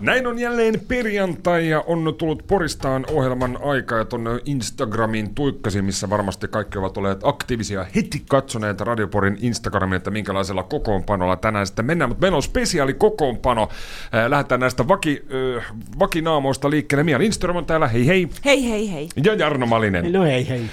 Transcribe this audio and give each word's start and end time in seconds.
Näin 0.00 0.26
on 0.26 0.38
jälleen 0.38 0.80
perjantai 0.88 1.68
ja 1.68 1.80
on 1.86 2.14
tullut 2.18 2.46
Poristaan 2.46 3.06
ohjelman 3.12 3.58
aika 3.64 3.96
ja 3.96 4.04
tuonne 4.04 4.30
Instagramin 4.44 5.34
tuikkasin, 5.34 5.84
missä 5.84 6.10
varmasti 6.10 6.48
kaikki 6.48 6.78
ovat 6.78 6.96
olleet 6.96 7.20
aktiivisia 7.22 7.86
heti 7.94 8.22
katsoneet 8.28 8.80
Radioporin 8.80 9.38
Instagramin, 9.40 9.96
että 9.96 10.10
minkälaisella 10.10 10.62
kokoonpanolla 10.62 11.36
tänään 11.36 11.66
sitten 11.66 11.84
mennään. 11.84 12.10
Mutta 12.10 12.20
meillä 12.20 12.36
on 12.36 12.42
spesiaali 12.42 12.94
kokoonpano. 12.94 13.68
Äh, 14.14 14.30
Lähdetään 14.30 14.60
näistä 14.60 14.88
vaki, 14.88 15.22
äh, 15.58 15.64
vakinaamoista 15.98 16.70
liikkeelle. 16.70 17.04
Mia 17.04 17.18
Lindström 17.18 17.56
on 17.56 17.66
täällä, 17.66 17.88
hei 17.88 18.06
hei. 18.06 18.28
Hei 18.44 18.70
hei 18.70 18.92
hei. 18.92 19.08
Ja 19.24 19.34
Jarno 19.34 19.66
Malinen. 19.66 20.12
No 20.12 20.22
hei 20.22 20.48
hei. 20.48 20.66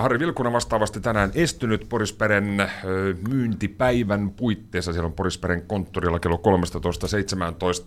Harri 0.00 0.18
Vilkuna 0.18 0.52
vastaavasti 0.52 1.00
tänään 1.00 1.30
estynyt 1.34 1.86
Porisperen 1.88 2.60
äh, 2.60 2.70
myyntipäivän 3.28 4.30
puitteissa. 4.30 4.92
Siellä 4.92 5.06
on 5.06 5.12
Porisperen 5.12 5.62
konttorilla 5.66 6.18
kello 6.18 6.40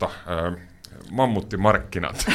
13.17 0.01 0.05
äh, 0.05 0.69
mammuttimarkkinat. 1.11 2.25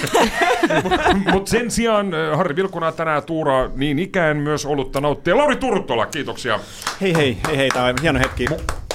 Mutta 1.33 1.51
sen 1.51 1.71
sijaan 1.71 2.15
äh, 2.15 2.37
Harri 2.37 2.57
Vilkuna 2.57 2.93
tänään 2.93 3.23
tuuraa 3.23 3.71
niin 3.77 3.99
ikään 3.99 4.37
myös 4.37 4.67
olutta 4.67 5.01
nauttia. 5.01 5.37
Lauri 5.37 5.57
Turtola, 5.57 6.07
kiitoksia. 6.07 6.61
Hei 7.01 7.15
hei, 7.17 7.39
hei 7.49 7.57
hei, 7.57 7.69
tämä 7.69 7.87
on 7.87 7.95
hieno 8.03 8.19
hetki. 8.19 8.47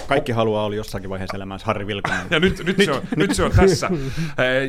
Kaikki 0.10 0.32
haluaa 0.32 0.66
olla 0.66 0.76
jossakin 0.76 1.10
vaiheessa 1.10 1.38
elämässä 1.38 1.66
Harri 1.66 1.88
Vilkunen. 1.88 2.20
Ja 2.30 2.40
nyt, 2.40 2.64
nyt, 2.66 2.78
se, 2.86 2.92
on, 2.92 3.02
nyt 3.16 3.36
se 3.36 3.44
on 3.44 3.52
tässä. 3.52 3.90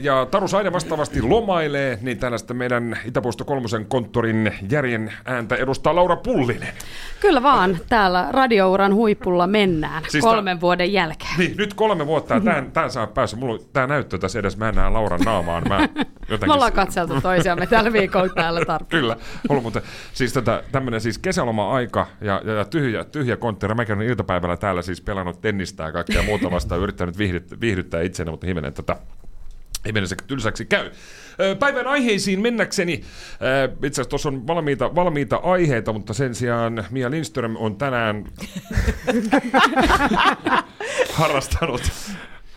Ja 0.02 0.26
Taru 0.30 0.48
Saide 0.48 0.72
vastaavasti 0.72 1.22
lomailee, 1.22 1.98
niin 2.02 2.18
tällaista 2.18 2.54
meidän 2.54 2.98
Itäpuisto 3.04 3.44
kolmosen 3.44 3.86
konttorin 3.86 4.52
järjen 4.70 5.12
ääntä 5.24 5.56
edustaa 5.56 5.96
Laura 5.96 6.16
Pullinen. 6.16 6.72
Kyllä 7.20 7.42
vaan, 7.42 7.78
täällä 7.88 8.28
radiouran 8.30 8.94
huipulla 8.94 9.46
mennään 9.46 10.02
Siis 10.08 10.24
kolmen 10.24 10.60
vuoden 10.60 10.92
jälkeen. 10.92 11.38
Niin, 11.38 11.56
nyt 11.56 11.74
kolme 11.74 12.06
vuotta 12.06 12.34
ja 12.34 12.40
tämän, 12.50 12.72
tämän 12.72 12.90
saa 12.90 13.06
päässä. 13.06 13.36
Mulla 13.36 13.58
tää 13.72 13.86
näyttö 13.86 14.18
tässä 14.18 14.38
edes, 14.38 14.56
mä 14.56 14.68
en 14.68 14.74
näe 14.74 14.90
Lauran 14.90 15.20
naamaan. 15.20 15.62
Mä 15.68 15.88
jotenkin... 16.30 16.48
Me 16.48 16.54
ollaan 16.54 16.72
katseltu 16.72 17.20
toisiamme 17.20 17.66
tällä 17.66 17.92
viikolla 17.92 18.28
täällä 18.34 18.64
tarpeeksi. 18.64 18.96
Kyllä, 18.96 19.16
ollut, 19.48 19.64
mutta 19.64 19.80
siis 20.12 20.32
tätä, 20.32 20.62
tämmönen 20.72 21.00
siis 21.00 21.18
kesäloma-aika 21.18 22.06
ja, 22.20 22.42
ja, 22.44 22.52
ja 22.52 22.64
tyhjä, 22.64 23.04
tyhjä 23.04 23.36
kontteri. 23.36 23.74
Mäkin 23.74 23.96
olen 23.96 24.08
iltapäivällä 24.08 24.56
täällä 24.56 24.82
siis 24.82 25.00
pelannut 25.00 25.29
tennistä 25.32 25.82
ja 25.82 25.92
kaikkea 25.92 26.22
muuta 26.22 26.50
vastaan 26.50 26.78
ja 26.78 26.82
yrittänyt 26.82 27.18
viihdyttää, 27.18 27.60
viihdyttää 27.60 28.02
itseäni, 28.02 28.30
mutta 28.30 28.46
hivenen 28.46 28.72
tätä 28.72 28.96
Hivenen 29.86 30.08
se 30.08 30.16
tylsäksi 30.26 30.64
käy. 30.64 30.90
Päivän 31.58 31.86
aiheisiin 31.86 32.40
mennäkseni, 32.40 32.92
itse 32.92 33.86
asiassa 33.86 34.04
tuossa 34.04 34.28
on 34.28 34.46
valmiita, 34.46 34.94
valmiita 34.94 35.36
aiheita, 35.36 35.92
mutta 35.92 36.14
sen 36.14 36.34
sijaan 36.34 36.84
Mia 36.90 37.10
Lindström 37.10 37.56
on 37.56 37.76
tänään 37.76 38.24
harrastanut, 41.12 41.82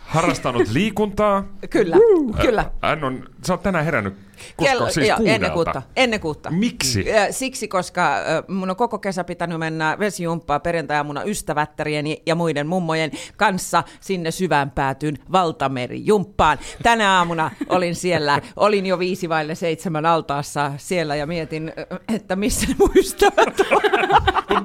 harrastanut 0.00 0.68
liikuntaa. 0.68 1.48
Kyllä, 1.70 1.96
kyllä. 2.42 2.70
Hän 2.82 3.04
on, 3.04 3.28
sä 3.46 3.52
oot 3.52 3.62
tänään 3.62 3.84
herännyt, 3.84 4.14
koska 4.56 4.72
Kello, 4.72 4.90
siis 4.90 5.08
joo, 5.08 5.18
ennen 5.24 5.50
kuutta. 5.52 5.82
Ennen 5.96 6.20
kuutta. 6.20 6.50
Miksi? 6.50 7.04
Siksi, 7.30 7.68
koska 7.68 8.14
mun 8.48 8.70
on 8.70 8.76
koko 8.76 8.98
kesä 8.98 9.24
pitänyt 9.24 9.58
mennä 9.58 9.96
vesijumppaa 9.98 10.60
perjantai-aamuna 10.60 11.22
ystävättärieni 11.22 12.22
ja 12.26 12.34
muiden 12.34 12.66
mummojen 12.66 13.10
kanssa 13.36 13.84
sinne 14.00 14.30
syvään 14.30 14.70
päätyyn 14.70 15.18
valtamerijumppaan. 15.32 16.58
Tänä 16.82 17.12
aamuna 17.12 17.50
olin 17.68 17.94
siellä, 17.94 18.40
olin 18.56 18.86
jo 18.86 18.98
viisi 18.98 19.28
vaille 19.28 19.54
seitsemän 19.54 20.06
altaassa 20.06 20.72
siellä 20.76 21.16
ja 21.16 21.26
mietin, 21.26 21.72
että 22.14 22.36
missä 22.36 22.66
ne 22.66 22.74
mun 22.78 22.90
ystävät 22.96 23.60
on. 23.70 23.82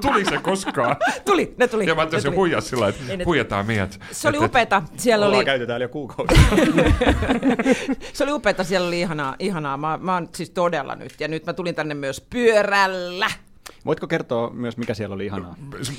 Tuli 0.00 0.24
se 0.24 0.38
koskaan? 0.38 0.96
Tuli, 1.24 1.54
ne 1.58 1.68
tuli. 1.68 1.86
Ja 1.86 1.94
mä 1.94 2.06
tuli. 2.06 2.36
huijaa 2.36 2.60
sillä 2.60 2.88
että 2.88 3.16
ne- 3.16 3.24
huijataan 3.24 3.66
meidät. 3.66 4.00
Se 4.12 4.28
oli 4.28 4.36
Et- 4.36 4.42
et- 4.42 4.48
upeeta. 4.50 4.82
Siellä 4.96 5.26
Ollaan 5.26 5.38
oli, 5.38 5.44
käyty 5.44 5.66
täällä 5.66 5.84
jo 5.84 5.88
kuukausi. 5.88 6.34
se 8.12 8.24
oli 8.24 8.32
upeeta, 8.32 8.64
siellä 8.70 8.88
oli 8.88 9.00
ihanaa. 9.00 9.36
ihanaa. 9.38 9.76
Mä, 9.76 9.98
mä 10.02 10.14
oon 10.14 10.28
siis 10.34 10.50
todella 10.50 10.94
nyt. 10.94 11.12
Ja 11.20 11.28
nyt 11.28 11.46
mä 11.46 11.52
tulin 11.52 11.74
tänne 11.74 11.94
myös 11.94 12.20
pyörällä. 12.30 13.30
Voitko 13.86 14.06
kertoa 14.06 14.50
myös, 14.50 14.76
mikä 14.76 14.94
siellä 14.94 15.14
oli 15.14 15.26
ihanaa? 15.26 15.54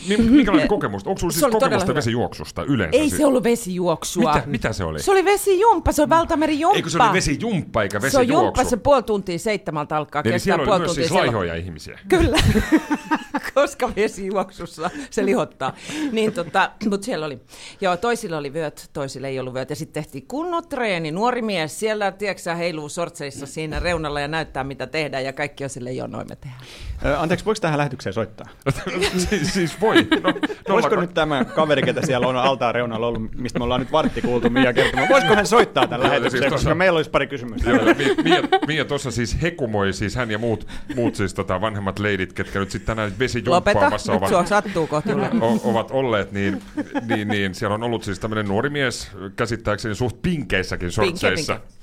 Mi- 0.07 0.17
Minkälainen 0.17 0.67
kokemus? 0.67 1.07
Onko 1.07 1.19
Se 1.19 1.33
siis 1.33 1.43
oli 1.43 1.51
todella 1.51 1.67
kokemusta 1.67 1.95
vesijuoksusta 1.95 2.63
yleensä? 2.63 2.97
Ei 2.97 3.09
siis? 3.09 3.17
se 3.17 3.25
ollut 3.25 3.43
vesijuoksua. 3.43 4.33
Mitä, 4.33 4.47
mitä 4.47 4.73
se 4.73 4.83
oli? 4.83 5.01
Se 5.01 5.11
oli 5.11 5.25
vesijumppa, 5.25 5.91
se 5.91 6.01
on 6.01 6.09
valtamerijumppa. 6.09 6.75
Eikö 6.75 6.89
se 6.89 6.97
oli 7.03 7.13
vesijumppa 7.13 7.83
eikä 7.83 7.99
Se 7.99 8.05
on 8.05 8.21
vesijuoksu? 8.21 8.33
jumppa, 8.45 8.63
se 8.63 8.77
puoli 8.77 9.03
tuntia 9.03 9.39
seitsemältä 9.39 9.97
alkaa 9.97 10.21
Eli 10.25 10.31
kestää 10.31 10.43
siellä 10.43 10.61
oli 10.61 10.65
puoli 10.67 10.79
myös 10.79 10.89
tuntia. 10.91 11.03
siis 11.07 11.19
laihoja 11.19 11.55
ihmisiä. 11.55 11.99
Kyllä, 12.09 12.37
koska 13.55 13.89
vesijuoksussa 13.95 14.89
se 15.09 15.25
lihottaa. 15.25 15.75
Niin 16.11 16.33
tota, 16.33 16.71
mutta 16.89 17.05
siellä 17.05 17.25
oli, 17.25 17.39
joo, 17.81 17.97
toisilla 17.97 18.37
oli 18.37 18.53
vyöt, 18.53 18.89
toisilla 18.93 19.27
ei 19.27 19.39
ollut 19.39 19.53
vyöt. 19.53 19.69
Ja 19.69 19.75
sitten 19.75 20.03
tehtiin 20.03 20.27
kunnon 20.27 20.67
treeni. 20.67 21.11
Nuori 21.11 21.41
mies 21.41 21.79
siellä, 21.79 22.11
tiedätkö 22.11 22.55
heiluu 22.55 22.89
sortseissa 22.89 23.45
siinä 23.45 23.79
reunalla 23.79 24.19
ja 24.19 24.27
näyttää, 24.27 24.63
mitä 24.63 24.87
tehdään. 24.87 25.23
Ja 25.23 25.33
kaikki 25.33 25.63
on 25.63 25.69
silleen, 25.69 25.97
joo, 25.97 26.07
noin 26.07 26.27
me 26.29 26.35
tehdään. 26.35 26.61
Ö, 27.05 27.19
Anteeksi, 27.19 27.45
voiko 27.45 27.59
tähän 27.61 27.77
lähetykseen 27.77 28.13
soittaa? 28.13 28.47
siis, 29.29 29.53
siis 29.53 29.81
voi. 29.81 29.95
No, 30.23 30.33
Voisiko 30.69 30.95
nolla- 30.95 31.01
nyt 31.01 31.13
tämä 31.13 31.45
kaveri, 31.45 31.81
ketä 31.81 32.05
siellä 32.05 32.27
on 32.27 32.37
altaan 32.37 32.75
reunalla 32.75 33.07
ollut, 33.07 33.35
mistä 33.35 33.59
me 33.59 33.63
ollaan 33.63 33.81
nyt 33.81 33.91
vartti 33.91 34.21
kuultu 34.21 34.49
Mia 34.49 34.73
kertomaan, 34.73 35.09
voisiko 35.09 35.35
hän 35.35 35.47
soittaa 35.47 35.87
Joo, 35.91 36.03
lähetykseen, 36.03 36.43
siis 36.43 36.53
koska 36.53 36.75
meillä 36.75 36.97
olisi 36.97 37.09
pari 37.09 37.27
kysymystä. 37.27 37.69
Joo, 37.69 37.85
ja 37.85 37.95
Mi- 37.95 38.23
Mia, 38.23 38.41
Mia 38.67 38.85
tuossa 38.85 39.11
siis 39.11 39.41
hekumoi, 39.41 39.93
siis 39.93 40.15
hän 40.15 40.31
ja 40.31 40.37
muut, 40.37 40.67
muut 40.95 41.15
siis 41.15 41.33
tota 41.33 41.61
vanhemmat 41.61 41.99
leidit, 41.99 42.33
ketkä 42.33 42.59
nyt 42.59 42.71
sitten 42.71 42.87
tänään 42.95 43.11
Lopeta, 43.11 43.40
vesijumppaamassa 43.45 44.11
nyt 44.13 44.21
ovat, 44.21 44.29
sua 44.29 44.45
sattuu 44.45 44.87
kohta. 44.87 45.09
o, 45.41 45.59
ovat 45.63 45.91
olleet, 45.91 46.31
niin, 46.31 46.61
niin, 47.07 47.27
niin 47.27 47.55
siellä 47.55 47.75
on 47.75 47.83
ollut 47.83 48.03
siis 48.03 48.19
tämmöinen 48.19 48.47
nuori 48.47 48.69
mies, 48.69 49.11
käsittääkseni 49.35 49.95
suht 49.95 50.21
pinkeissäkin 50.21 50.91
sortseissa. 50.91 51.53
pinke. 51.53 51.81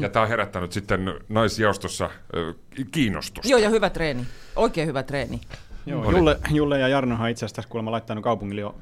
Ja 0.00 0.08
tämä 0.08 0.22
on 0.22 0.28
herättänyt 0.28 0.72
sitten 0.72 1.14
naisjaostossa 1.28 2.10
kiinnostusta. 2.90 3.48
Joo, 3.48 3.58
ja 3.58 3.68
hyvä 3.70 3.90
treeni. 3.90 4.26
Oikein 4.56 4.88
hyvä 4.88 5.02
treeni. 5.02 5.40
Joo, 5.86 6.10
Julle, 6.10 6.38
Julle 6.50 6.78
ja 6.78 6.88
Jarnohan 6.88 7.30
itse 7.30 7.44
asiassa 7.44 7.56
tässä 7.56 7.70
kuulemma 7.70 7.90
laittanut 7.90 8.24
kaupungille 8.24 8.60
jo 8.60 8.74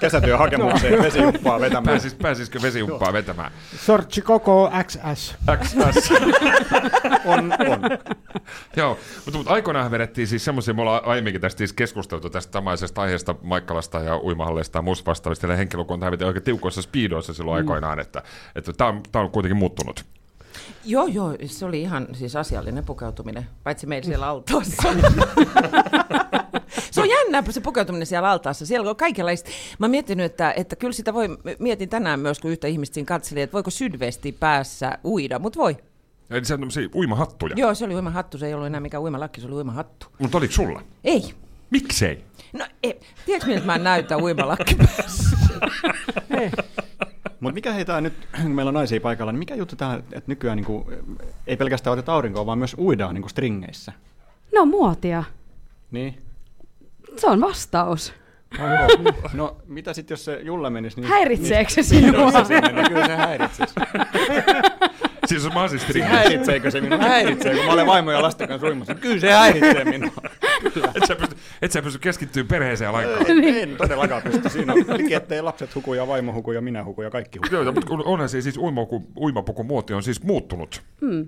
kesätyöhakemukseen 0.00 1.02
vesijumppaa 1.02 1.60
vetämään. 1.60 1.84
Pääsis, 1.84 2.14
pääsisikö 2.14 2.62
vesijumppaa 2.62 3.12
vetämään? 3.12 3.52
Sortsi 3.76 4.22
koko 4.22 4.72
XS. 4.84 5.36
XS. 5.64 6.10
On, 7.24 7.52
on. 7.52 7.80
Joo, 8.76 8.98
mutta, 9.24 9.38
mutta 9.38 9.52
aikoinaan 9.52 9.90
vedettiin 9.90 10.26
siis 10.26 10.44
semmoisia, 10.44 10.74
me 10.74 10.82
ollaan 10.82 11.04
aiemminkin 11.04 11.40
tästä 11.40 11.58
siis 11.58 11.72
keskusteltu 11.72 12.30
tästä 12.30 12.52
samaisesta 12.52 13.02
aiheesta 13.02 13.34
Maikkalasta 13.42 13.98
ja 13.98 14.18
uimahalleista 14.18 14.78
ja 14.78 14.82
muista 14.82 15.06
vastaavista, 15.06 15.46
ja 15.46 15.56
henkilökunta 15.56 16.06
hävittiin 16.06 16.26
oikein 16.26 16.44
tiukoissa 16.44 16.82
speedoissa 16.82 17.34
silloin 17.34 17.56
aikoinaan, 17.56 18.00
että, 18.00 18.22
että 18.56 18.72
tämä 18.72 18.90
on, 18.90 19.02
tää 19.12 19.22
on 19.22 19.30
kuitenkin 19.30 19.56
muuttunut. 19.56 20.04
Joo, 20.84 21.06
joo, 21.06 21.36
se 21.46 21.64
oli 21.64 21.80
ihan 21.80 22.08
siis 22.12 22.36
asiallinen 22.36 22.84
pukeutuminen, 22.84 23.46
paitsi 23.64 23.86
meillä 23.86 24.06
siellä 24.06 24.26
altaassa. 24.30 24.88
se 26.90 27.00
on 27.00 27.08
jännä 27.08 27.42
se 27.50 27.60
pukeutuminen 27.60 28.06
siellä 28.06 28.30
altaassa. 28.30 28.66
Siellä 28.66 28.90
on 28.90 28.96
kaikenlaista. 28.96 29.50
Mä 29.78 29.84
oon 29.84 29.90
miettinyt, 29.90 30.26
että, 30.26 30.52
että 30.56 30.76
kyllä 30.76 30.92
sitä 30.92 31.14
voi, 31.14 31.28
mietin 31.58 31.88
tänään 31.88 32.20
myös, 32.20 32.38
kun 32.38 32.50
yhtä 32.50 32.66
ihmistä 32.66 32.94
siinä 32.94 33.06
katselin, 33.06 33.42
että 33.42 33.54
voiko 33.54 33.70
sydvesti 33.70 34.32
päässä 34.32 34.98
uida, 35.04 35.38
mutta 35.38 35.58
voi. 35.58 35.76
Eli 36.30 36.44
se 36.44 36.54
on 36.54 36.60
tämmöisiä 36.60 36.88
uimahattuja. 36.94 37.54
Joo, 37.56 37.74
se 37.74 37.84
oli 37.84 37.94
uimahattu, 37.94 38.38
se 38.38 38.46
ei 38.46 38.54
ollut 38.54 38.66
enää 38.66 38.80
mikään 38.80 39.02
uimalakki, 39.02 39.40
se 39.40 39.46
oli 39.46 39.54
uimahattu. 39.54 40.06
Mutta 40.18 40.38
oliko 40.38 40.52
sulla? 40.52 40.82
Ei. 41.04 41.34
Miksei? 41.70 42.24
No, 42.52 42.66
ei. 42.82 43.00
tiedätkö 43.26 43.50
miltä 43.50 43.66
mä 43.66 43.78
näytän 43.78 44.22
uimalakki 44.22 44.74
päässä? 44.96 45.36
Mutta 47.40 47.54
mikä 47.54 47.72
heitä 47.72 48.00
nyt, 48.00 48.12
kun 48.42 48.50
meillä 48.50 48.68
on 48.68 48.74
naisia 48.74 49.00
paikalla, 49.00 49.32
niin 49.32 49.38
mikä 49.38 49.54
juttu 49.54 49.76
tämä, 49.76 49.94
että 49.94 50.22
nykyään 50.26 50.56
niin 50.56 50.64
kuin, 50.64 50.84
ei 51.46 51.56
pelkästään 51.56 51.92
oteta 51.92 52.14
aurinkoa, 52.14 52.46
vaan 52.46 52.58
myös 52.58 52.76
uidaan 52.78 53.14
niin 53.14 53.22
kuin 53.22 53.30
stringeissä? 53.30 53.92
No 54.54 54.66
muotia. 54.66 55.24
Niin. 55.90 56.22
Se 57.20 57.26
on 57.26 57.40
vastaus. 57.40 58.12
No 59.34 59.56
mitä 59.66 59.92
sitten, 59.92 60.12
jos 60.14 60.24
se 60.24 60.40
Julla 60.42 60.70
menisi? 60.70 61.00
Niin, 61.00 61.08
Häiritseekö 61.10 61.70
se 61.70 61.80
niin, 61.80 62.04
sinua? 62.04 62.30
se 62.32 62.44
sinne, 62.44 62.72
niin 62.72 62.88
kyllä 62.88 63.06
se 63.06 63.16
häiritsisi. 63.16 63.74
Siis 65.26 65.54
mä 65.54 65.68
siis 65.68 65.86
Siis 65.92 66.04
häiritseekö 66.04 66.70
se 66.70 66.80
minua? 66.80 66.98
Häiritsee, 66.98 67.54
kun 67.56 67.64
mä 67.64 67.72
olen 67.72 67.86
vaimo 67.86 68.10
ja 68.10 68.22
lasten 68.22 68.48
kanssa 68.48 68.66
uimassa. 68.66 68.94
Kyllä 68.94 69.20
se 69.20 69.32
häiritsee 69.32 69.84
minua. 69.84 70.12
Et 70.94 71.06
sä 71.08 71.16
pysty, 71.16 71.36
et 71.62 71.72
sä 71.72 71.82
pysty 71.82 71.98
keskittyä 71.98 72.44
perheeseen 72.44 72.92
lainkaan. 72.92 73.30
En, 73.30 73.44
en 73.44 73.76
todellakaan 73.76 74.22
pysty. 74.22 74.48
Siinä 74.48 74.72
on 74.72 74.78
liki, 74.98 75.14
ettei 75.14 75.42
lapset 75.42 75.74
huku 75.74 75.94
ja 75.94 76.06
vaimo 76.06 76.32
huku 76.32 76.52
ja 76.52 76.60
minä 76.60 76.84
huku 76.84 77.02
ja 77.02 77.10
kaikki 77.10 77.38
huku. 77.38 77.54
Joo, 77.54 77.72
mutta 77.72 77.86
kun 77.88 78.02
onhan 78.04 78.28
se 78.28 78.40
siis 78.40 78.58
uimapuku, 78.58 79.06
uimapuku 79.16 79.64
muoti 79.64 79.94
on 79.94 80.02
siis 80.02 80.22
muuttunut. 80.22 80.82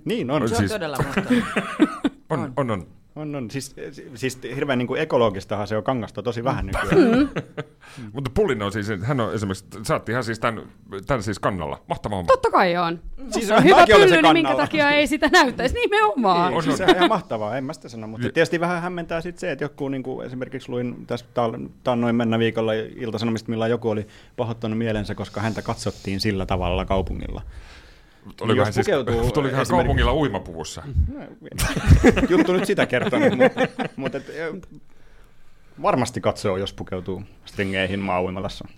Niin 0.05 0.31
on. 0.31 0.49
Se 0.49 0.55
on 0.55 0.59
Siis- 0.59 0.73
todella 0.73 0.97
mahtavaa. 0.97 1.31
On, 2.31 2.41
on, 2.41 2.53
on. 2.57 2.71
On, 2.71 2.87
on. 3.17 3.51
Siis, 3.51 3.77
siis 4.15 4.39
hirveän 4.55 4.79
niin 4.79 4.87
kuin 4.87 5.01
ekologistahan 5.01 5.67
se 5.67 5.77
on 5.77 5.83
kangasta 5.83 6.23
tosi 6.23 6.45
vähän 6.45 6.67
nykyään. 6.67 7.31
Mutta 8.13 8.31
Pullinen 8.35 8.63
on 8.63 8.73
siis, 8.73 8.87
hän 9.03 9.21
on 9.21 9.35
esimerkiksi, 9.35 9.65
saatti 9.83 10.13
ihan 10.13 10.25
siis 10.25 10.39
tämän, 10.39 10.63
tämän 11.07 11.23
siis 11.23 11.39
kannalla. 11.39 11.83
Mahtava 11.89 12.17
homma. 12.17 12.27
Totta 12.27 12.51
kai 12.51 12.77
on. 12.77 13.01
Siis 13.31 13.49
Se 13.49 13.55
on 13.55 13.65
hyvä 13.65 13.87
pylly, 13.87 14.23
niin 14.23 14.33
minkä 14.33 14.57
takia 14.57 14.91
ei 14.91 15.07
sitä 15.07 15.29
näyttäisi 15.33 15.75
nimenomaan. 15.75 16.53
Niin, 16.53 16.63
siis 16.63 16.81
on 16.81 16.97
ihan 16.97 17.09
mahtavaa, 17.09 17.57
en 17.57 17.65
mä 17.65 17.73
sitä 17.73 17.89
sano, 17.89 18.07
mutta 18.07 18.29
tietysti 18.35 18.61
vähän 18.61 18.83
hämmentää 18.83 19.21
sit 19.21 19.39
se, 19.39 19.53
että 19.53 19.65
joku, 19.65 19.89
niin 19.89 20.03
kuin 20.03 20.27
esimerkiksi 20.27 20.69
luin 20.69 21.07
tässä 21.07 21.27
tal- 21.35 21.69
taannoin 21.85 22.17
mennä 22.17 22.39
viikolla 22.39 22.73
iltasanomista, 22.97 23.51
millä 23.51 23.69
joku 23.69 23.91
oli 23.91 24.07
pahoittanut 24.37 24.79
mielensä, 24.79 25.15
koska 25.15 25.41
häntä 25.41 25.63
katsottiin 25.63 26.21
sillä 26.21 26.47
tavalla 26.47 26.85
kaupungilla. 26.85 27.43
Oliko 28.41 28.59
Jos 28.59 28.65
hän 28.67 28.73
siis, 28.73 28.87
pukeutuu 28.87 29.15
tuliko 29.15 29.33
hän 29.39 29.43
esimerkiksi- 29.63 29.73
kaupungilla 29.73 30.15
uimapuvussa? 30.15 30.83
Juttu 32.31 32.53
nyt 32.53 32.67
sitä 32.67 32.87
kertonut, 32.87 33.29
mutta, 33.39 33.61
mutta 33.97 34.19
et, 34.19 34.27
varmasti 35.83 36.21
katsoo, 36.21 36.57
jos 36.57 36.73
pukeutuu 36.73 37.23
stringeihin 37.45 38.01
maa-uimalassa. 38.01 38.69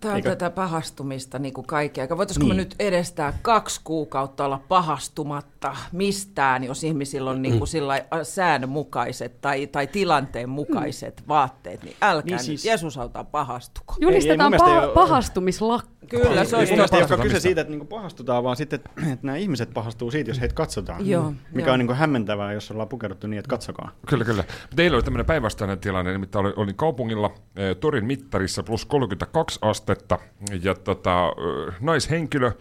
Tämä 0.00 0.12
on 0.12 0.16
Eikö? 0.16 0.28
tätä 0.30 0.50
pahastumista 0.50 1.38
niin 1.38 1.54
kuin 1.54 1.66
kaikkea. 1.66 2.08
Voitaisiko 2.16 2.44
Niin. 2.46 2.56
me 2.56 2.62
nyt 2.62 2.74
edestää 2.78 3.38
kaksi 3.42 3.80
kuukautta 3.84 4.44
olla 4.44 4.60
pahastumatta 4.68 5.51
mistään, 5.92 6.64
jos 6.64 6.84
ihmisillä 6.84 7.30
on 7.30 7.42
niin 7.42 7.58
kuin 7.58 7.68
sillä 7.68 7.88
lailla, 7.88 8.06
äh, 8.14 8.20
säännönmukaiset 8.22 9.40
tai, 9.40 9.66
tai 9.66 9.86
tilanteen 9.86 10.48
mukaiset 10.48 11.22
vaatteet, 11.28 11.82
niin 11.82 11.96
älkää 12.02 12.36
Niin 12.36 12.44
siis- 12.44 12.60
nyt 12.64 12.68
Jeesus 12.70 12.98
auttaa 12.98 13.24
pahastukko. 13.24 13.94
Julistetaan 14.00 14.50
mielestä 14.50 14.68
ei 14.70 14.74
paha- 14.76 14.86
ole- 14.86 14.94
pahastumislakko. 14.94 15.92
Kyllä, 16.08 16.44
se 16.44 16.56
Ei, 16.56 16.58
olisi 16.60 16.72
mielestä 16.72 16.96
ei 16.96 17.02
olekaan 17.02 17.20
kyse 17.20 17.40
siitä, 17.40 17.60
että 17.60 17.70
niinku 17.70 17.86
pahastutaan, 17.86 18.44
vaan 18.44 18.56
sitten, 18.56 18.76
että, 18.80 18.90
että 19.12 19.26
nämä 19.26 19.36
ihmiset 19.36 19.70
pahastuu 19.74 20.10
siitä, 20.10 20.30
jos 20.30 20.40
heitä 20.40 20.54
katsotaan. 20.54 21.08
Joo, 21.08 21.32
Mikä 21.52 21.66
joo. 21.68 21.72
on 21.72 21.78
niinku 21.78 21.94
hämmentävää, 21.94 22.52
jos 22.52 22.70
ollaan 22.70 22.88
pukeuduttu 22.88 23.26
niin, 23.26 23.38
että 23.38 23.48
katsokaa. 23.48 23.90
Kyllä, 24.08 24.24
kyllä. 24.24 24.44
Teillä 24.76 24.94
oli 24.94 25.02
tämmöinen 25.02 25.26
päinvastainen 25.26 25.78
tilanne, 25.78 26.12
nimittäin 26.12 26.46
oli, 26.46 26.54
oli 26.56 26.72
kaupungilla 26.76 27.30
eh, 27.56 27.76
torin 27.76 28.04
mittarissa 28.04 28.62
plus 28.62 28.84
32 28.84 29.58
astetta, 29.62 30.18
ja 30.62 30.74
tota, 30.74 31.26
eh, 31.68 31.74
naishenkilö, 31.80 32.52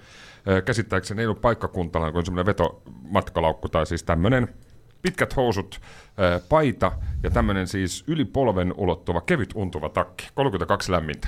käsittääkseni 0.66 1.22
ei 1.22 1.26
ollut 1.26 1.42
paikkakuntalla, 1.42 2.12
kun 2.12 2.26
semmoinen 2.26 2.46
vetomatkalaukku 2.46 3.70
tai 3.70 3.86
siis 3.86 4.04
tämmöinen 4.04 4.48
pitkät 5.02 5.36
housut, 5.36 5.82
paita 6.50 6.92
ja 7.24 7.30
tämmöinen 7.30 7.68
siis 7.68 8.04
yli 8.08 8.26
polven 8.26 8.74
ulottuva 8.78 9.22
kevyt 9.22 9.50
untuva 9.56 9.90
takki, 9.90 10.30
32 10.36 10.92
lämmintä. 10.92 11.28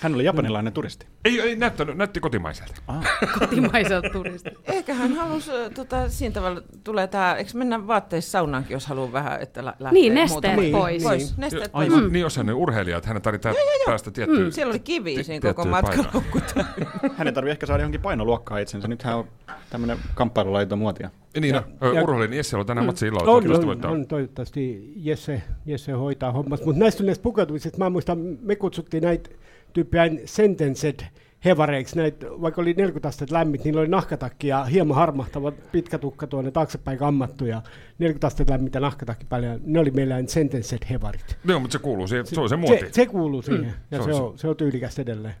Hän 0.00 0.14
oli 0.14 0.24
japanilainen 0.24 0.72
turisti. 0.72 1.06
Ei, 1.24 1.40
ei 1.40 1.56
näyttänyt, 1.56 1.96
näytti 1.96 2.20
kotimaiselta. 2.20 2.74
Kotimaiselta 3.38 4.08
turistilta. 4.10 4.60
Ehkä 4.64 4.94
hän 4.94 5.12
halusi, 5.12 5.50
tota, 5.74 6.08
siinä 6.08 6.32
tavalla 6.34 6.62
tulee 6.84 7.06
tämä, 7.06 7.34
eikö 7.34 7.50
mennä 7.54 7.86
vaatteissa 7.86 8.30
saunaankin, 8.30 8.72
jos 8.74 8.86
haluaa 8.86 9.12
vähän, 9.12 9.40
että 9.42 9.64
lä- 9.64 9.74
lähtee 9.78 10.00
Niin, 10.00 10.14
nesteet 10.14 10.54
muutama- 10.56 10.78
pois. 10.78 11.02
pois. 11.02 11.36
Nesteet 11.36 11.72
pois. 11.72 11.88
Aivan, 11.92 12.04
mm. 12.04 12.12
niin 12.12 12.20
jos 12.22 12.36
hän 12.36 12.48
on 12.48 12.54
urheilija, 12.54 12.96
että 12.96 13.08
hän 13.12 13.22
tarvitsee 13.22 13.54
päästä 13.86 14.10
tiettyyn... 14.10 14.42
Mm, 14.44 14.50
siellä 14.50 14.70
oli 14.70 14.78
kivi 14.80 15.24
siinä 15.24 15.48
koko 15.54 15.64
matkalaukku. 15.68 16.40
Hänen 17.18 17.34
tarvii 17.34 17.50
ehkä 17.50 17.66
saada 17.66 17.82
johonkin 17.82 18.00
painoluokkaan 18.00 18.62
itsensä. 18.62 18.88
Nythän 18.88 19.16
on 19.16 19.24
tämmöinen 19.70 19.98
kamppailulaito 20.14 20.76
muotia. 20.76 21.10
Niin, 21.40 21.54
Ja- 21.54 21.62
no, 21.80 21.92
ja- 21.92 22.02
urheilin 22.02 22.36
Jesse 22.36 22.56
on 22.56 22.66
tänään 22.66 22.86
matsi 22.86 23.06
illalla. 23.06 23.32
On, 23.32 23.42
toivottavasti 23.42 23.64
on, 23.64 23.68
voittaa. 23.68 23.90
on, 23.90 24.06
toivottavasti 24.06 24.92
Jesse, 24.96 25.42
Jesse 25.66 25.92
hoitaa 25.92 26.32
hommas. 26.32 26.64
Mutta 26.64 26.80
näistä 26.80 27.02
näistä 27.02 27.22
pukeutumisista, 27.22 27.78
mä 27.78 27.90
muistan, 27.90 28.18
me 28.42 28.56
kutsuttiin 28.56 29.02
näitä 29.02 29.30
tyyppejä 29.76 30.10
sentenced 30.24 31.00
hevareiksi, 31.44 31.96
näitä, 31.96 32.26
vaikka 32.26 32.60
oli 32.60 32.72
40 32.72 33.08
astetta 33.08 33.34
lämmit, 33.34 33.64
niillä 33.64 33.80
oli 33.80 33.88
nahkatakki 33.88 34.48
ja 34.48 34.64
hieman 34.64 34.96
harmahtava 34.96 35.52
pitkä 35.52 35.98
tukka 35.98 36.26
tuonne 36.26 36.50
taaksepäin 36.50 36.98
kammattu 36.98 37.46
ja 37.46 37.62
40 37.98 38.26
astetta 38.26 38.52
lämmintä 38.52 38.80
nahkatakki 38.80 39.26
päälle. 39.28 39.46
ja 39.46 39.58
Ne 39.64 39.80
oli 39.80 39.90
meillä 39.90 40.16
sentenced 40.26 40.78
hevarit. 40.90 41.38
Joo, 41.44 41.60
mutta 41.60 41.72
se 41.72 41.78
kuuluu 41.78 42.08
siihen, 42.08 42.26
se 42.26 42.40
on 42.40 42.48
se 42.48 42.56
muoti. 42.56 42.80
Se, 42.80 42.88
se 42.92 43.06
kuuluu 43.06 43.42
siihen 43.42 43.64
mm, 43.64 43.72
ja 43.90 43.98
se 43.98 44.04
se 44.04 44.12
on 44.12 44.22
on, 44.22 44.38
se 44.38 44.48
on 44.48 44.56
tyylikästä 44.56 45.02
edelleen. 45.02 45.34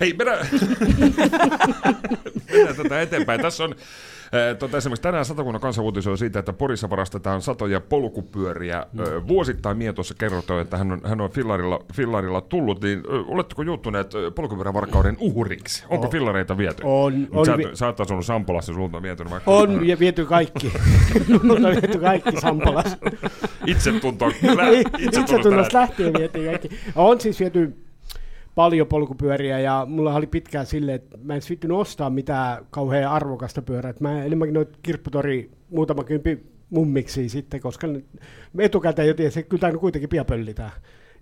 Hei, 0.00 0.12
mennään, 0.12 0.46
mennään 2.52 2.76
tätä 2.76 3.00
eteenpäin. 3.00 3.40
Tässä 3.40 3.64
on 3.64 3.74
tota, 4.58 4.76
esimerkiksi 4.76 5.02
tänään 5.02 5.24
Satakunnan 5.24 5.60
kanssa 5.60 5.82
uutisoi 5.82 6.18
siitä, 6.18 6.38
että 6.38 6.52
Porissa 6.52 6.90
varastetaan 6.90 7.42
satoja 7.42 7.80
polkupyöriä. 7.80 8.86
Mm. 8.92 9.28
Vuosittain 9.28 9.76
Mie 9.76 9.92
tuossa 9.92 10.14
kertoi, 10.18 10.60
että 10.60 10.76
hän 10.76 10.92
on, 10.92 11.00
hän 11.04 11.20
on 11.20 11.30
fillarilla, 11.30 11.80
fillarilla 11.92 12.40
tullut, 12.40 12.82
niin 12.82 13.02
oletteko 13.26 13.62
juuttuneet 13.62 14.14
äh, 14.14 14.20
polkupyörävarkauden 14.34 15.16
uhriksi? 15.20 15.84
Onko 15.88 16.08
fillareita 16.08 16.58
viety? 16.58 16.82
On, 16.84 17.28
on 17.30 17.46
sä, 17.46 17.56
vi- 17.56 17.70
sä 17.74 17.86
oot 17.86 18.00
asunut 18.00 18.26
Sampolassa, 18.26 18.72
sulta 18.74 18.96
on 18.96 19.02
viety 19.02 19.30
vaikka 19.30 19.50
On 19.50 19.88
ja 19.88 19.98
viety 19.98 20.24
kaikki. 20.24 20.72
On 21.50 21.62
viety 21.62 21.98
kaikki 21.98 22.40
Sampalassa. 22.40 22.96
itse 23.66 23.92
tuntoa, 23.92 24.28
lä, 24.56 24.68
itse 24.98 25.20
Itsetunnosta 25.20 25.78
lähtien 25.78 26.12
vietiin 26.18 26.46
kaikki. 26.46 26.68
On 26.94 27.20
siis 27.20 27.40
viety 27.40 27.85
paljon 28.56 28.86
polkupyöriä 28.86 29.58
ja 29.58 29.86
mulla 29.88 30.14
oli 30.14 30.26
pitkään 30.26 30.66
silleen, 30.66 30.96
että 30.96 31.18
mä 31.22 31.34
en 31.34 31.42
svittynyt 31.42 31.76
ostaa 31.76 32.10
mitään 32.10 32.66
kauhean 32.70 33.12
arvokasta 33.12 33.62
pyörää. 33.62 33.90
Et 33.90 34.00
Mä 34.00 34.24
enemmänkin 34.24 34.54
noita 34.54 34.78
kirpputori 34.82 35.50
muutama 35.70 36.04
kympi 36.04 36.46
mummiksi 36.70 37.28
sitten, 37.28 37.60
koska 37.60 37.86
etukäteen 38.58 39.08
jo 39.08 39.14
tiesin, 39.14 39.40
että 39.40 39.50
kyllä 39.50 39.60
tämä 39.60 39.78
kuitenkin 39.78 40.08
pian 40.08 40.26
pöllitään. 40.26 40.70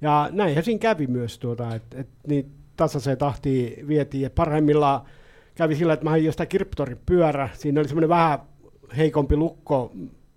Ja 0.02 0.28
näinhän 0.32 0.64
siinä 0.64 0.78
kävi 0.78 1.06
myös, 1.06 1.38
tuota, 1.38 1.74
että 1.74 2.00
et 2.00 2.08
niin 2.26 2.50
tasaiseen 2.76 3.18
tahtiin 3.18 3.88
vietiin. 3.88 4.26
Et 4.26 4.34
parhaimmillaan 4.34 5.00
kävi 5.54 5.76
sillä, 5.76 5.92
että 5.92 6.04
mä 6.04 6.10
hain 6.10 6.24
jostain 6.24 6.48
kirpputorin 6.48 6.98
pyörä. 7.06 7.48
Siinä 7.52 7.80
oli 7.80 7.88
semmoinen 7.88 8.08
vähän 8.08 8.38
heikompi 8.96 9.36
lukko, 9.36 9.92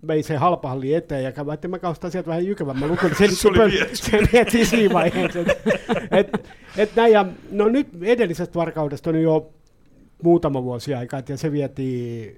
vei 0.07 0.23
sen 0.23 0.39
halpahalli 0.39 0.93
eteen 0.93 1.23
ja 1.23 1.31
kävi, 1.31 1.53
että 1.53 1.67
mä 1.67 1.79
kaustan 1.79 2.11
sieltä 2.11 2.29
vähän 2.29 2.45
jykevämmän 2.45 2.89
lukon. 2.89 3.11
niin 3.19 3.29
Se, 3.29 3.35
Se 3.41 3.47
oli 3.47 3.57
pöl- 3.57 3.71
viety. 3.71 3.95
se 3.95 4.19
vietiin 4.33 4.65
siinä 4.65 4.93
vaiheessa. 4.93 5.39
Et, 5.39 5.49
et, 6.11 6.49
et 6.77 6.95
näin, 6.95 7.13
ja, 7.13 7.25
no 7.51 7.67
nyt 7.67 7.87
edellisestä 8.01 8.55
varkaudesta 8.59 9.09
on 9.09 9.21
jo 9.21 9.53
muutama 10.23 10.63
vuosi 10.63 10.93
aikaa, 10.93 11.21
ja 11.29 11.37
se 11.37 11.51
vietiin 11.51 12.37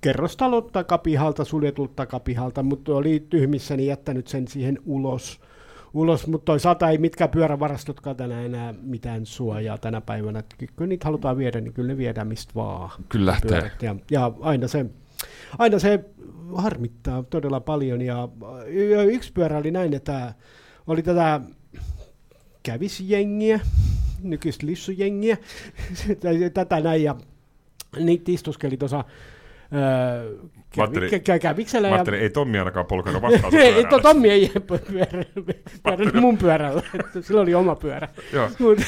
kerrostalon 0.00 0.70
takapihalta, 0.72 1.44
suljetulta 1.44 1.92
takapihalta, 1.96 2.62
mutta 2.62 2.94
oli 2.94 3.26
tyhmissäni 3.30 3.86
jättänyt 3.86 4.26
sen 4.28 4.48
siihen 4.48 4.78
ulos. 4.86 5.40
ulos 5.94 6.26
mutta 6.26 6.44
toisaalta 6.44 6.90
ei 6.90 6.98
mitkään 6.98 7.30
pyörävarastotkaan 7.30 8.16
tänään 8.16 8.44
enää 8.44 8.74
mitään 8.82 9.26
suojaa 9.26 9.78
tänä 9.78 10.00
päivänä. 10.00 10.42
Kyllä 10.76 10.88
niitä 10.88 11.04
halutaan 11.04 11.36
viedä, 11.36 11.60
niin 11.60 11.72
kyllä 11.72 11.88
ne 11.88 11.96
viedään 11.96 12.28
mistä 12.28 12.52
vaan. 12.54 12.90
Kyllä 13.08 13.26
lähtee. 13.30 13.50
pyörät. 13.50 13.82
Ja, 13.82 13.96
ja 14.10 14.32
aina, 14.40 14.68
se, 14.68 14.86
aina 15.58 15.78
se 15.78 16.04
harmittaa 16.56 17.22
todella 17.22 17.60
paljon. 17.60 18.02
Ja, 18.02 18.28
yksi 19.06 19.32
pyörä 19.32 19.58
oli 19.58 19.70
näin, 19.70 19.94
että 19.94 20.34
oli 20.86 21.02
tätä 21.02 21.40
kävisjengiä, 22.62 23.60
nykyistä 24.22 24.66
lissujengiä, 24.66 25.36
tätä 26.54 26.80
näin, 26.80 27.02
ja 27.02 27.16
niitä 28.00 28.32
istuskeli 28.32 28.76
tuossa 28.76 29.04
öö, 29.74 30.34
kävi, 30.70 31.20
kä, 31.20 31.38
käviksellä. 31.38 31.90
Mä 31.90 31.96
ja- 31.96 32.16
ei 32.16 32.30
Tommi 32.30 32.58
ainakaan 32.58 32.86
polkanut 32.86 33.22
vastaan 33.32 33.54
ei, 33.54 33.84
to, 33.84 33.98
Tommi 33.98 34.30
ei 34.30 34.52
pyörä, 34.68 35.24
pyörä 35.82 36.20
mun 36.20 36.38
pyörällä, 36.38 36.82
sillä 37.20 37.40
oli 37.40 37.54
oma 37.54 37.74
pyörä. 37.76 38.08
Joo. 38.32 38.48
Mutta 38.58 38.84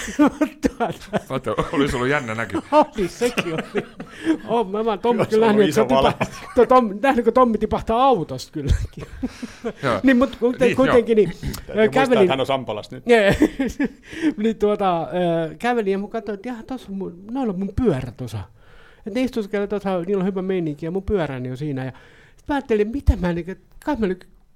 tuota, 1.28 1.54
olisi 1.72 1.96
ollut 1.96 2.08
jännä 2.08 2.34
näky. 2.34 2.60
oli, 2.72 3.08
sekin 3.08 3.54
oli. 3.54 3.86
Oh, 4.48 4.70
mä 4.70 4.84
vaan 4.84 4.98
Tommi 4.98 5.26
Kyllä 5.26 5.46
nähnyt, 5.46 5.68
että 5.68 5.84
tipahtaa, 5.84 6.26
to, 6.54 6.66
Tom, 6.66 6.98
nähnyt, 7.02 7.24
kun 7.24 7.34
Tommi 7.34 7.58
tipahtaa 7.58 8.04
autosta 8.04 8.52
kylläkin. 8.52 9.04
Joo. 9.82 10.00
niin, 10.02 10.16
mutta 10.16 10.36
kuiten, 10.40 10.66
Niin, 10.66 10.76
kuitenkin, 10.76 11.16
niin, 11.16 11.28
Täytyy 11.30 11.70
ö, 11.70 11.74
muistaa, 11.74 11.88
kävelin, 12.04 12.22
että 12.22 12.32
hän 12.32 12.40
on 12.40 12.46
Sampalassa 12.46 12.96
nyt. 12.96 13.04
Niin 14.36 14.56
tuota, 14.56 15.08
kävelin 15.58 15.92
ja 15.92 15.98
mä 15.98 16.08
katsoin, 16.08 16.34
että 16.34 16.48
jaha, 16.48 16.62
tossa 16.62 16.86
on 16.92 16.98
mun, 16.98 17.24
noilla 17.30 17.52
on 17.52 17.58
mun 17.58 17.72
pyörä 17.84 18.12
tuossa. 18.16 18.38
Että 19.06 19.20
ne 19.20 19.24
istuskelee 19.24 19.66
tuossa, 19.66 20.00
niillä 20.00 20.20
on 20.20 20.26
hyvä 20.26 20.42
meininki 20.42 20.86
ja 20.86 20.90
mun 20.90 21.02
pyöräni 21.02 21.50
on 21.50 21.56
siinä. 21.56 21.84
Ja 21.84 21.92
sit 22.36 22.48
mä 22.48 22.54
ajattelin, 22.54 22.88
mitä 22.88 23.16
mä, 23.16 23.32
niin, 23.32 23.56
kai 23.84 23.96
mä 23.96 24.06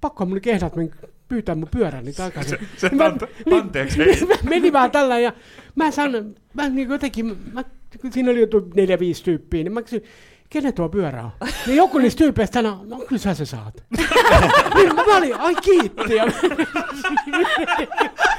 pakko 0.01 0.25
mun 0.25 0.39
mä 0.75 1.07
pyytää 1.29 1.55
mun 1.55 1.67
pyöräni 1.71 2.13
takaisin. 2.13 2.59
Se, 2.77 2.89
se 2.89 2.95
Mä- 2.95 3.05
ante, 3.05 3.27
anteeksi, 3.51 4.03
ei. 4.03 4.25
Mä 4.25 4.35
menin 4.49 4.73
vaan 4.73 4.91
tällä 4.91 5.19
ja 5.19 5.33
mä 5.75 5.91
sanon, 5.91 6.35
mä 6.53 6.69
niin 6.69 6.89
jotenkin, 6.89 7.37
mä, 7.53 7.63
kun 8.01 8.13
siinä 8.13 8.31
oli 8.31 8.39
jo 8.41 8.47
neljä, 8.75 8.99
viisi 8.99 9.23
tyyppiä, 9.23 9.63
niin 9.63 9.73
mä 9.73 9.81
kysyin, 9.81 10.03
kenen 10.49 10.73
tuo 10.73 10.89
pyörä 10.89 11.23
on? 11.23 11.31
Niin 11.67 11.77
joku 11.77 11.97
niistä 11.97 12.17
tyypeistä 12.17 12.53
sanoi, 12.53 12.87
no 12.87 12.97
kyllä 12.97 13.19
sä 13.19 13.33
se 13.33 13.45
saat. 13.45 13.83
niin 14.75 14.95
mä 14.95 15.17
olin, 15.17 15.35
ai 15.35 15.55
kiitti. 15.55 16.03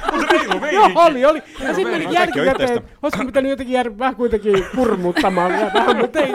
Ja 0.11 0.17
Mutta 0.17 0.33
reilu 0.33 0.65
Joo, 0.71 0.89
oli, 0.95 1.25
oli. 1.25 1.43
Ja 1.59 1.73
sitten 1.73 1.93
meni 1.99 2.13
jälkikäteen, 2.15 2.81
olisiko 3.03 3.25
pitänyt 3.25 3.49
jotenkin 3.49 3.73
jäädä 3.73 3.97
vähän 3.97 4.15
kuitenkin 4.15 4.65
kurmuuttamaan 4.75 5.51
vielä 5.51 5.71
vähän, 5.73 5.97
mutta 5.97 6.19
ei, 6.19 6.31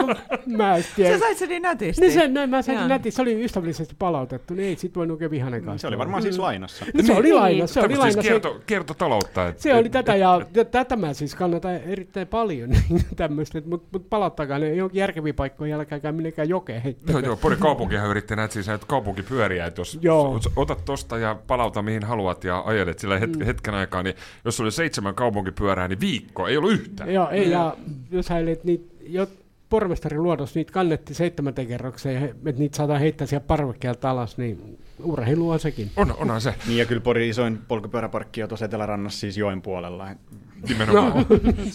mä 0.57 0.75
en 0.75 0.83
Sä 0.83 0.89
tiedä. 0.95 1.17
sait 1.17 1.37
sen 1.37 1.49
niin 1.49 1.61
nätisti. 1.61 2.01
Niin 2.01 2.13
sen 2.13 2.33
näin, 2.33 2.49
mä 2.49 2.61
sain 2.61 2.77
Joo. 2.77 2.87
nätissä, 2.87 3.15
se 3.15 3.21
oli 3.21 3.43
ystävällisesti 3.43 3.95
palautettu, 3.99 4.53
niin 4.53 4.67
ei 4.69 4.75
sit 4.75 4.95
voinut 4.95 5.15
oikein 5.15 5.31
vihanen 5.31 5.63
kanssa. 5.63 5.81
Se 5.81 5.87
oli 5.87 5.97
varmaan 5.97 6.21
siis 6.23 6.39
lainassa. 6.39 6.85
No, 6.93 7.03
se 7.03 7.13
oli 7.13 7.33
laina, 7.33 7.67
se 7.67 7.79
oli 7.81 7.95
siis 7.95 8.13
Se, 8.13 8.21
kierto, 8.21 8.59
kiertotaloutta. 8.67 9.47
Et, 9.47 9.59
se 9.59 9.75
oli 9.75 9.89
tätä 9.89 10.15
ja 10.15 10.41
ja 10.53 10.65
tätä 10.65 10.95
mä 10.95 11.13
siis 11.13 11.35
kannatan 11.35 11.75
erittäin 11.75 12.27
paljon 12.27 12.69
tämmöistä, 13.15 13.61
mutta 13.65 13.87
mut 13.91 14.09
palauttakaa 14.09 14.59
ne 14.59 14.73
johonkin 14.75 14.99
järkeviin 14.99 15.35
paikkoihin, 15.35 15.75
älkääkään 15.75 16.15
minnekään 16.15 16.49
jokeen 16.49 16.81
heittäkää. 16.81 17.13
Joo, 17.13 17.25
joo, 17.25 17.35
Porin 17.37 17.59
kaupunkihan 17.59 18.09
yritti 18.09 18.35
näitä 18.35 18.53
siis 18.53 18.67
näitä 18.67 18.85
kaupunkipyöriä, 18.87 19.65
että 19.65 19.81
jos 19.81 19.99
Joo. 20.01 20.39
otat 20.55 20.85
tosta 20.85 21.17
ja 21.17 21.35
palauta 21.47 21.81
mihin 21.81 22.03
haluat 22.03 22.43
ja 22.43 22.63
ajelet 22.65 22.99
sillä 22.99 23.19
het- 23.19 23.43
hetken 23.67 23.79
aikaa, 23.79 24.03
niin 24.03 24.15
jos 24.45 24.59
oli 24.59 24.71
seitsemän 24.71 25.15
kaupunkipyörää, 25.15 25.87
niin 25.87 25.99
viikko 25.99 26.47
ei 26.47 26.57
ollut 26.57 26.71
yhtään. 26.71 27.13
Joo, 27.13 27.29
ei, 27.29 27.51
ja 27.51 27.77
jos 28.11 28.29
häilet 28.29 28.63
niitä, 28.63 28.93
jo 29.01 29.27
pormestarin 29.69 30.23
luodossa 30.23 30.59
niitä 30.59 30.71
kannettiin 30.71 31.15
seitsemänteen 31.15 31.67
kerrokseen, 31.67 32.15
ja 32.15 32.19
he- 32.19 32.35
että 32.45 32.59
niitä 32.59 32.77
saadaan 32.77 32.99
heittää 32.99 33.27
siellä 33.27 33.47
parvekkeelta 33.47 34.09
alas, 34.09 34.37
niin 34.37 34.77
urheilu 35.03 35.49
on 35.49 35.59
sekin. 35.59 35.91
On, 35.95 36.15
onhan 36.17 36.41
se 36.41 36.55
Niin 36.67 36.77
ja 36.77 36.85
kyllä 36.85 37.01
Porin 37.01 37.29
isoin 37.29 37.59
polkupyöräparkki 37.67 38.43
on 38.43 38.49
tuossa 38.49 38.65
Etelärannassa 38.65 39.19
siis 39.19 39.37
joen 39.37 39.61
puolella. 39.61 40.07
nimenomaan. 40.69 41.13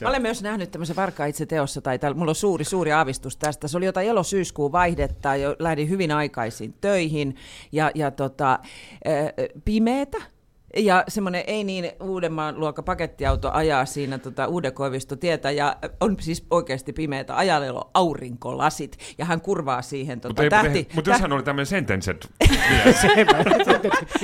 Mä 0.03 0.09
olen 0.09 0.23
myös 0.23 0.43
nähnyt 0.43 0.71
tämmöisen 0.71 0.97
varkaa 0.97 1.27
itse 1.27 1.47
teossa, 1.47 1.81
tai 1.81 1.99
täällä, 1.99 2.19
mulla 2.19 2.31
on 2.31 2.35
suuri, 2.35 2.65
suuri 2.65 2.93
aavistus 2.93 3.37
tästä. 3.37 3.69
Se 3.69 3.77
oli 3.77 3.87
jotain 3.87 4.09
elo-syyskuun 4.09 4.73
vaihdetta, 4.73 5.37
jo 5.37 5.57
lähdin 5.59 5.89
hyvin 5.89 6.13
aikaisin 6.13 6.75
töihin, 6.81 7.37
ja, 7.73 7.91
ja 7.95 8.11
tota, 8.11 8.53
äh, 8.53 9.51
pimeetä. 9.65 10.19
Ja 10.77 11.05
semmoinen 11.09 11.45
ei 11.47 11.65
niin 11.65 11.93
Uudenmaan 12.01 12.61
luokka 12.61 12.83
pakettiauto 12.83 13.51
ajaa 13.53 13.85
siinä 13.85 14.19
tota 14.19 14.47
Uudenkoivistotietä 14.47 15.51
ja 15.51 15.77
on 16.01 16.17
siis 16.21 16.47
oikeasti 16.51 16.93
pimeätä 16.93 17.37
ajalelo 17.37 17.91
aurinkolasit 17.95 18.99
ja 19.19 19.25
hän 19.25 19.41
kurvaa 19.41 19.83
siihen 19.83 20.21
tota, 20.21 20.43
Mutta 20.43 20.63
tähti. 20.63 20.89
mut 20.95 21.07
jos 21.07 21.21
hän 21.21 21.33
oli 21.33 21.43
tämmöinen 21.43 21.67
sentenced 21.67 22.19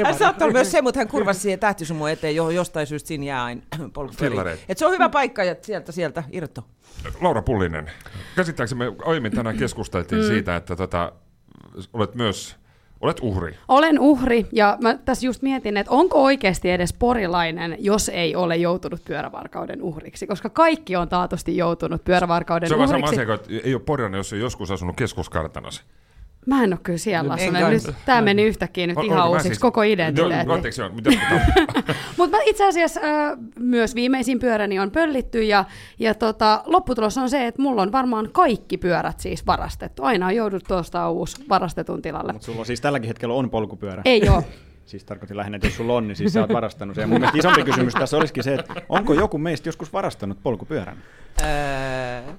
Hän 0.04 0.18
saattaa 0.18 0.46
olla 0.46 0.52
myös 0.52 0.70
se, 0.70 0.82
mutta 0.82 1.00
hän 1.00 1.08
kurvasi 1.08 1.40
siihen 1.40 1.58
tähtisumuun 1.58 2.10
eteen, 2.10 2.36
johon 2.36 2.54
jostain 2.54 2.86
syystä 2.86 3.08
siinä 3.08 3.24
jää 3.24 3.44
aina. 3.44 3.62
Et 4.68 4.78
se 4.78 4.86
on 4.86 4.92
hyvä 4.92 5.08
paikka 5.08 5.44
ja 5.44 5.56
sieltä, 5.62 5.92
sieltä 5.92 6.22
irto. 6.32 6.64
Laura 7.20 7.42
Pullinen, 7.42 7.90
käsittääkseni 8.36 8.78
me 8.78 8.92
aiemmin 9.04 9.32
tänään 9.32 9.56
keskusteltiin 9.56 10.22
mm. 10.22 10.28
siitä, 10.28 10.56
että 10.56 10.76
tota, 10.76 11.12
olet 11.92 12.14
myös 12.14 12.56
olet 13.00 13.20
uhri. 13.20 13.54
Olen 13.68 13.98
uhri 13.98 14.46
ja 14.52 14.78
mä 14.80 14.98
tässä 15.04 15.26
just 15.26 15.42
mietin, 15.42 15.76
että 15.76 15.92
onko 15.92 16.22
oikeasti 16.22 16.70
edes 16.70 16.92
porilainen, 16.92 17.76
jos 17.78 18.08
ei 18.08 18.36
ole 18.36 18.56
joutunut 18.56 19.04
pyörävarkauden 19.04 19.82
uhriksi, 19.82 20.26
koska 20.26 20.48
kaikki 20.50 20.96
on 20.96 21.08
taatusti 21.08 21.56
joutunut 21.56 22.04
pyörävarkauden 22.04 22.68
Se 22.68 22.74
on 22.74 22.78
vähän 22.78 22.88
sama 22.88 23.06
uhriksi. 23.06 23.22
asia, 23.22 23.34
että 23.34 23.68
ei 23.68 23.74
ole 23.74 23.82
porjana, 23.82 24.16
jos 24.16 24.32
on 24.32 24.38
joskus 24.38 24.70
asunut 24.70 24.96
keskuskartanossa. 24.96 25.82
Mä 26.48 26.64
en 26.64 26.72
ole 26.72 26.80
kyllä 26.82 26.98
siellä 26.98 27.34
En 27.34 27.40
asunut. 27.40 27.60
kanssa. 27.62 27.88
Nyt 27.90 27.96
tämä 28.04 28.20
meni 28.22 28.42
yhtäkkiä 28.42 28.86
nyt 28.86 28.96
Ol- 28.96 29.04
ihan 29.04 29.28
uusiksi, 29.28 29.48
siis- 29.48 29.58
koko 29.58 29.82
identiteetti. 29.82 30.52
Anteeksi, 30.52 30.80
joo, 30.80 30.90
mutta 32.18 32.36
itse 32.46 32.66
asiassa 32.68 33.00
äh, 33.04 33.38
myös 33.58 33.94
viimeisin 33.94 34.38
pyöräni 34.38 34.78
on 34.78 34.90
pöllitty 34.90 35.42
ja, 35.42 35.64
ja 35.98 36.14
tota, 36.14 36.62
lopputulos 36.66 37.18
on 37.18 37.30
se, 37.30 37.46
että 37.46 37.62
mulla 37.62 37.82
on 37.82 37.92
varmaan 37.92 38.28
kaikki 38.32 38.78
pyörät 38.78 39.20
siis 39.20 39.46
varastettu. 39.46 40.02
Aina 40.04 40.26
on 40.26 40.36
jouduttu 40.36 40.68
tuosta 40.68 41.10
uusi 41.10 41.44
varastetun 41.48 42.02
tilalle. 42.02 42.32
Mutta 42.32 42.46
sulla 42.46 42.60
on 42.60 42.66
siis 42.66 42.80
tälläkin 42.80 43.08
hetkellä 43.08 43.34
on 43.34 43.50
polkupyörä. 43.50 44.02
Ei 44.04 44.28
ole. 44.28 44.44
Siis 44.88 45.04
tarkoitin 45.04 45.36
lähinnä, 45.36 45.56
että 45.56 45.66
jos 45.66 45.76
sulla 45.76 45.94
on, 45.94 46.08
niin 46.08 46.16
siis 46.16 46.32
sä 46.32 46.40
oot 46.40 46.52
varastanut 46.52 46.94
sen. 46.94 47.02
Ja 47.02 47.06
mun 47.08 47.18
mielestä 47.20 47.38
isompi 47.38 47.62
kysymys 47.62 47.94
tässä 47.94 48.16
olisikin 48.16 48.44
se, 48.44 48.54
että 48.54 48.74
onko 48.88 49.14
joku 49.14 49.38
meistä 49.38 49.68
joskus 49.68 49.92
varastanut 49.92 50.38
polkupyörän? 50.42 50.96
Öö, 51.42 52.32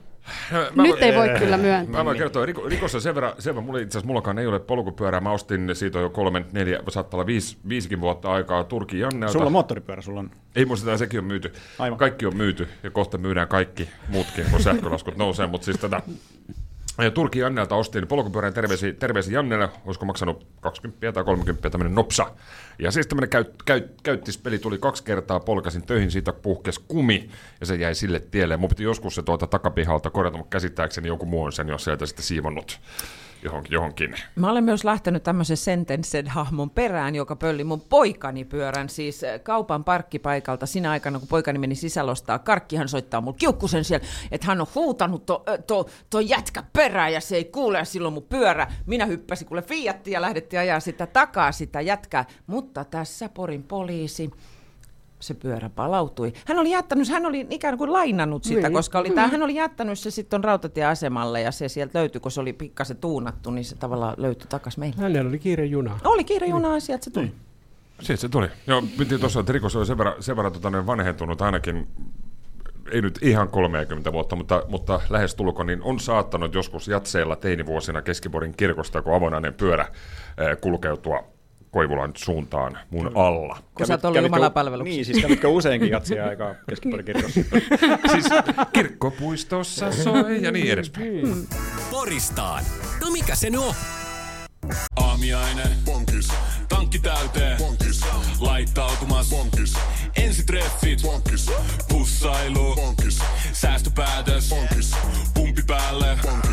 Mä 0.75 0.83
Nyt 0.83 0.91
voin- 0.91 1.03
ei 1.03 1.15
voi 1.15 1.29
kyllä 1.39 1.57
myöntää. 1.57 1.97
Mä 1.99 2.05
voin 2.05 2.17
kertoa, 2.17 2.45
riko, 2.45 2.69
rikossa 2.69 2.99
sen 2.99 3.15
verran, 3.15 3.33
sen 3.39 3.55
verran 3.55 3.65
mulla 3.65 3.79
itse 3.79 3.97
asiassa 3.97 4.07
mullakaan 4.07 4.39
ei 4.39 4.47
ole 4.47 4.59
polkupyörää. 4.59 5.21
Mä 5.21 5.31
ostin 5.31 5.69
siitä 5.75 5.97
on 5.97 6.03
jo 6.03 6.09
kolme, 6.09 6.45
neljä, 6.51 6.79
saattaa 6.89 7.17
olla 7.17 7.25
viisi, 7.25 7.57
viisikin 7.69 8.01
vuotta 8.01 8.31
aikaa 8.31 8.63
Turkin 8.63 8.99
Jannelta. 8.99 9.33
Sulla 9.33 9.45
on 9.45 9.51
moottoripyörä, 9.51 10.01
sulla 10.01 10.19
on. 10.19 10.31
Ei 10.55 10.65
muista, 10.65 10.97
sekin 10.97 11.19
on 11.19 11.25
myyty. 11.25 11.53
Aivan. 11.79 11.97
Kaikki 11.99 12.25
on 12.25 12.37
myyty 12.37 12.67
ja 12.83 12.91
kohta 12.91 13.17
myydään 13.17 13.47
kaikki 13.47 13.89
muutkin, 14.07 14.45
kun 14.51 14.61
sähkölaskut 14.63 15.17
nousee. 15.17 15.47
Mutta 15.47 15.65
siis 15.65 15.77
tätä, 15.77 16.01
ja 17.03 17.11
Turkin 17.11 17.41
Jannelta 17.41 17.75
ostin 17.75 18.07
polkupyörän. 18.07 18.53
Terveisi, 18.53 18.93
terveisi 18.93 19.33
Jannelle, 19.33 19.69
olisiko 19.85 20.05
maksanut 20.05 20.47
20 20.61 21.11
tai 21.11 21.23
30 21.23 21.69
tämmöinen 21.69 21.95
nopsa. 21.95 22.31
Ja 22.79 22.91
siis 22.91 23.07
tämmöinen 23.07 23.29
käyt, 23.29 23.63
käyt, 23.65 24.01
käyttispeli 24.03 24.59
tuli 24.59 24.77
kaksi 24.77 25.03
kertaa, 25.03 25.39
polkasin 25.39 25.85
töihin, 25.85 26.11
siitä 26.11 26.33
puhkes 26.33 26.79
kumi. 26.79 27.29
Ja 27.59 27.65
se 27.65 27.75
jäi 27.75 27.95
sille 27.95 28.19
tielle. 28.19 28.57
Mun 28.57 28.69
piti 28.69 28.83
joskus 28.83 29.15
se 29.15 29.23
tuolta 29.23 29.47
takapihalta 29.47 30.09
korjata, 30.09 30.37
mutta 30.37 30.51
käsittääkseni 30.51 31.07
joku 31.07 31.25
muu 31.25 31.43
on 31.43 31.51
sen 31.51 31.69
jo 31.69 31.77
sieltä 31.77 32.05
sitten 32.05 32.25
siivonnut 32.25 32.79
johonkin. 33.43 33.73
johonkin. 33.73 34.15
Mä 34.35 34.51
olen 34.51 34.63
myös 34.63 34.83
lähtenyt 34.83 35.23
tämmöisen 35.23 35.57
Sentenced-hahmon 35.57 36.69
perään, 36.69 37.15
joka 37.15 37.35
pölli 37.35 37.63
mun 37.63 37.81
poikani 37.81 38.45
pyörän, 38.45 38.89
siis 38.89 39.23
äh, 39.23 39.41
kaupan 39.43 39.83
parkkipaikalta 39.83 40.65
sinä 40.65 40.91
aikana, 40.91 41.19
kun 41.19 41.27
poikani 41.27 41.59
meni 41.59 41.75
sisällä 41.75 42.11
ostaa 42.11 42.39
karkki, 42.39 42.75
hän 42.75 42.89
soittaa 42.89 43.21
mulle 43.21 43.37
kiukkusen 43.39 43.83
siellä, 43.83 44.07
että 44.31 44.47
hän 44.47 44.61
on 44.61 44.67
huutanut 44.75 45.25
to, 45.25 45.43
ö, 45.49 45.57
to, 45.57 45.89
to 46.09 46.19
jätkä 46.19 46.63
perään 46.73 47.13
ja 47.13 47.21
se 47.21 47.35
ei 47.35 47.45
kuule 47.45 47.77
ja 47.77 47.85
silloin 47.85 48.13
mun 48.13 48.23
pyörä. 48.23 48.67
Minä 48.85 49.05
hyppäsin 49.05 49.47
kuule 49.47 49.61
Fiattiin 49.61 50.13
ja 50.13 50.21
lähdettiin 50.21 50.59
ajaa 50.59 50.79
sitä 50.79 51.07
takaa 51.07 51.51
sitä 51.51 51.81
jätkää, 51.81 52.25
mutta 52.47 52.85
tässä 52.85 53.29
Porin 53.29 53.63
poliisi 53.63 54.31
se 55.19 55.33
pyörä 55.33 55.69
palautui. 55.69 56.33
Hän 56.45 56.59
oli 56.59 56.71
jättänyt, 56.71 57.09
hän 57.09 57.25
oli 57.25 57.47
ikään 57.49 57.77
kuin 57.77 57.93
lainannut 57.93 58.43
sitä, 58.43 58.61
Niin. 58.61 58.73
koska 58.73 58.99
oli 58.99 59.09
tää, 59.09 59.27
hän 59.27 59.43
oli 59.43 59.55
jättänyt 59.55 59.99
se 59.99 60.11
sitten 60.11 60.43
rautatieasemalle 60.43 61.41
ja 61.41 61.51
se 61.51 61.67
sieltä 61.67 61.99
löytyi, 61.99 62.21
kun 62.21 62.31
se 62.31 62.41
oli 62.41 62.53
pikkasen 62.53 62.97
tuunattu, 62.97 63.51
niin 63.51 63.65
se 63.65 63.75
tavallaan 63.75 64.13
löytyi 64.17 64.47
takas 64.49 64.77
meille. 64.77 64.95
Hänellä 65.01 65.29
oli 65.29 65.39
kiire 65.39 65.65
juna. 65.65 65.99
Oli 66.05 66.23
kiire 66.23 66.47
junaa, 66.47 66.79
sieltä 66.79 67.03
se 67.05 67.11
tuli. 67.11 67.31
Siitä 68.01 68.21
se 68.21 68.29
tuli. 68.29 68.47
Joo, 68.67 68.83
piti 68.97 69.17
tuossa, 69.17 69.39
että 69.39 69.53
rikos 69.53 69.75
oli 69.75 69.85
sen 69.85 69.97
verran, 69.97 70.23
sen 70.23 70.35
verran 70.35 70.53
tota, 70.53 70.85
vanhentunut 70.85 71.41
ainakin 71.41 71.87
ei 72.91 73.01
nyt 73.01 73.19
ihan 73.21 73.49
30 73.49 74.13
vuotta, 74.13 74.35
mutta, 74.35 74.63
mutta 74.67 75.01
lähes 75.09 75.35
tulko, 75.35 75.63
niin 75.63 75.81
on 75.83 75.99
saattanut 75.99 76.53
joskus 76.53 76.87
jatseilla 76.87 77.35
teinivuosina 77.35 78.01
Keskiporin 78.01 78.53
kirkosta, 78.57 79.01
kun 79.01 79.13
avonainen 79.15 79.53
pyörä 79.53 79.87
kulkeutua 80.61 81.23
Koivulan 81.71 82.11
suuntaan 82.17 82.77
mun 82.89 83.11
alla. 83.17 83.57
Kun 83.75 83.87
sä 83.87 83.93
oot 83.93 84.05
ollut 84.05 84.15
Kävitkö- 84.17 84.25
Jumalan 84.35 84.51
palveluksessa. 84.51 84.95
Niin, 84.95 85.05
siis 85.05 85.21
kävitkö 85.21 85.47
useinkin 85.47 85.89
jatsia 85.89 86.25
aikaa 86.25 86.55
Keskiporin 86.69 87.05
kirkossa? 87.05 87.39
siis 88.11 88.25
kirkkopuistossa 88.73 89.91
soi 89.91 90.41
ja 90.43 90.51
niin 90.51 90.71
edespäin. 90.71 91.47
Poristaan. 91.91 92.63
No 93.01 93.11
mikä 93.11 93.35
se 93.35 93.49
nyt 93.49 93.59
on? 93.59 93.73
Aamiainen. 94.95 95.67
Bonkis. 95.85 96.27
Tankki 96.69 96.99
täyteen. 96.99 97.57
Bonkis. 97.57 98.01
Laittautumas. 98.39 99.29
Bonkis. 99.29 99.73
Ensitreffit. 100.17 101.01
Bonkis. 101.01 101.51
Pussailu. 101.89 102.75
Bonkis. 102.75 103.19
Säästöpäätös. 103.53 104.49
Bonkis. 104.49 104.91
Pumpi 105.33 105.61
päälle. 105.67 106.17
Bonkis. 106.23 106.48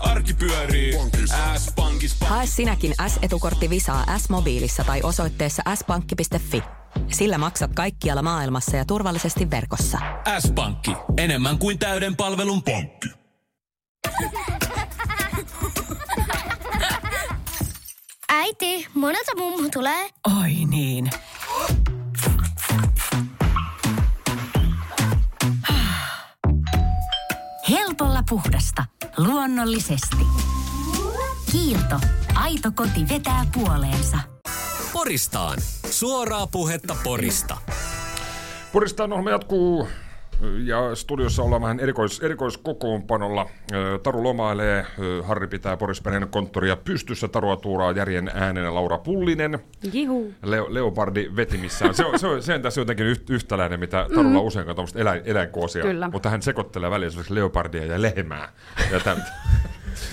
Arki 0.00 0.34
pyörii. 0.34 0.92
S-pankis. 1.56 2.16
Hae 2.20 2.46
sinäkin 2.46 2.94
S-etukortti 3.06 3.70
Visaa 3.70 4.18
S-mobiilissa 4.18 4.84
tai 4.84 5.00
osoitteessa 5.02 5.62
s-pankki.fi. 5.74 6.62
Sillä 7.12 7.38
maksat 7.38 7.70
kaikkialla 7.74 8.22
maailmassa 8.22 8.76
ja 8.76 8.84
turvallisesti 8.84 9.50
verkossa. 9.50 9.98
S-pankki. 10.38 10.96
Enemmän 11.16 11.58
kuin 11.58 11.78
täyden 11.78 12.16
palvelun 12.16 12.62
pankki. 12.62 13.08
Äiti, 18.28 18.86
monelta 18.94 19.32
mummu 19.36 19.68
tulee? 19.72 20.10
Oi 20.40 20.54
niin. 20.68 21.10
Helpolla 27.70 28.22
puhdasta. 28.28 28.84
Luonnollisesti. 29.16 30.26
Kiilto. 31.52 32.00
Aito 32.34 32.70
koti 32.74 33.08
vetää 33.08 33.46
puoleensa. 33.54 34.18
Poristaan. 34.92 35.58
Suoraa 35.90 36.46
puhetta 36.46 36.96
Porista. 37.04 37.56
Puristaan 38.72 39.12
ohjelma 39.12 39.30
jatkuu 39.30 39.88
ja 40.64 40.94
studiossa 40.94 41.42
ollaan 41.42 41.62
vähän 41.62 41.80
erikois, 41.80 42.20
erikoiskokoonpanolla. 42.20 43.48
Taru 44.02 44.22
lomailee, 44.22 44.86
Harri 45.22 45.46
pitää 45.46 45.76
Porisperheen 45.76 46.28
konttoria 46.30 46.76
pystyssä, 46.76 47.28
Tarua 47.28 47.56
tuuraa 47.56 47.92
järjen 47.92 48.30
äänenä 48.34 48.74
Laura 48.74 48.98
Pullinen. 48.98 49.58
Jihu. 49.92 50.34
Leo, 50.42 50.66
Leopardi 50.68 51.30
vetimissään. 51.36 51.94
Se 51.94 52.04
on, 52.04 52.18
se 52.18 52.26
on, 52.26 52.42
se 52.42 52.54
on 52.54 52.62
tässä 52.62 52.80
jotenkin 52.80 53.06
yht, 53.06 53.30
yhtäläinen, 53.30 53.80
mitä 53.80 54.06
Tarulla 54.14 54.40
mm. 54.40 54.46
usein 54.46 54.68
on 54.68 54.88
eläin, 54.94 55.22
eläinkoosia. 55.24 55.82
Kyllä. 55.82 56.10
Mutta 56.12 56.30
hän 56.30 56.42
sekoittelee 56.42 56.90
välillä 56.90 57.06
esimerkiksi 57.06 57.34
leopardia 57.34 57.84
ja 57.84 58.02
lehmää. 58.02 58.52
Ja 58.92 59.00
tämän. 59.00 59.24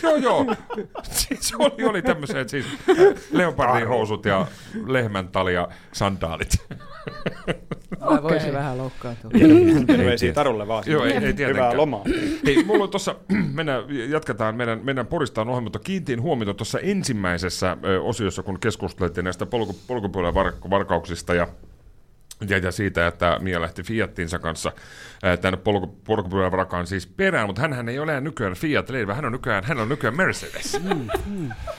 joo, 0.04 0.16
joo. 0.16 0.56
Siis 1.12 1.56
oli, 1.60 1.84
oli 1.84 2.02
tämmöiset 2.02 2.50
siis 2.50 2.66
leopardin 3.32 3.88
housut 3.88 4.26
ja 4.26 4.48
lehmän 4.86 5.28
talia 5.28 5.68
sandaalit. 5.92 6.50
Mä 8.00 8.08
Okei. 8.08 8.24
voisin 8.24 8.54
vähän 8.54 8.78
loukkaantua. 8.78 9.32
Terveisiä 9.88 10.34
Tarulle 10.34 10.68
vaan. 10.68 10.84
Joo, 10.88 11.04
ei, 11.04 11.12
ei 11.12 11.20
tietenkään. 11.20 11.50
Hyvää 11.56 11.78
lomaa. 11.78 12.04
Hei, 12.46 12.64
mulla 12.64 12.84
on 12.84 12.90
tuossa, 12.90 13.16
mennään, 13.54 13.84
jatketaan 14.10 14.56
meidän, 14.56 14.80
meidän 14.84 15.08
Poristaan 15.08 15.50
ohjelma, 15.50 15.64
mutta 15.64 15.80
kiintiin 15.80 16.22
huomiota 16.22 16.54
tuossa 16.54 16.80
ensimmäisessä 16.80 17.78
ö, 17.86 18.02
osiossa, 18.02 18.44
kun 18.44 18.60
keskusteltiin 18.60 19.24
näistä 19.24 19.46
polku, 19.46 19.76
polkupuolen 19.88 20.34
var, 20.34 20.54
varkauksista 20.70 21.34
ja 21.34 21.48
ja, 22.50 22.58
ja 22.58 22.72
siitä, 22.72 23.08
että 23.08 23.38
Mia 23.42 23.62
lähti 23.62 23.84
Fiattinsa 23.84 24.40
kanssa 24.40 24.72
tänne 25.42 25.58
polku, 25.58 25.88
polkupyörän 25.88 26.52
varakaan 26.52 26.88
siis 26.88 27.08
perään, 27.08 27.48
mutta 27.48 27.62
hän 27.62 27.90
ei 27.90 28.00
ole 28.00 28.22
nykyään 28.22 28.54
Fiat 28.54 28.90
Lady, 28.90 29.14
hän 29.14 29.26
on 29.26 29.32
nykyään, 29.32 29.64
hän 29.64 29.80
on 29.80 29.90
nykyään 29.90 30.18
Mercedes. 30.18 30.82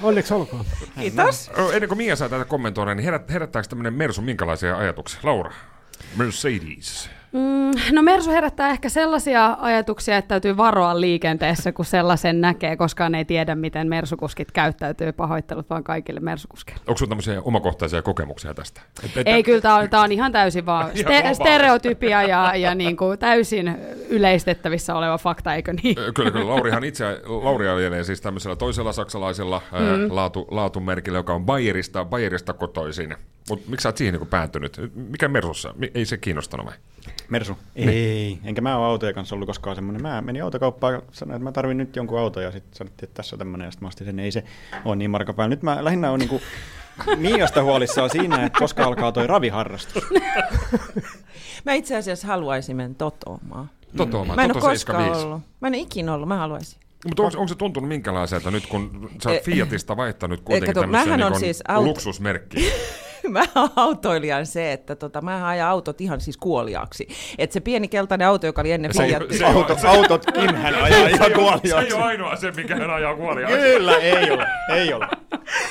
Onneksi 0.02 0.34
olkoon. 0.34 0.64
Kiitos. 1.00 1.50
Ennen 1.72 1.88
kuin 1.88 1.98
Mia 1.98 2.16
saa 2.16 2.28
tätä 2.28 2.44
kommentoida, 2.44 2.94
niin 2.94 3.04
herät, 3.04 3.30
herättääkö 3.30 3.68
tämmöinen 3.68 3.94
Mersu 3.94 4.22
minkälaisia 4.22 4.76
ajatuksia? 4.76 5.20
Laura, 5.22 5.52
Mercedes. 6.16 7.10
Mm, 7.34 7.94
no 7.94 8.02
Mersu 8.02 8.30
herättää 8.30 8.68
ehkä 8.68 8.88
sellaisia 8.88 9.56
ajatuksia, 9.60 10.16
että 10.16 10.28
täytyy 10.28 10.56
varoa 10.56 11.00
liikenteessä, 11.00 11.72
kun 11.72 11.84
sellaisen 11.84 12.40
näkee, 12.40 12.76
koskaan 12.76 13.14
ei 13.14 13.24
tiedä, 13.24 13.54
miten 13.54 13.88
mersukuskit 13.88 14.52
käyttäytyy. 14.52 15.12
Pahoittelut 15.12 15.70
vaan 15.70 15.84
kaikille 15.84 16.20
mersukuskeille. 16.20 16.82
Onko 16.86 16.98
sinulla 16.98 17.10
tämmöisiä 17.10 17.42
omakohtaisia 17.42 18.02
kokemuksia 18.02 18.54
tästä? 18.54 18.80
Et, 19.04 19.16
et, 19.16 19.28
Ei, 19.28 19.42
kyllä 19.42 19.60
tämä 19.60 19.76
on, 19.76 19.90
tää 19.90 20.00
on 20.00 20.12
ihan 20.12 20.32
täysin 20.32 20.66
vaan 20.66 20.90
Ihan 20.94 21.24
ste- 21.24 21.34
stereotypia 21.34 22.22
ja, 22.22 22.56
ja 22.56 22.74
niin 22.74 22.96
kuin 22.96 23.18
täysin 23.18 23.78
yleistettävissä 24.08 24.94
oleva 24.94 25.18
fakta, 25.18 25.54
eikö 25.54 25.72
niin? 25.72 25.94
Kyllä, 26.14 26.30
kyllä. 26.30 26.48
Laurihan 26.48 26.84
itse, 26.84 27.20
Lauri 27.26 27.68
ajelee 27.68 28.04
siis 28.04 28.20
tämmöisellä 28.20 28.56
toisella 28.56 28.92
saksalaisella 28.92 29.62
mm. 29.72 30.14
laatu, 30.14 30.46
laatumerkillä, 30.50 31.18
joka 31.18 31.34
on 31.34 31.46
Bayerista, 31.46 32.04
Bayerista 32.04 32.52
kotoisin. 32.52 33.14
Mutta 33.48 33.70
miksi 33.70 33.82
sä 33.82 33.88
oot 33.88 33.96
siihen 33.96 34.14
niin 34.14 34.26
päätynyt? 34.26 34.80
Mikä 34.94 35.28
Mersussa? 35.28 35.74
Ei 35.94 36.04
se 36.04 36.16
kiinnostanut 36.16 36.66
vai? 36.66 36.74
Mersu? 37.28 37.58
Ei, 37.76 38.38
enkä 38.44 38.60
mä 38.60 38.76
ole 38.78 38.86
autojen 38.86 39.14
kanssa 39.14 39.34
ollut 39.34 39.46
koskaan 39.46 39.76
semmoinen. 39.76 40.02
Mä 40.02 40.22
menin 40.22 40.44
autokauppaan 40.44 40.94
ja 40.94 41.02
sanoin, 41.12 41.36
että 41.36 41.44
mä 41.44 41.52
tarvin 41.52 41.76
nyt 41.76 41.96
jonkun 41.96 42.18
auton 42.18 42.42
ja 42.42 42.52
sitten 42.52 42.76
sanottiin, 42.76 43.08
että 43.08 43.16
tässä 43.16 43.36
on 43.36 43.38
tämmöinen 43.38 43.64
ja 43.66 43.70
sitten 43.70 43.84
mä 43.86 43.88
ostin 43.88 44.06
sen. 44.06 44.20
Ei 44.20 44.32
se 44.32 44.44
ole 44.84 44.96
niin 44.96 45.10
marka 45.10 45.32
päällä. 45.32 45.50
Nyt 45.50 45.62
mä 45.62 45.84
lähinnä 45.84 46.10
on 46.10 46.18
niinku 46.18 46.40
Miasta 47.16 47.62
huolissaan 47.62 48.10
siinä, 48.10 48.46
että 48.46 48.58
koska 48.58 48.84
alkaa 48.84 49.12
toi 49.12 49.26
raviharrastus. 49.26 50.04
Mä 51.64 51.72
itse 51.72 51.96
asiassa 51.96 52.26
haluaisin 52.26 52.76
mennä 52.76 52.94
Totomaan. 52.98 53.70
Totomaan, 53.96 54.36
Mä 54.36 54.42
en 54.44 54.50
ole 54.50 54.54
Toto 54.54 54.66
koskaan 54.68 54.98
75. 54.98 55.26
ollut. 55.26 55.42
Mä 55.60 55.68
en 55.68 55.74
ole 55.74 55.82
ikinä 55.82 56.14
ollut, 56.14 56.28
mä 56.28 56.36
haluaisin. 56.36 56.78
Mutta 57.06 57.22
onko, 57.22 57.38
onko 57.38 57.48
se 57.48 57.54
tuntunut 57.54 57.88
minkälaiselta 57.88 58.50
nyt, 58.50 58.66
kun 58.66 59.10
sä 59.22 59.28
oot 59.30 59.38
Eh, 59.38 59.44
Fiatista 59.44 59.96
vaihtanut 59.96 60.40
kuitenkin 60.40 60.74
kato, 60.74 60.80
tämmöiseen 60.80 61.08
mähän 61.08 61.26
on 61.26 61.32
niin 61.32 61.40
siis 61.40 61.62
auto- 61.68 61.86
luksusmerkkiin? 61.88 62.72
mä 63.32 63.42
oon 63.54 63.68
autoilijan 63.76 64.46
se, 64.46 64.72
että 64.72 64.96
tota, 64.96 65.20
mä 65.20 65.48
ajan 65.48 65.68
autot 65.68 66.00
ihan 66.00 66.20
siis 66.20 66.36
kuoliaaksi. 66.36 67.08
Et 67.38 67.52
se 67.52 67.60
pieni 67.60 67.88
keltainen 67.88 68.28
auto, 68.28 68.46
joka 68.46 68.60
oli 68.60 68.72
ennen 68.72 68.94
Se 68.94 69.06
Fiat. 69.06 69.22
se 69.30 69.44
ei- 69.46 69.52
Auto, 69.54 69.76
autotkin 69.88 70.54
hän 70.56 70.74
ajaa 70.74 70.86
ihan 71.08 71.18
Se 71.18 71.24
ei 71.24 71.30
kuoliaaksi. 71.30 71.92
ole 71.94 72.02
ainoa 72.02 72.36
se, 72.36 72.50
mikä 72.50 72.76
hän 72.76 72.90
ajaa 72.90 73.16
kuoliaaksi. 73.16 73.56
Kyllä, 73.58 73.96
ei 73.96 74.30
ole, 74.30 74.46
ei 74.74 74.92
ole. 74.94 75.08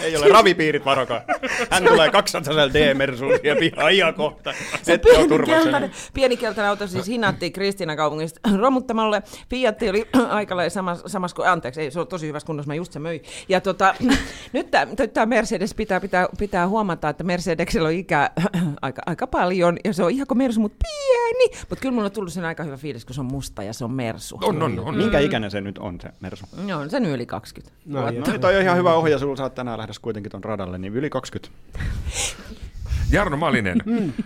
Ei 0.01 0.17
ole, 0.17 0.27
ravipiirit 0.29 0.85
varokaa. 0.85 1.21
Hän 1.69 1.83
tulee 1.83 2.09
200 2.11 2.69
D-mersuun 2.73 3.39
ja 3.43 3.55
pihaa 3.55 4.13
kohta. 4.13 4.53
Se 4.81 4.97
pieni 4.97 5.27
keltainen, 5.45 5.91
pieni 6.13 6.37
keltainen 6.37 6.69
auto 6.69 6.87
siis 6.87 7.07
hinattiin 7.07 7.53
Kristiinan 7.53 7.97
kaupungista 7.97 8.39
romuttamalle. 8.59 9.23
Fiat 9.49 9.81
oli 9.89 10.05
aika 10.29 10.55
lailla 10.55 10.69
samassa, 10.69 11.09
samassa 11.09 11.35
kuin, 11.35 11.47
anteeksi, 11.49 11.81
ei, 11.81 11.91
se 11.91 11.99
on 11.99 12.07
tosi 12.07 12.27
hyvässä 12.27 12.45
kunnossa, 12.47 12.67
mä 12.67 12.75
just 12.75 12.91
se 12.93 12.99
möin. 12.99 13.21
Ja 13.49 13.61
tota, 13.61 13.95
nyt 14.53 14.67
tämä 15.13 15.25
Mercedes 15.25 15.73
pitää, 15.73 15.99
pitää, 15.99 16.27
pitää 16.39 16.67
huomata, 16.67 17.09
että 17.09 17.23
Mercedesellä 17.47 17.87
on 17.87 17.93
ikä 17.93 18.29
aika, 18.81 19.01
aika 19.05 19.27
paljon, 19.27 19.77
ja 19.85 19.93
se 19.93 20.03
on 20.03 20.11
ihan 20.11 20.27
kuin 20.27 20.37
Mersu, 20.37 20.59
mutta 20.59 20.77
pieni. 20.83 21.59
Mutta 21.69 21.81
kyllä 21.81 21.93
mulla 21.93 22.05
on 22.05 22.11
tullut 22.11 22.33
sen 22.33 22.45
aika 22.45 22.63
hyvä 22.63 22.77
fiilis, 22.77 23.05
kun 23.05 23.15
se 23.15 23.21
on 23.21 23.31
musta 23.31 23.63
ja 23.63 23.73
se 23.73 23.85
on 23.85 23.91
Mersu. 23.91 24.37
On, 24.41 24.63
on, 24.63 24.79
on. 24.79 24.97
Minkä 24.97 25.19
ikäinen 25.19 25.51
se 25.51 25.61
nyt 25.61 25.77
on 25.77 26.01
se 26.01 26.09
Mersu? 26.19 26.45
Joo, 26.67 26.79
on 26.79 26.89
se 26.89 26.99
nyt 26.99 27.11
yli 27.11 27.25
20. 27.25 27.75
No. 27.85 28.01
No 28.01 28.09
niin, 28.09 28.41
toi 28.41 28.55
on 28.55 28.61
ihan 28.61 28.77
hyvä 28.77 28.93
ohja, 28.93 29.19
sulla 29.19 29.35
saat 29.35 29.55
tänään 29.55 29.77
lähdössä 29.77 30.01
kuitenkin 30.01 30.31
ton 30.31 30.43
radalle, 30.43 30.77
niin 30.77 30.93
yli 30.93 31.09
20. 31.09 31.59
Jarno 33.11 33.37
Malinen, 33.37 33.77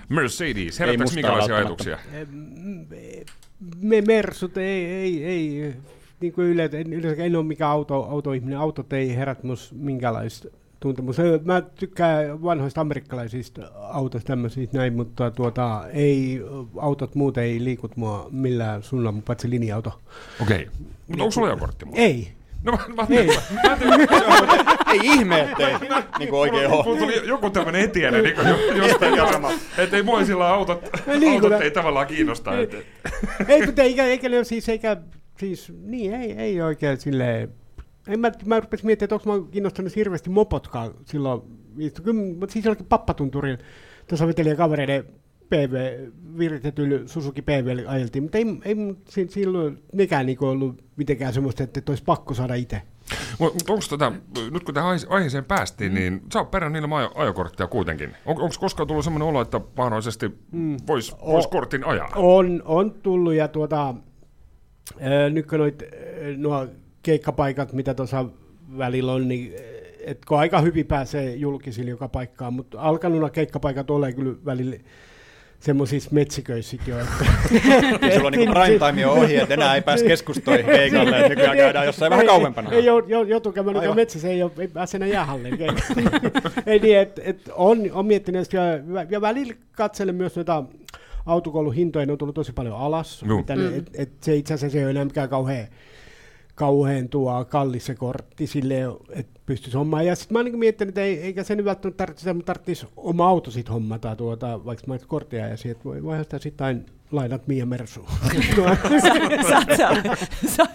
Mercedes, 0.09 0.79
herättääkö 0.79 1.12
minkälaisia 1.15 1.55
ajatuksia? 1.55 2.00
Me 3.81 4.01
mersut 4.01 4.57
ei, 4.57 4.86
ei, 4.86 5.25
ei 5.25 5.74
niin 6.19 6.33
kuin 6.33 6.47
yleensä, 6.47 6.77
en, 6.77 6.93
yleensä 6.93 7.24
en 7.24 7.36
ole 7.36 7.45
mikään 7.45 7.71
auto, 7.71 8.03
autoihminen. 8.03 8.59
Autot 8.59 8.93
ei 8.93 9.15
herät 9.15 9.43
mus 9.43 9.74
tuntemusta. 10.79 11.22
Mä 11.43 11.62
tykkään 11.62 12.43
vanhoista 12.43 12.81
amerikkalaisista 12.81 13.62
autoista 13.75 14.27
tämmöisistä 14.27 14.77
näin, 14.77 14.93
mutta 14.93 15.31
tuota, 15.31 15.84
ei, 15.93 16.41
autot 16.77 17.15
muuten 17.15 17.43
ei 17.43 17.63
liikut 17.63 17.97
mua 17.97 18.28
millään 18.32 18.84
suunnalla, 18.84 19.21
paitsi 19.25 19.49
linja-auto. 19.49 19.99
Okei. 20.41 20.62
Okay. 20.62 20.67
Mutta 21.08 21.23
onko 21.23 21.32
sulla 21.32 21.47
ajokortti? 21.47 21.86
Ei. 21.93 22.38
No 22.63 22.71
mä, 22.71 22.78
mä 22.95 23.08
Ei. 23.10 23.28
mä 23.28 23.62
ajattelin, 23.63 24.08
Ei 24.91 24.99
ihme, 25.04 25.41
ettei 25.41 25.73
niin 26.19 26.30
kuin 26.30 26.39
oikein 26.39 26.69
Mulla 26.69 26.84
ole. 26.84 26.99
tuli 26.99 27.28
joku 27.28 27.49
tämmöinen 27.49 27.82
etiäinen, 27.82 28.23
niin 28.23 28.36
kuin 28.36 28.47
jostain, 28.78 29.13
että 29.78 29.97
ei 29.97 30.04
mua 30.04 30.25
sillä 30.25 30.47
autot, 30.47 30.89
niin, 31.19 31.34
autot 31.34 31.62
ei 31.62 31.71
tavallaan 31.71 32.08
kiinnosta. 32.08 32.60
Et, 32.60 32.73
ei, 33.47 33.65
mutta 33.65 33.82
eikä, 33.82 34.06
eikä 34.06 34.43
siis, 34.43 34.69
eikä, 34.69 34.97
siis, 35.39 35.73
niin 35.82 36.13
ei, 36.13 36.32
ei 36.32 36.62
oikein 36.62 36.99
silleen, 36.99 37.49
en 38.08 38.20
mä, 38.20 38.32
mä 38.46 38.60
rupesin 38.60 38.86
miettimään, 38.86 39.17
että 39.17 39.30
onko 39.30 39.46
mä 39.46 39.52
kiinnostanut 39.52 39.96
hirveästi 39.96 40.30
mopotkaan 40.30 40.91
silloin, 41.06 41.41
viisi- 41.78 42.02
kyllä, 42.02 42.36
mutta 42.39 42.54
siis 42.54 42.65
jollakin 42.65 42.86
pappatunturilla, 42.86 43.63
tuossa 44.08 44.28
vetelien 44.28 44.58
kavereiden 44.58 45.04
PV, 45.50 45.98
viritetyllä 46.38 47.08
Suzuki 47.08 47.41
PV 47.41 47.86
ajeltiin, 47.88 48.24
mutta 48.24 48.38
ei, 48.38 48.46
ei 48.65 48.76
silloin 49.30 49.84
nekään 49.93 50.26
niinku 50.26 50.46
ollut 50.46 50.84
mitenkään 50.96 51.34
semmoista, 51.34 51.63
että, 51.63 51.82
olisi 51.89 52.04
pakko 52.04 52.34
saada 52.34 52.56
itse. 52.56 52.82
Mutta 53.39 53.74
onko 53.74 53.86
tätä, 53.89 54.12
nyt 54.52 54.63
kun 54.63 54.74
tähän 54.74 54.89
aihe- 54.89 55.08
aiheeseen 55.10 55.46
päästiin, 55.46 55.93
niin 55.93 56.22
sä 56.34 56.39
oot 56.39 56.52
perään 56.52 56.74
niillä 56.74 56.88
ajo- 56.88 57.12
ajokorttia 57.15 57.67
kuitenkin. 57.67 58.10
On, 58.26 58.41
onko 58.41 58.56
koskaan 58.60 58.88
tullut 58.88 59.04
semmoinen 59.04 59.28
olo, 59.28 59.41
että 59.41 59.62
mahdollisesti 59.78 60.32
voisi 60.88 61.15
vois 61.26 61.48
kortin 61.48 61.84
ajaa? 61.84 62.10
On, 62.15 62.62
on 62.65 62.91
tullut 62.91 63.34
ja 63.34 63.48
tuota, 63.48 63.96
ää, 65.00 65.30
nyt 65.30 65.46
kun 65.46 65.60
noit, 65.60 65.84
ää, 65.84 65.89
nuo 66.38 66.67
keikkapaikat, 67.08 67.74
mitä 67.74 67.93
tuossa 67.93 68.26
välillä 68.78 69.13
on, 69.13 69.28
niin 69.28 69.54
ää, 69.56 69.63
et 70.06 70.26
kun 70.26 70.39
aika 70.39 70.62
hyvin 70.62 70.86
pääsee 70.86 71.36
julkisille 71.36 71.89
joka 71.89 72.08
paikkaan, 72.08 72.54
mutta 72.54 72.82
alkanut 72.82 73.20
nuo 73.20 73.30
keikkapaikat 73.30 73.89
ole 73.89 74.13
kyllä 74.13 74.36
välillä 74.46 74.76
semmoisissa 75.60 76.10
metsiköissäkin 76.13 76.93
jo. 76.93 77.00
Että, 77.00 77.26
Niin 78.02 78.13
sulla 78.13 78.28
on 78.28 78.34
niin 78.34 78.52
prime 78.52 78.80
time 78.88 79.02
jo 79.02 79.12
ohi, 79.12 79.36
että 79.36 79.54
enää 79.54 79.76
ei 79.76 79.82
pääse 79.82 80.06
keskustoihin 80.06 80.65
keikalle, 80.76 81.17
että 81.17 81.30
nykyään 81.30 81.58
käydään 81.58 81.86
jossain 81.86 82.10
vähän 82.10 82.26
kauempana. 82.26 82.72
Ei, 82.72 82.78
ei 82.78 82.86
jou- 82.86 83.08
jou- 83.08 83.28
joutuu 83.28 83.52
käymään 83.52 83.74
nykyään 83.74 83.84
Aivan. 83.84 83.96
metsässä, 83.96 84.28
ei, 84.28 84.43
ole, 84.43 84.52
ei 84.58 84.67
pääse 84.67 84.98
enää 84.98 85.10
jäähalliin. 85.10 85.58
ei 86.65 86.80
niin, 86.80 86.98
että 86.98 87.22
et 87.26 87.50
on, 87.56 87.80
on 87.91 88.06
miettinyt 88.06 88.54
ja, 88.54 88.62
ja 89.10 89.22
välillä 89.22 89.54
katselen 89.72 90.15
myös 90.15 90.36
noita 90.36 90.63
autokoulun 91.26 91.74
hintoja, 91.74 92.06
ne 92.06 92.12
on 92.12 92.17
tullut 92.17 92.36
tosi 92.36 92.54
paljon 92.54 92.78
alas. 92.78 93.26
Mitä 93.38 93.56
ne, 93.56 93.76
et, 93.76 93.89
et 93.93 94.10
se 94.22 94.36
itse 94.36 94.54
asiassa 94.54 94.78
ei 94.78 94.84
ole 94.84 94.91
enää 94.91 95.06
mikään 95.06 95.30
kauhean, 95.30 95.67
kauhean 96.58 97.10
tuo 97.10 97.46
kallis 97.46 97.86
se 97.86 97.96
kortti 97.96 98.48
silleen, 98.48 98.89
että 99.10 99.39
pystyisi 99.46 99.78
hommaan. 99.78 100.06
Ja 100.06 100.15
sitten 100.15 100.36
mä 100.36 100.39
oon 100.39 100.46
niin 100.46 100.60
miettinyt, 100.60 100.89
että 100.89 101.02
ei, 101.02 101.22
eikä 101.22 101.43
se 101.43 101.56
nyt 101.56 101.65
välttämättä 101.65 101.98
tarvitsisi, 101.98 102.34
mutta 102.34 102.54
tarvitsisi 102.54 102.88
oma 102.96 103.28
auto 103.28 103.52
sitten 103.52 103.74
hommata 103.74 104.15
tuota, 104.15 104.65
vaikka 104.65 104.84
mä 104.88 104.93
olisin 104.93 105.08
korttia 105.08 105.48
ja 105.48 105.58
siitä 105.58 105.84
voi, 105.84 106.24
sitä 106.24 106.39
sitten 106.39 106.67
aina 106.67 106.80
lainat 107.12 107.48
Mia 107.48 107.65
Mersuun. 107.65 108.08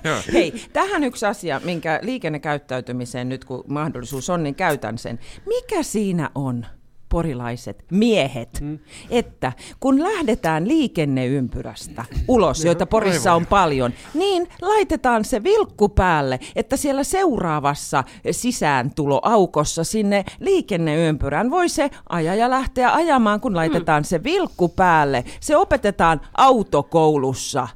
Joo. 0.05 0.17
Hei, 0.33 0.55
tähän 0.73 1.05
yksi 1.05 1.27
asia, 1.27 1.61
minkä 1.65 2.01
liikennekäyttäytymiseen 2.03 3.29
nyt 3.29 3.45
kun 3.45 3.65
mahdollisuus 3.69 4.31
on, 4.31 4.43
niin 4.43 4.55
käytän 4.55 4.99
sen. 4.99 5.19
Mikä 5.47 5.83
siinä 5.83 6.31
on? 6.35 6.67
Porilaiset 7.13 7.85
miehet, 7.91 8.61
mm. 8.61 8.79
että 9.11 9.53
kun 9.81 10.03
lähdetään 10.03 10.69
liikenneympyrästä 10.69 12.05
ulos, 12.29 12.65
joita 12.65 12.87
Porissa 12.87 13.35
on 13.35 13.47
paljon, 13.47 13.93
niin 14.15 14.49
laitetaan 14.63 15.25
se 15.25 15.45
vilkku 15.45 15.89
päälle, 15.89 16.41
että 16.57 16.77
siellä 16.77 17.05
seuraavassa 17.05 18.05
sisääntuloaukossa 18.31 19.85
sinne 19.85 20.25
liikenneympyrään 20.41 21.51
voi 21.51 21.69
se 21.69 21.91
ajaja 22.09 22.51
lähteä 22.51 22.93
ajamaan, 22.95 23.41
kun 23.41 23.57
laitetaan 23.57 24.05
se 24.05 24.25
vilkku 24.25 24.69
päälle. 24.69 25.25
Se 25.41 25.57
opetetaan 25.57 26.21
autokoulussa. 26.37 27.69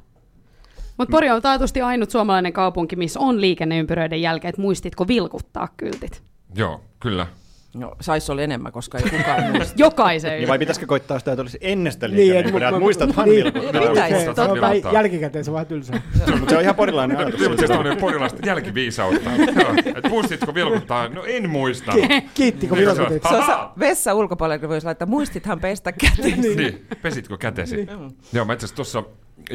Mutta 0.97 1.11
Pori 1.11 1.29
on 1.29 1.41
taatusti 1.41 1.81
ainut 1.81 2.09
suomalainen 2.09 2.53
kaupunki, 2.53 2.95
missä 2.95 3.19
on 3.19 3.41
liikenneympyröiden 3.41 4.21
jälkeen, 4.21 4.49
että 4.49 4.61
muistitko 4.61 5.07
vilkuttaa 5.07 5.67
kyltit? 5.77 6.23
Joo, 6.55 6.81
kyllä. 6.99 7.27
No, 7.73 7.95
sais 8.01 8.29
olla 8.29 8.41
enemmän, 8.41 8.71
koska 8.71 8.97
ei 8.97 9.03
kukaan 9.09 9.43
muista. 9.55 9.73
Jokaisen. 9.77 10.31
Niin 10.31 10.47
vai 10.47 10.59
pitäisikö 10.59 10.87
koittaa 10.87 11.19
sitä, 11.19 11.31
että 11.31 11.41
olisi 11.41 11.57
ennestä 11.61 12.07
Niin, 12.07 12.15
liikenne, 12.17 12.39
et 12.39 12.45
niin, 12.45 12.55
että 12.63 12.71
mut- 12.71 12.79
muistathan 12.79 13.25
niin, 13.29 13.43
vilkuttaa. 13.43 13.81
Pitäisi. 13.89 14.17
Se, 14.19 14.25
Muistat 14.25 14.49
on 14.51 14.61
vähän 14.61 14.73
vilkuttaa. 14.73 14.93
jälkikäteen, 15.01 15.45
se 15.45 15.51
on 15.51 15.53
vähän 15.53 15.67
tylsää. 15.67 16.01
Mutta 16.39 16.49
se 16.49 16.55
on 16.57 16.63
ihan 16.63 16.75
porilainen 16.75 17.17
ajatus. 17.17 17.49
Mutta 17.49 17.67
se 17.67 17.73
on 17.73 17.97
porilaista 17.97 18.45
jälkiviisautta. 18.45 19.29
Joo, 19.61 19.73
Et 19.95 20.09
muistitko 20.09 20.53
vilkuttaa? 20.53 21.09
No 21.09 21.23
en 21.25 21.49
muista. 21.49 21.91
Ki- 21.91 22.29
Kiittikö 22.33 22.75
Niin, 22.75 22.85
se 22.85 22.91
on- 22.91 22.97
vilkutit? 22.97 23.23
Se 23.29 23.35
on 23.35 23.45
sa- 23.45 23.71
vessa 23.79 24.13
ulkopuolella, 24.13 24.59
kun 24.59 24.69
voisi 24.69 24.85
laittaa, 24.85 25.07
muistithan 25.07 25.59
pestä 25.59 25.91
käteen. 25.91 26.41
Niin, 26.41 26.85
pesitkö 27.01 27.37
kätesi? 27.37 27.87
Joo, 28.33 28.45
mä 28.45 28.53
itse 28.53 28.65
asiassa 28.65 28.75
tuossa, 28.75 29.03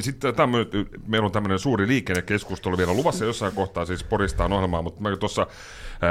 sitten 0.00 0.34
tämmönen, 0.34 0.66
meillä 1.06 1.26
on 1.26 1.32
tämmöinen 1.32 1.58
suuri 1.58 1.86
liikennekeskustelu 1.88 2.78
vielä 2.78 2.92
luvassa 2.94 3.24
jossain 3.24 3.52
kohtaa, 3.52 3.84
siis 3.84 4.04
Poristaan 4.04 4.52
ohjelmaa, 4.52 4.82
mutta 4.82 5.00
mä 5.02 5.16
tuossa 5.16 5.46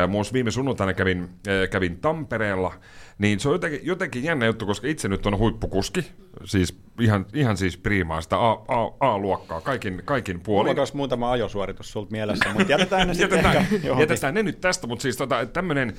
muun 0.07 0.25
viime 0.33 0.51
sunnuntaina 0.51 0.93
kävin, 0.93 1.29
kävin 1.71 1.97
Tampereella, 1.99 2.73
niin 3.17 3.39
se 3.39 3.49
on 3.49 3.55
jotenkin, 3.55 3.79
jotenkin 3.83 4.23
jännä 4.23 4.45
juttu, 4.45 4.65
koska 4.65 4.87
itse 4.87 5.07
nyt 5.07 5.25
on 5.25 5.37
huippukuski, 5.37 6.11
siis 6.45 6.79
ihan, 6.99 7.25
ihan 7.33 7.57
siis 7.57 7.77
priimaa 7.77 8.21
sitä 8.21 8.37
A, 8.37 8.51
A, 8.51 8.91
A-luokkaa, 8.99 9.61
kaikin, 9.61 10.01
kaikin 10.05 10.35
Mulla 10.35 10.45
puolin. 10.45 10.79
olisi 10.79 10.95
muutama 10.95 11.31
ajosuoritus 11.31 11.91
sulta 11.91 12.11
mielessä, 12.11 12.53
mutta 12.53 12.71
jätetään 12.71 13.07
ne 13.07 13.13
sitten 13.13 13.43
jätetään, 13.43 13.99
jätetään 13.99 14.33
ne 14.33 14.43
nyt 14.43 14.61
tästä, 14.61 14.87
mutta 14.87 15.03
siis 15.03 15.17
tota, 15.17 15.45
tämmöinen, 15.45 15.93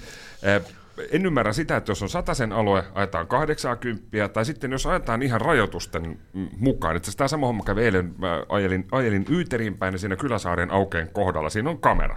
en 1.13 1.27
ymmärrä 1.27 1.53
sitä, 1.53 1.77
että 1.77 1.91
jos 1.91 2.03
on 2.03 2.09
sataisen 2.09 2.53
alue, 2.53 2.85
ajetaan 2.95 3.27
80, 3.27 4.29
tai 4.29 4.45
sitten 4.45 4.73
jos 4.73 4.87
ajetaan 4.87 5.23
ihan 5.23 5.41
rajoitusten 5.41 6.19
mukaan. 6.59 6.97
Itse 6.97 7.05
asiassa 7.05 7.19
tämä 7.19 7.29
sama 7.29 7.47
homma 7.47 7.65
kävi 7.65 7.85
eilen, 7.85 8.15
mä 8.19 8.43
ajelin, 8.49 8.87
ajelin 8.93 9.25
Yyterin 9.31 9.79
päin 9.79 9.95
ja 9.95 9.99
siinä 9.99 10.17
Kyläsaaren 10.17 10.71
aukeen 10.71 11.11
kohdalla, 11.13 11.51
siinä 11.51 11.71
on 11.71 11.79
kamera. 11.79 12.17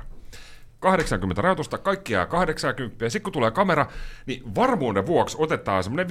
80 0.79 1.41
rajoitusta, 1.41 1.77
kaikki 1.77 2.13
jää 2.13 2.25
80, 2.25 3.05
ja 3.05 3.09
sitten 3.09 3.23
kun 3.23 3.33
tulee 3.33 3.51
kamera, 3.51 3.85
niin 4.25 4.55
varmuuden 4.55 5.05
vuoksi 5.05 5.37
otetaan 5.39 5.83
semmoinen 5.83 6.07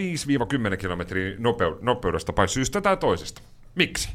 5-10 0.74 0.76
kilometriä 0.76 1.36
nopeu- 1.36 1.78
nopeudesta, 1.80 2.32
vai 2.36 2.48
syystä 2.48 2.80
tai 2.80 2.96
toisesta. 2.96 3.42
Miksi? 3.74 4.08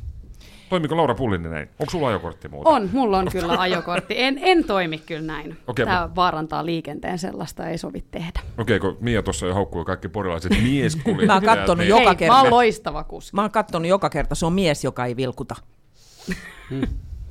Toimiko 0.70 0.98
Laura 0.98 1.16
Pullinen 1.16 1.52
näin? 1.52 1.70
Onko 1.80 1.90
sulla 1.92 2.08
ajokortti 2.08 2.48
muuta? 2.48 2.70
On, 2.70 2.90
mulla 2.94 3.18
on 3.18 3.28
kyllä 3.32 3.60
ajokortti. 3.60 4.14
En, 4.18 4.40
en 4.42 4.64
toimi 4.64 4.98
kyllä 4.98 5.22
näin. 5.22 5.58
Okei, 5.68 5.86
Tämä 5.86 6.10
vaarantaa 6.16 6.66
liikenteen 6.66 7.20
sellaista, 7.20 7.68
ei 7.70 7.78
sovi 7.78 8.04
tehdä. 8.12 8.40
Okei, 8.58 8.80
kun 8.80 8.98
Mia 9.00 9.24
tuossa 9.24 9.46
jo 9.46 9.54
haukkui 9.54 9.86
kaikki 9.86 10.10
porilaiset 10.10 10.52
mieskuljettajat. 10.64 11.28
Mä 11.28 11.52
oon 11.52 11.58
kattonut 11.58 11.78
niin- 11.78 11.90
Joka 11.90 12.04
Hei, 12.10 12.16
kerta. 12.16 12.34
mä 12.34 12.42
oon 12.42 12.52
loistava 12.52 13.04
kuski. 13.04 13.36
Mä 13.36 13.42
oon 13.42 13.52
kattonut 13.52 13.88
joka 13.90 14.10
kerta, 14.10 14.36
se 14.36 14.46
on 14.46 14.54
mies, 14.54 14.84
joka 14.84 15.06
ei 15.06 15.16
vilkuta. 15.16 15.56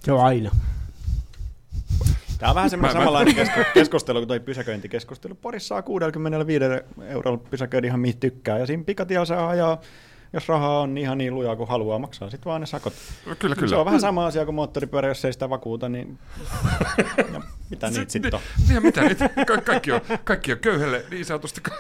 Se 0.04 0.12
on 0.12 0.24
aina. 0.24 0.50
Tämä 2.38 2.50
on 2.50 2.54
vähän 2.54 2.70
semmoinen 2.70 2.96
Mä- 2.96 3.00
mä- 3.00 3.04
samanlainen 3.04 3.34
kesku- 3.34 3.64
keskustelu 3.74 4.18
kuin 4.18 4.28
toi 4.28 4.40
pysäköintikeskustelu. 4.40 5.34
Porissa 5.34 5.68
saa 5.68 5.82
65 5.82 6.64
eurolla 7.08 7.38
pysäköidä 7.50 7.86
ihan 7.86 8.00
mihin 8.00 8.18
tykkää, 8.20 8.58
ja 8.58 8.66
siinä 8.66 8.84
pikatiellä 8.84 9.24
saa 9.24 9.48
ajaa, 9.48 9.80
jos 10.32 10.48
rahaa 10.48 10.80
on 10.80 10.94
niin 10.94 11.02
ihan 11.02 11.18
niin 11.18 11.34
lujaa 11.34 11.56
kuin 11.56 11.68
haluaa 11.68 11.98
maksaa, 11.98 12.30
sitten 12.30 12.50
vaan 12.50 12.60
ne 12.60 12.66
sakot. 12.66 12.92
Kyllä, 13.38 13.54
kyllä. 13.54 13.68
Se 13.68 13.76
on 13.76 13.84
vähän 13.86 14.00
sama 14.00 14.26
asia 14.26 14.44
kuin 14.44 14.54
moottoripyörä, 14.54 15.08
jos 15.08 15.24
ei 15.24 15.32
sitä 15.32 15.50
vakuuta, 15.50 15.88
niin 15.88 16.18
mitä 17.70 17.90
niitä 17.90 18.12
sitten 18.12 18.34
on? 18.34 18.40
Niin, 18.68 18.82
mitä 18.82 19.00
niitä? 19.00 19.30
Ka- 19.46 19.60
kaikki, 19.60 19.92
on, 19.92 20.00
kaikki 20.24 20.52
on 20.52 20.58
köyhälle 20.58 21.04
niin 21.10 21.24
sanotusti 21.24 21.60
ka- 21.60 21.74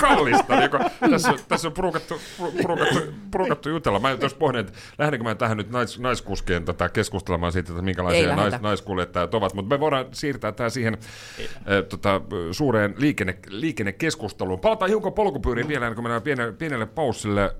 kallista. 0.00 0.56
Niin 0.58 0.70
kun, 0.70 0.80
tässä, 1.10 1.30
on- 1.30 1.38
tässä 1.48 1.68
on 1.68 1.74
purukattu, 1.74 2.20
purukattu, 2.62 2.98
purukattu 3.30 3.68
jutella. 3.68 3.98
Mä 3.98 4.16
tuossa 4.16 4.38
pohdin, 4.38 4.60
että 4.60 4.72
lähdenkö 4.98 5.24
mä 5.24 5.34
tähän 5.34 5.56
nyt 5.56 5.70
nais, 5.70 5.98
naiskuskien 5.98 6.64
tota, 6.64 6.88
keskustelemaan 6.88 7.52
siitä, 7.52 7.72
että 7.72 7.82
minkälaisia 7.82 8.36
nais, 8.36 8.60
naiskuljettajat 8.60 9.34
ovat. 9.34 9.54
Mutta 9.54 9.74
me 9.74 9.80
voidaan 9.80 10.06
siirtää 10.12 10.52
tämä 10.52 10.70
siihen 10.70 10.94
äh, 10.94 11.58
tota, 11.88 12.20
suureen 12.52 12.94
liikenne, 12.98 13.38
liikennekeskusteluun. 13.48 14.60
Palataan 14.60 14.88
hiukan 14.88 15.12
polkupyöriin 15.12 15.68
vielä, 15.68 15.86
ennen 15.86 15.94
kuin 15.94 16.04
mennään 16.04 16.22
pienelle, 16.22 16.52
pienelle 16.52 16.86
paussille. 16.86 17.54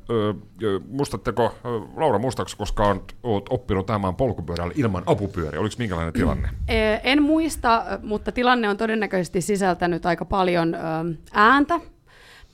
Muistatteko, 0.89 1.55
Laura, 1.97 2.19
muistaaks 2.19 2.55
koskaan 2.55 3.01
oot 3.23 3.47
oppinut 3.51 3.91
ajamaan 3.91 4.17
polkupyörällä 4.17 4.73
ilman 4.77 5.03
apupyöriä? 5.07 5.61
Oliko 5.61 5.75
minkälainen 5.79 6.13
tilanne? 6.13 6.49
Eh, 6.69 7.01
En 7.21 7.27
muista, 7.27 7.85
mutta 8.03 8.33
tilanne 8.33 8.69
on 8.69 8.77
todennäköisesti 8.77 9.41
sisältänyt 9.41 10.07
aika 10.07 10.25
paljon 10.25 10.77
ääntä. 11.33 11.81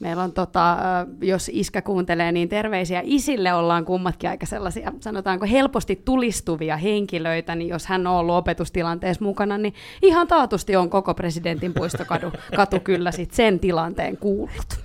Meillä 0.01 0.23
on, 0.23 0.33
tota, 0.33 0.77
jos 1.21 1.51
iskä 1.53 1.83
kuuntelee, 1.83 2.33
niin 2.33 2.49
terveisiä 2.49 3.03
isille 3.05 3.55
ollaan 3.55 3.85
kummatkin 3.85 4.31
aika 4.31 4.47
sellaisia, 4.47 4.93
sanotaanko 5.01 5.47
helposti 5.51 6.03
tulistuvia 6.05 6.77
henkilöitä, 6.77 7.55
niin 7.55 7.69
jos 7.69 7.87
hän 7.87 8.07
on 8.07 8.15
ollut 8.15 8.35
opetustilanteessa 8.35 9.25
mukana, 9.25 9.59
niin 9.59 9.75
ihan 10.03 10.27
taatusti 10.27 10.77
on 10.77 10.91
koko 10.91 11.15
presidentin 11.15 11.75
puistokatu 11.75 12.33
katu 12.57 12.81
kyllä 12.81 13.13
sit 13.13 13.33
sen 13.33 13.61
tilanteen 13.61 14.17
kuullut. 14.17 14.81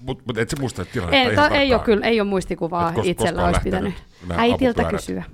Mutta 0.00 0.24
mut 0.26 0.38
et 0.38 0.50
sä 0.50 0.56
muista 0.60 0.84
tilannetta 0.84 1.48
Ei, 1.48 1.58
ei 1.58 1.74
ole 1.74 1.82
kyllä, 1.82 2.06
ei 2.06 2.20
ole 2.20 2.28
muistikuvaa 2.28 2.92
kos- 2.92 3.08
itsellä 3.08 3.46
olisi 3.46 3.60
pitänyt 3.64 3.94
äitiltä 4.36 4.84
kysyä. 4.84 5.24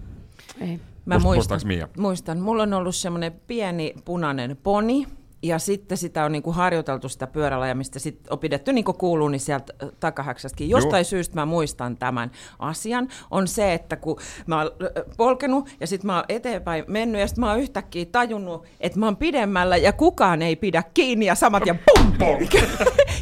Ei. 0.61 0.81
Mä 1.05 1.17
Muist- 1.17 1.23
muistan, 1.23 1.61
Mia? 1.65 1.89
muistan. 1.99 2.39
Mulla 2.41 2.63
on 2.63 2.75
ollut 2.75 2.97
semmoinen 2.97 3.33
pieni 3.47 3.95
punainen 4.05 4.57
poni, 4.63 5.07
ja 5.43 5.59
sitten 5.59 5.99
sitä 5.99 6.25
on 6.25 6.33
niinku 6.33 6.53
harjoiteltu 6.53 7.09
sitä 7.09 7.27
pyörällä, 7.27 7.69
ja 7.69 7.75
mistä 7.75 7.99
sitten 7.99 8.33
on 8.33 8.39
pidetty 8.39 8.73
niin 8.73 8.85
kuin 8.85 8.99
kuuluu, 8.99 9.29
niin 9.29 9.41
sieltä 9.41 9.73
ö, 9.83 9.93
takahäksästäkin. 10.01 10.69
Jostain 10.69 11.01
Joo. 11.01 11.05
syystä 11.05 11.35
mä 11.35 11.47
muistan 11.47 11.97
tämän 11.97 12.31
asian, 12.59 13.09
on 13.31 13.49
se, 13.49 13.73
että 13.73 13.97
kun 13.97 14.19
mä 14.47 14.59
oon 14.59 14.71
ö, 14.83 15.05
polkenut, 15.17 15.69
ja 15.81 15.87
sitten 15.87 16.07
mä 16.07 16.15
oon 16.17 16.25
eteenpäin 16.29 16.85
mennyt, 16.89 17.21
ja 17.21 17.27
sitten 17.27 17.45
mä 17.45 17.51
oon 17.51 17.61
yhtäkkiä 17.61 18.05
tajunnut, 18.13 18.67
että 18.81 18.99
mä 18.99 19.07
oon 19.07 19.17
pidemmällä, 19.17 19.77
ja 19.77 19.93
kukaan 19.93 20.43
ei 20.43 20.57
pidä 20.57 20.83
kiinni, 20.95 21.27
ja 21.27 21.35
samat 21.35 21.67
ja 21.67 21.75
pum! 21.75 22.13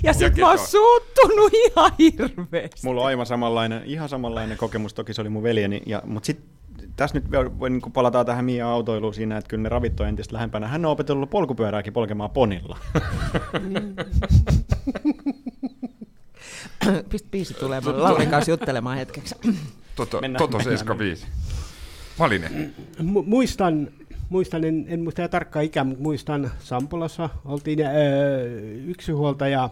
ja 0.03 0.13
sitten 0.13 0.41
mä 0.41 0.49
oon 0.49 0.59
suuttunut 0.59 1.53
ihan 1.55 1.93
hirveästi. 1.99 2.81
Mulla 2.87 3.01
on 3.01 3.07
aivan 3.07 3.27
samanlainen, 3.27 3.83
ihan 3.85 4.09
samanlainen 4.09 4.59
kokemus, 4.59 4.95
toki 4.95 5.15
se 5.15 5.21
oli 5.21 5.29
mun 5.29 5.43
veljeni, 5.43 5.83
ja, 5.87 6.03
mutta 6.07 6.27
sitten 6.27 6.60
tässä 7.01 7.19
nyt 7.19 7.25
niin 7.69 7.93
palataan 7.93 8.27
tähän 8.27 8.45
Mia 8.45 8.69
autoiluun 8.69 9.15
siinä, 9.15 9.37
että 9.37 9.49
kyllä 9.49 9.63
ne 9.63 9.69
ravit 9.69 10.01
on 10.01 10.09
entistä 10.09 10.35
lähempänä. 10.35 10.69
Hän 10.69 10.85
on 10.87 10.93
opetellut 10.93 11.31
polkupyörääkin 11.31 11.93
polkemaan 11.93 12.31
ponilla. 12.31 12.79
Pistä 17.11 17.29
biisi 17.31 17.55
tulee, 17.55 17.81
mä 17.81 18.03
Laurin 18.03 18.31
kanssa 18.31 18.51
juttelemaan 18.51 18.97
hetkeksi. 18.99 19.35
Toto, 19.97 20.21
Mennään- 20.21 20.39
Toto 20.39 20.57
mennään 20.59 20.79
75. 20.79 21.27
Valinen. 22.19 22.75
Mu- 22.99 23.25
muistan, 23.27 23.89
muistan 24.29 24.65
en, 24.65 24.85
en 24.89 25.01
muista 25.01 25.29
tarkkaa 25.29 25.63
ikää, 25.63 25.85
mutta 25.85 26.03
muistan 26.03 26.51
Sampolassa 26.59 27.29
oltiin 27.45 27.81
öö, 27.81 28.49
yksinhuoltaja, 28.87 29.71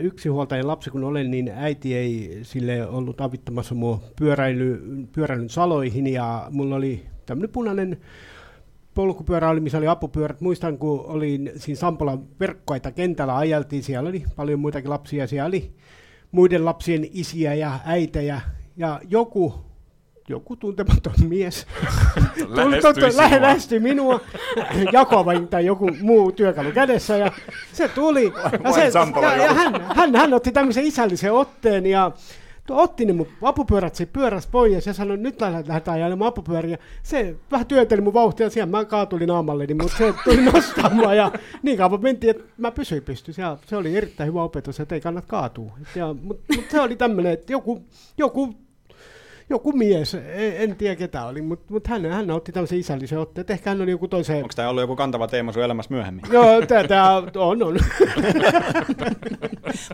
yksinhuoltajan 0.00 0.66
lapsi 0.66 0.90
kun 0.90 1.04
olen, 1.04 1.30
niin 1.30 1.52
äiti 1.54 1.96
ei 1.96 2.38
sille 2.42 2.86
ollut 2.86 3.20
avittamassa 3.20 3.74
mua 3.74 4.00
pyöräily, 4.18 4.82
pyöräilyn 5.12 5.48
saloihin 5.48 6.06
ja 6.06 6.46
mulla 6.50 6.76
oli 6.76 7.06
tämmöinen 7.26 7.52
punainen 7.52 8.00
polkupyörä 8.94 9.50
oli, 9.50 9.60
missä 9.60 9.78
oli 9.78 9.88
apupyörät. 9.88 10.40
Muistan, 10.40 10.78
kun 10.78 11.04
olin 11.06 11.52
siinä 11.56 11.78
Sampolan 11.78 12.22
verkkoita 12.40 12.92
kentällä 12.92 13.36
ajeltiin, 13.36 13.82
siellä 13.82 14.08
oli 14.08 14.24
paljon 14.36 14.60
muitakin 14.60 14.90
lapsia, 14.90 15.26
siellä 15.26 15.46
oli 15.46 15.74
muiden 16.32 16.64
lapsien 16.64 17.06
isiä 17.12 17.54
ja 17.54 17.78
äitejä, 17.84 18.40
ja 18.76 19.00
joku, 19.08 19.54
joku 20.28 20.56
tuntematon 20.56 21.12
mies 21.28 21.66
Lähestyi 22.48 23.40
lähestyi 23.40 23.80
minua, 23.80 24.20
Jakovain 24.92 25.48
tai 25.48 25.66
joku 25.66 25.90
muu 26.00 26.32
työkalu 26.32 26.72
kädessä, 26.72 27.16
ja 27.16 27.32
se 27.72 27.88
tuli, 27.88 28.24
ja, 28.64 28.72
se, 28.72 28.90
ja, 29.22 29.36
ja 29.36 29.54
hän, 29.54 29.86
hän, 29.94 30.14
hän, 30.14 30.34
otti 30.34 30.52
tämmöisen 30.52 30.84
isällisen 30.84 31.32
otteen, 31.32 31.86
ja 31.86 32.12
otti 32.70 33.04
ne 33.04 33.12
mun 33.12 33.26
apupyörät 33.42 33.94
siitä 33.94 34.12
pyörästä 34.12 34.52
pois 34.52 34.86
ja 34.86 34.94
sanoi, 34.94 35.16
nyt 35.16 35.40
lähdetään 35.40 35.94
ajelemaan 35.94 36.28
apupyöriä. 36.28 36.78
Se 37.02 37.36
vähän 37.50 37.66
työnteli 37.66 38.00
mun 38.00 38.14
vauhtia, 38.14 38.50
siellä 38.50 38.70
mä 38.70 38.84
kaatulin 38.84 39.28
naamalleni, 39.28 39.74
mutta 39.74 39.96
se 39.96 40.14
tuli 40.24 40.44
nostamaan 40.52 41.16
ja 41.16 41.32
niin 41.62 41.78
kauan 41.78 42.02
mentiin, 42.02 42.30
että 42.30 42.44
mä 42.56 42.70
pysyin 42.70 43.02
pystyssä. 43.02 43.42
Ja 43.42 43.58
se 43.66 43.76
oli 43.76 43.96
erittäin 43.96 44.28
hyvä 44.28 44.42
opetus, 44.42 44.80
että 44.80 44.94
ei 44.94 45.00
kannata 45.00 45.26
kaatua. 45.26 45.72
Ja, 45.94 46.14
mutta 46.22 46.54
mut 46.56 46.64
se 46.70 46.80
oli 46.80 46.96
tämmöinen, 46.96 47.32
että 47.32 47.52
joku, 47.52 47.84
joku 48.18 48.54
joku 49.50 49.72
mies, 49.72 50.14
en, 50.14 50.56
en 50.56 50.76
tiedä 50.76 50.96
ketä 50.96 51.24
oli, 51.24 51.42
mutta 51.42 51.72
mut 51.72 51.86
hän, 51.86 52.06
hän 52.06 52.30
otti 52.30 52.52
tämmöisen 52.52 52.78
isällisen 52.78 53.18
otteen, 53.18 53.40
että 53.40 53.52
ehkä 53.52 53.70
hän 53.70 53.80
oli 53.80 53.90
joku 53.90 54.08
toisen... 54.08 54.36
Onko 54.36 54.54
tämä 54.56 54.68
ollut 54.68 54.82
joku 54.82 54.96
kantava 54.96 55.28
teema 55.28 55.52
sun 55.52 55.62
elämässä 55.62 55.94
myöhemmin? 55.94 56.24
Joo, 56.32 56.66
tämä 56.88 57.16
on, 57.16 57.62
on. 57.62 57.78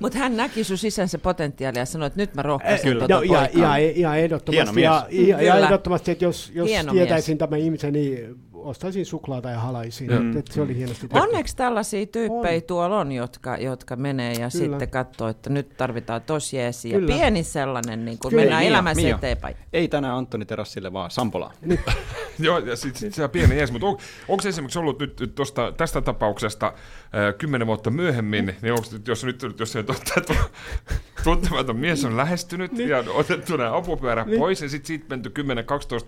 Mutta 0.02 0.18
hän 0.18 0.36
näki 0.36 0.64
sun 0.64 0.78
sisänsä 0.78 1.18
potentiaalia 1.18 1.82
ja 1.82 1.86
sanoi, 1.86 2.06
että 2.06 2.20
nyt 2.20 2.34
mä 2.34 2.42
rohkaisen 2.42 2.88
Kyllä. 2.88 2.98
tuota 2.98 3.14
No, 3.14 3.22
ja, 3.22 3.48
poikaa. 3.52 3.78
ja, 3.78 3.92
ja, 3.96 4.16
ehdottomasti, 4.16 4.80
Hieno 4.80 4.94
ja, 4.94 5.06
ja, 5.10 5.42
ja 5.42 5.56
ehdottomasti, 5.56 6.10
että 6.10 6.24
jos, 6.24 6.50
jos 6.54 6.68
Hieno 6.68 6.92
tietäisin 6.92 7.38
tämän 7.38 7.60
ihmisen, 7.60 7.92
niin 7.92 8.36
ostaisin 8.64 9.06
suklaata 9.06 9.50
ja 9.50 9.58
halaisin. 9.58 10.10
Mm. 10.10 10.30
Et, 10.30 10.36
et 10.36 10.46
se 10.46 10.62
oli 10.62 10.76
hienosti 10.76 11.08
tehty. 11.08 11.26
Onneksi 11.26 11.56
tällaisia 11.56 12.06
tyyppejä 12.06 12.60
tuolla 12.60 13.00
on, 13.00 13.12
jotka, 13.12 13.56
jotka 13.56 13.96
menee 13.96 14.32
ja 14.32 14.36
Kyllä. 14.38 14.50
sitten 14.50 14.90
katsoo, 14.90 15.28
että 15.28 15.50
nyt 15.50 15.76
tarvitaan 15.76 16.22
tos 16.22 16.52
jeesiä. 16.52 16.98
Kyllä. 16.98 17.14
Pieni 17.14 17.42
sellainen, 17.42 18.04
niin 18.04 18.18
kuin 18.18 18.30
Kyllä. 18.30 18.42
mennään 18.42 18.62
Mia, 18.62 18.68
elämässä 18.68 19.02
Mia. 19.02 19.16
eteenpäin. 19.16 19.56
Ei 19.72 19.88
tänään 19.88 20.14
Antoni 20.14 20.44
Terassille, 20.44 20.92
vaan 20.92 21.10
Sampolaan. 21.10 21.54
Nyt, 21.60 21.80
Joo, 22.38 22.58
ja 22.58 22.76
sitten 22.76 23.00
sit 23.00 23.14
se 23.14 23.24
on 23.24 23.30
pieni 23.30 23.56
jees, 23.56 23.72
mutta 23.72 23.86
on, 23.86 23.98
onko 24.28 24.48
esimerkiksi 24.48 24.78
ollut 24.78 24.98
nyt, 24.98 25.20
nyt 25.20 25.34
tosta, 25.34 25.72
tästä 25.72 26.00
tapauksesta 26.00 26.66
äh, 26.66 27.34
kymmenen 27.38 27.66
vuotta 27.66 27.90
myöhemmin, 27.90 28.56
niin 28.62 28.72
onko 28.72 28.88
nyt, 28.92 29.08
jos 29.08 29.24
nyt, 29.24 29.42
jos 29.58 29.72
se 29.72 29.82
totta, 29.82 30.12
että 30.16 30.34
tuntematon 31.24 31.76
mies 31.76 32.04
on 32.04 32.16
lähestynyt 32.16 32.72
niin. 32.72 32.88
ja 32.88 32.98
on 32.98 33.08
otettu 33.08 33.56
nämä 33.56 33.76
apupyörä 33.76 34.24
niin. 34.24 34.38
pois, 34.38 34.62
ja 34.62 34.68
sitten 34.68 34.86
siitä 34.86 35.04
menty 35.08 35.32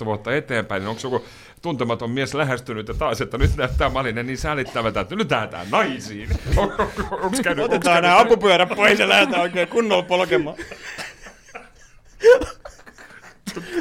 10-12 0.03 0.05
vuotta 0.05 0.35
eteenpäin, 0.35 0.81
niin 0.81 0.88
onko 0.88 1.01
joku 1.03 1.25
tuntematon 1.62 2.11
mies 2.11 2.35
lähestynyt 2.42 2.88
ja 2.88 2.94
taas, 2.94 3.20
että 3.20 3.38
nyt 3.38 3.57
näyttää 3.57 3.88
Malinen 3.88 4.26
niin 4.26 4.38
säälittävältä, 4.38 5.00
että 5.00 5.16
nyt 5.16 5.31
lähdetään 5.31 5.66
naisiin. 5.70 6.28
On, 6.57 6.72
on, 6.78 6.88
onko 7.11 7.37
käynyt, 7.42 7.64
Otetaan 7.64 8.02
nämä 8.02 8.18
apupyörät 8.20 8.68
pois 8.76 8.98
ja 8.98 9.09
lähdetään 9.09 9.42
oikein 9.42 9.68
kunnolla 9.68 10.02
polkemaan. 10.02 10.57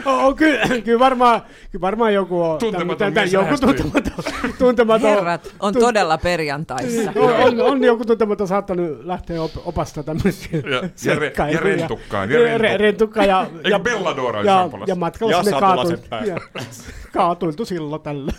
on, 0.06 0.36
kyllä, 0.36 0.60
kyllä, 0.86 1.00
varmaan, 1.00 1.41
kyllä 1.71 1.82
varmaan 1.82 2.13
joku 2.13 2.41
on. 2.43 2.60
Tuntematon 2.60 2.97
tämän- 2.97 3.13
tämän- 3.13 3.24
mies 3.24 3.34
joku 3.34 3.58
tuntematon, 3.58 4.24
tuntematon, 4.58 5.10
Herrat, 5.10 5.56
on 5.60 5.74
todella 5.74 6.17
perjantaissa. 6.17 7.12
on, 7.15 7.34
on, 7.34 7.62
on, 7.62 7.84
joku 7.84 8.06
tuntematon 8.06 8.47
saattanut 8.47 9.06
lähteä 9.06 9.41
op, 9.41 9.52
opasta 9.65 10.04
tämmöisiä 10.04 10.60
Ja- 10.60 10.89
ja 11.13 11.15
re- 11.19 11.52
ja 11.54 11.60
rentukkaan, 11.60 12.30
ja 12.30 12.39
Ja 12.39 12.58
rentu- 12.58 12.63
re- 12.63 12.78
rentukkaan 12.82 13.28
ja, 13.28 13.47
Eikö 13.58 13.69
ja, 13.69 13.80
Belladora 13.80 14.43
ja, 14.43 14.69
ja 14.88 14.95
matkalla 14.95 15.34
Ja 15.34 15.43
sinne 15.43 15.60
kaatuiltu, 15.60 16.08
ja, 16.26 16.38
kaatuiltu 17.13 17.65
silloin 17.65 18.02
tällä. 18.02 18.32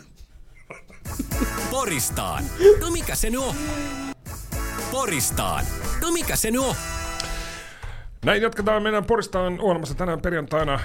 Poristaan. 1.71 2.45
No 2.81 2.91
mikä 2.91 3.15
se 3.15 3.31
nyt 3.31 3.41
on? 3.41 3.55
Poristaan. 4.91 5.65
No 6.03 6.11
mikä 6.13 6.37
se 6.37 6.51
nyt 6.51 6.61
on? 6.61 6.75
Näin 8.25 8.43
jatketaan 8.43 8.83
meidän 8.83 9.05
Poristaan 9.05 9.61
ohjelmassa 9.61 9.95
tänään 9.95 10.21
perjantaina 10.21 10.81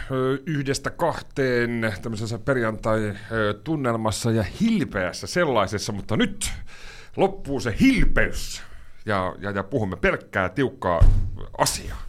yhdestä 0.46 0.90
kahteen 0.90 1.96
tämmöisessä 2.02 2.40
perjantai-tunnelmassa 2.40 4.32
ja 4.32 4.44
hilpeässä 4.62 5.28
sellaisessa, 5.28 5.94
mutta 5.94 6.18
nyt 6.18 6.52
loppuu 7.16 7.60
se 7.60 7.76
hilpeys 7.80 8.64
ja, 9.06 9.36
ja, 9.40 9.52
ja 9.52 9.64
puhumme 9.64 9.96
pelkkää 9.96 10.50
tiukkaa 10.50 11.02
asiaa. 11.58 12.07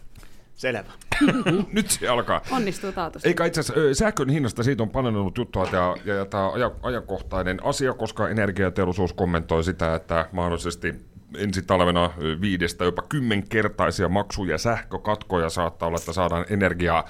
Selvä. 0.59 0.91
Nyt 1.73 1.89
se 1.89 2.07
alkaa. 2.07 2.41
Onnistuu 2.51 2.91
taatusti. 2.91 3.27
Eikä 3.27 3.45
itse 3.45 3.59
asiassa 3.59 3.93
sähkön 3.93 4.29
hinnasta 4.29 4.63
siitä 4.63 4.83
on 4.83 4.89
paljon 4.89 5.15
ollut 5.15 5.37
juttua 5.37 5.67
ja, 5.71 5.95
ja, 6.05 6.15
ja 6.15 6.25
tämä 6.25 6.49
aja, 6.49 6.71
ajankohtainen 6.81 7.65
asia, 7.65 7.93
koska 7.93 8.29
energiateollisuus 8.29 9.13
kommentoi 9.13 9.63
sitä, 9.63 9.95
että 9.95 10.29
mahdollisesti 10.31 10.95
ensi 11.37 11.61
talvena 11.61 12.13
viidestä 12.41 12.85
jopa 12.85 13.01
kymmenkertaisia 13.01 14.09
maksuja 14.09 14.57
sähkökatkoja 14.57 15.49
saattaa 15.49 15.87
olla, 15.87 15.97
että 15.97 16.13
saadaan 16.13 16.45
energiaa 16.49 17.07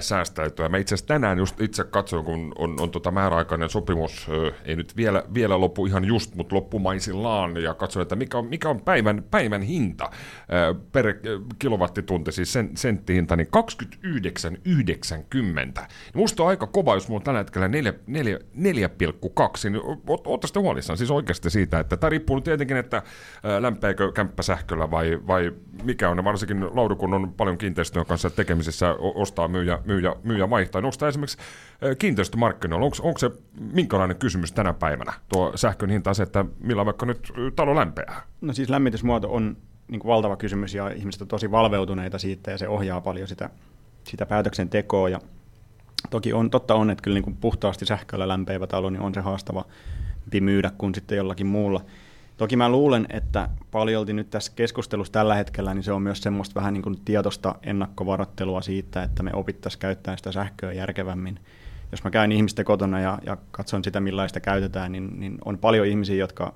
säästäytyä. 0.00 0.68
Mä 0.68 0.76
itse 0.76 0.94
asiassa 0.94 1.08
tänään 1.08 1.38
just 1.38 1.60
itse 1.60 1.84
katsoin, 1.84 2.24
kun 2.24 2.52
on, 2.58 2.80
on 2.80 2.90
tota 2.90 3.10
määräaikainen 3.10 3.70
sopimus, 3.70 4.28
ei 4.64 4.76
nyt 4.76 4.96
vielä, 4.96 5.24
vielä 5.34 5.60
loppu 5.60 5.86
ihan 5.86 6.04
just, 6.04 6.34
mutta 6.34 6.56
loppumaisillaan, 6.56 7.56
ja 7.56 7.74
katsoin, 7.74 8.02
että 8.02 8.16
mikä 8.16 8.38
on, 8.38 8.46
mikä 8.46 8.68
on 8.68 8.80
päivän, 8.80 9.24
päivän 9.30 9.62
hinta 9.62 10.10
per 10.92 11.14
kilowattitunti, 11.58 12.32
siis 12.32 12.52
sen, 12.52 12.70
senttihinta, 12.76 13.36
niin 13.36 13.48
29,90. 15.80 15.86
Musta 16.14 16.42
on 16.42 16.48
aika 16.48 16.66
kova, 16.66 16.94
jos 16.94 17.08
mulla 17.08 17.20
on 17.20 17.24
tällä 17.24 17.38
hetkellä 17.38 17.68
4, 17.68 17.94
4, 18.06 18.38
4,2, 18.38 18.42
niin 19.70 19.82
ootte 20.06 20.46
sitten 20.46 20.62
huolissaan 20.62 20.96
siis 20.96 21.10
oikeasti 21.10 21.50
siitä, 21.50 21.80
että 21.80 21.96
tämä 21.96 22.08
riippuu 22.08 22.40
tietenkin, 22.40 22.76
että 22.76 23.02
ö, 23.44 23.62
lämpeekö 23.62 24.12
kämppä 24.12 24.42
sähköllä 24.42 24.90
vai, 24.90 25.18
vai 25.26 25.52
mikä 25.82 26.08
on, 26.08 26.24
varsinkin 26.24 26.76
Lauri, 26.76 26.96
kun 26.96 27.14
on 27.14 27.32
paljon 27.32 27.58
kiinteistöjen 27.58 28.06
kanssa 28.06 28.30
tekemisissä, 28.30 28.94
ostaa, 28.98 29.48
myyjä, 29.48 29.69
myyjä, 29.84 30.14
myyjä 30.24 30.50
vaihtaa. 30.50 30.80
Niin 30.80 30.86
onko 30.86 30.96
tämä 30.98 31.08
esimerkiksi 31.08 31.38
kiinteistömarkkinoilla, 31.98 32.84
onko, 32.84 32.96
onko 33.02 33.18
se 33.18 33.30
minkälainen 33.72 34.16
kysymys 34.16 34.52
tänä 34.52 34.72
päivänä, 34.72 35.12
tuo 35.32 35.52
sähkön 35.54 35.90
hinta 35.90 36.14
se, 36.14 36.22
että 36.22 36.44
millä 36.60 36.84
vaikka 36.84 37.06
nyt 37.06 37.32
talo 37.56 37.74
lämpeää? 37.74 38.22
No 38.40 38.52
siis 38.52 38.70
lämmitysmuoto 38.70 39.32
on 39.32 39.56
niin 39.88 40.00
kuin 40.00 40.08
valtava 40.10 40.36
kysymys 40.36 40.74
ja 40.74 40.88
ihmiset 40.88 41.22
on 41.22 41.28
tosi 41.28 41.50
valveutuneita 41.50 42.18
siitä 42.18 42.50
ja 42.50 42.58
se 42.58 42.68
ohjaa 42.68 43.00
paljon 43.00 43.28
sitä, 43.28 43.50
sitä 44.04 44.26
päätöksentekoa. 44.26 45.08
Ja 45.08 45.20
toki 46.10 46.32
on, 46.32 46.50
totta 46.50 46.74
on, 46.74 46.90
että 46.90 47.02
kyllä 47.02 47.14
niin 47.14 47.24
kuin 47.24 47.36
puhtaasti 47.36 47.86
sähköllä 47.86 48.28
lämpeivä 48.28 48.66
talo 48.66 48.90
niin 48.90 49.02
on 49.02 49.14
se 49.14 49.20
haastavampi 49.20 50.40
myydä 50.40 50.70
kuin 50.78 50.94
sitten 50.94 51.16
jollakin 51.16 51.46
muulla. 51.46 51.84
Toki 52.40 52.56
mä 52.56 52.68
luulen, 52.68 53.06
että 53.10 53.48
paljolti 53.70 54.12
nyt 54.12 54.30
tässä 54.30 54.52
keskustelussa 54.56 55.12
tällä 55.12 55.34
hetkellä, 55.34 55.74
niin 55.74 55.82
se 55.82 55.92
on 55.92 56.02
myös 56.02 56.22
semmoista 56.22 56.54
vähän 56.54 56.74
niin 56.74 56.82
kuin 56.82 57.00
tietoista 57.04 57.54
ennakkovarottelua 57.62 58.62
siitä, 58.62 59.02
että 59.02 59.22
me 59.22 59.30
opittaisiin 59.34 59.80
käyttää 59.80 60.16
sitä 60.16 60.32
sähköä 60.32 60.72
järkevämmin. 60.72 61.40
Jos 61.92 62.04
mä 62.04 62.10
käyn 62.10 62.32
ihmisten 62.32 62.64
kotona 62.64 63.00
ja, 63.00 63.18
ja 63.26 63.36
katson 63.50 63.84
sitä, 63.84 64.00
millaista 64.00 64.40
käytetään, 64.40 64.92
niin, 64.92 65.20
niin 65.20 65.38
on 65.44 65.58
paljon 65.58 65.86
ihmisiä, 65.86 66.16
jotka 66.16 66.54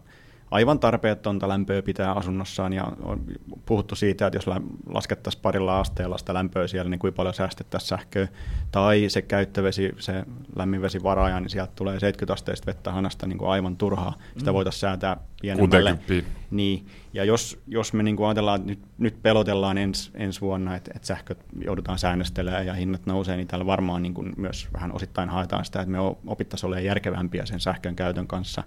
aivan 0.54 0.78
tarpeetonta 0.78 1.48
lämpöä 1.48 1.82
pitää 1.82 2.12
asunnossaan 2.12 2.72
ja 2.72 2.84
on 3.02 3.20
puhuttu 3.66 3.94
siitä, 3.94 4.26
että 4.26 4.36
jos 4.36 4.46
laskettaisiin 4.86 5.42
parilla 5.42 5.80
asteella 5.80 6.18
sitä 6.18 6.34
lämpöä 6.34 6.66
siellä, 6.66 6.90
niin 6.90 6.98
kuinka 6.98 7.16
paljon 7.16 7.34
säästettäisiin 7.34 7.88
sähköä. 7.88 8.28
Tai 8.70 9.04
se 9.08 9.22
käyttövesi, 9.22 9.92
se 9.98 10.24
lämminvesivaraaja, 10.56 11.40
niin 11.40 11.50
sieltä 11.50 11.72
tulee 11.76 12.00
70 12.00 12.32
asteista 12.32 12.66
vettä 12.66 12.92
hanasta 12.92 13.26
niin 13.26 13.38
kuin 13.38 13.50
aivan 13.50 13.76
turhaa. 13.76 14.18
Sitä 14.36 14.52
voitaisiin 14.52 14.80
säätää 14.80 15.16
pienemmälle. 15.40 15.90
60. 15.90 16.30
Niin, 16.50 16.86
ja 17.12 17.24
jos, 17.24 17.62
jos 17.66 17.92
me 17.92 18.02
niin 18.02 18.16
kuin 18.16 18.26
ajatellaan, 18.26 18.60
että 18.60 18.68
nyt, 18.68 18.82
nyt 18.98 19.22
pelotellaan 19.22 19.78
ens, 19.78 20.10
ensi 20.14 20.40
vuonna, 20.40 20.76
että, 20.76 20.90
että 20.94 21.06
sähköt 21.06 21.38
joudutaan 21.64 21.98
säännöstelemään 21.98 22.66
ja 22.66 22.74
hinnat 22.74 23.06
nousee, 23.06 23.36
niin 23.36 23.48
täällä 23.48 23.66
varmaan 23.66 24.02
niin 24.02 24.14
kuin 24.14 24.32
myös 24.36 24.68
vähän 24.72 24.92
osittain 24.92 25.28
haetaan 25.28 25.64
sitä, 25.64 25.80
että 25.80 25.92
me 25.92 25.98
opittaisiin 26.26 26.68
olemaan 26.68 26.84
järkevämpiä 26.84 27.46
sen 27.46 27.60
sähkön 27.60 27.96
käytön 27.96 28.26
kanssa. 28.26 28.62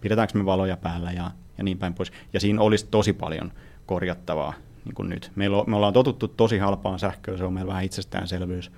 Pidetäänkö 0.00 0.38
me 0.38 0.44
valoja 0.44 0.76
päällä 0.76 1.12
ja, 1.12 1.30
ja 1.58 1.64
niin 1.64 1.78
päin 1.78 1.94
pois. 1.94 2.12
Ja 2.32 2.40
siinä 2.40 2.60
olisi 2.60 2.86
tosi 2.90 3.12
paljon 3.12 3.52
korjattavaa 3.86 4.54
niin 4.84 4.94
kuin 4.94 5.08
nyt. 5.08 5.32
Meillä 5.34 5.56
on, 5.56 5.64
me 5.66 5.76
ollaan 5.76 5.92
totuttu 5.92 6.28
tosi 6.28 6.58
halpaan 6.58 6.98
sähköön, 6.98 7.38
se 7.38 7.44
on 7.44 7.52
meillä 7.52 7.68
vähän 7.68 7.84
itsestäänselvyys. 7.84 8.72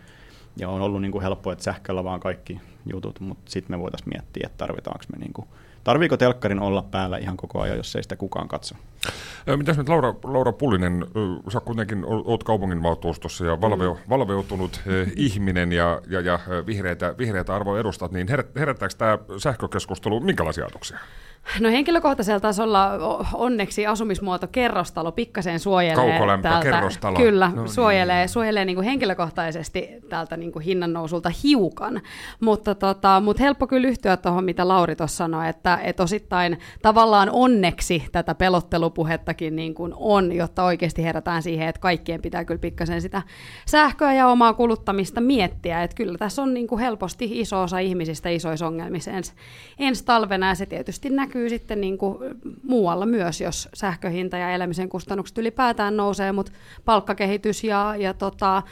Ja 0.56 0.68
on 0.68 0.82
ollut 0.82 1.02
niin 1.02 1.12
kuin 1.12 1.22
helppoa, 1.22 1.52
että 1.52 1.64
sähköllä 1.64 2.04
vaan 2.04 2.20
kaikki 2.20 2.60
jutut, 2.92 3.20
mutta 3.20 3.50
sitten 3.50 3.76
me 3.76 3.82
voitaisiin 3.82 4.08
miettiä, 4.14 4.46
että 4.46 4.58
tarvitaanko 4.58 5.04
me, 5.12 5.18
niin 5.18 5.32
kuin, 5.32 5.48
tarviiko 5.84 6.16
telkkarin 6.16 6.60
olla 6.60 6.82
päällä 6.82 7.18
ihan 7.18 7.36
koko 7.36 7.60
ajan, 7.60 7.76
jos 7.76 7.96
ei 7.96 8.02
sitä 8.02 8.16
kukaan 8.16 8.48
katso. 8.48 8.74
Mitäs 9.56 9.76
nyt 9.76 9.88
Laura, 9.88 10.14
Laura 10.24 10.52
Pullinen, 10.52 11.06
sä 11.52 11.60
kuitenkin 11.60 12.04
oot 12.04 12.44
kaupunginvaltuustossa 12.44 13.44
ja 13.46 13.60
valveu, 13.60 13.94
Mm. 13.94 14.00
valveutunut 14.08 14.80
ihminen 15.16 15.72
ja, 15.72 16.00
ja, 16.10 16.20
ja 16.20 16.38
vihreitä, 16.66 17.14
vihreitä 17.18 17.54
arvoja 17.54 17.80
edustat, 17.80 18.12
niin 18.12 18.28
herät, 18.28 18.46
herättääkö 18.56 18.94
tämä 18.98 19.18
sähkökeskustelu 19.38 20.20
minkälaisia 20.20 20.64
ajatuksia? 20.64 20.98
No 21.60 21.68
henkilökohtaisella 21.70 22.40
tasolla 22.40 22.90
onneksi 23.34 23.86
asumismuoto 23.86 24.46
kerrostalo 24.46 25.12
pikkasen 25.12 25.60
suojelee 25.60 26.10
Kaukolämpö, 26.10 26.48
tältä, 26.48 26.62
kerrostalo. 26.70 27.16
Kyllä, 27.16 27.48
No 27.54 27.62
niin. 27.62 27.68
suojelee, 27.68 28.28
suojelee 28.28 28.64
niin 28.64 28.76
kuin 28.76 28.84
henkilökohtaisesti 28.84 29.88
tältä 30.08 30.36
niin 30.36 30.52
kuin 30.52 30.64
hinnannousulta 30.64 31.30
hiukan. 31.44 32.00
Mutta 32.40 32.74
tota, 32.74 33.20
mut 33.20 33.40
helppo 33.40 33.66
kyllä 33.66 33.88
yhtyä 33.88 34.16
tuohon, 34.16 34.44
mitä 34.44 34.68
Lauri 34.68 34.96
tuossa 34.96 35.16
sanoi, 35.16 35.48
että 35.48 35.78
et 35.82 36.00
osittain 36.00 36.58
tavallaan 36.82 37.30
onneksi 37.32 38.04
tätä 38.12 38.34
pelottelupuhettakin 38.98 39.56
niin 39.56 39.74
kuin 39.74 39.92
on, 39.96 40.32
jotta 40.32 40.64
oikeasti 40.64 41.04
herätään 41.04 41.42
siihen, 41.42 41.68
että 41.68 41.80
kaikkien 41.80 42.22
pitää 42.22 42.44
kyllä 42.44 42.58
pikkasen 42.58 43.02
sitä 43.02 43.22
sähköä 43.66 44.14
ja 44.14 44.28
omaa 44.28 44.54
kuluttamista 44.54 45.20
miettiä. 45.20 45.82
Että 45.82 45.96
kyllä 45.96 46.18
tässä 46.18 46.42
on 46.42 46.54
niin 46.54 46.66
kuin 46.66 46.80
helposti 46.80 47.40
iso 47.40 47.62
osa 47.62 47.78
ihmisistä 47.78 48.28
isoissa 48.28 48.66
ongelmissa 48.66 49.10
ensi, 49.10 49.32
ensi 49.78 50.04
talvena, 50.04 50.48
ja 50.48 50.54
se 50.54 50.66
tietysti 50.66 51.10
näkyy 51.10 51.48
sitten 51.48 51.80
niin 51.80 51.98
kuin 51.98 52.18
muualla 52.62 53.06
myös, 53.06 53.40
jos 53.40 53.68
sähköhinta 53.74 54.36
ja 54.36 54.50
elämisen 54.50 54.88
kustannukset 54.88 55.38
ylipäätään 55.38 55.96
nousee, 55.96 56.32
mutta 56.32 56.52
palkkakehitys 56.84 57.64
ja, 57.64 57.94
ja 57.98 58.14
tota, 58.14 58.62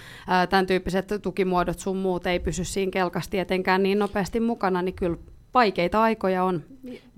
tämän 0.50 0.66
tyyppiset 0.66 1.08
tukimuodot 1.22 1.78
sun 1.78 1.96
muut 1.96 2.26
ei 2.26 2.40
pysy 2.40 2.64
siinä 2.64 2.90
kelkasti 2.90 3.30
tietenkään 3.30 3.82
niin 3.82 3.98
nopeasti 3.98 4.40
mukana, 4.40 4.82
niin 4.82 4.94
kyllä 4.94 5.16
vaikeita 5.54 6.02
aikoja 6.02 6.44
on 6.44 6.62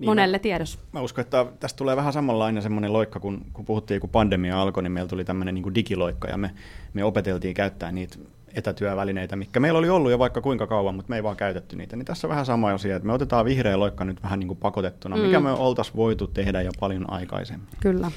monelle 0.05 0.39
tiedossa. 0.39 0.79
Mä 0.91 1.01
uskon, 1.01 1.21
että 1.21 1.45
tästä 1.59 1.77
tulee 1.77 1.95
vähän 1.95 2.13
samanlainen 2.13 2.63
semmoinen 2.63 2.93
loikka, 2.93 3.19
kun, 3.19 3.45
kun 3.53 3.65
puhuttiin, 3.65 4.01
kun 4.01 4.09
pandemia 4.09 4.61
alkoi, 4.61 4.83
niin 4.83 4.91
meillä 4.91 5.09
tuli 5.09 5.25
tämmöinen 5.25 5.55
niin 5.55 5.75
digiloikka 5.75 6.27
ja 6.27 6.37
me, 6.37 6.51
me 6.93 7.03
opeteltiin 7.03 7.53
käyttää 7.53 7.91
niitä 7.91 8.17
etätyövälineitä, 8.53 9.35
mikä 9.35 9.59
meillä 9.59 9.79
oli 9.79 9.89
ollut 9.89 10.11
jo 10.11 10.19
vaikka 10.19 10.41
kuinka 10.41 10.67
kauan, 10.67 10.95
mutta 10.95 11.09
me 11.09 11.15
ei 11.15 11.23
vaan 11.23 11.37
käytetty 11.37 11.75
niitä. 11.75 11.95
Niin 11.95 12.05
tässä 12.05 12.27
on 12.27 12.29
vähän 12.29 12.45
sama 12.45 12.69
asia, 12.69 12.95
että 12.95 13.07
me 13.07 13.13
otetaan 13.13 13.45
vihreä 13.45 13.79
loikka 13.79 14.05
nyt 14.05 14.23
vähän 14.23 14.39
niin 14.39 14.47
kuin 14.47 14.57
pakotettuna, 14.57 15.15
Mm. 15.15 15.21
mikä 15.21 15.39
me 15.39 15.51
oltaisiin 15.51 15.95
voitu 15.95 16.27
tehdä 16.27 16.61
jo 16.61 16.71
paljon 16.79 17.11
aikaisemmin. 17.13 17.67
Kyllä. 17.79 18.11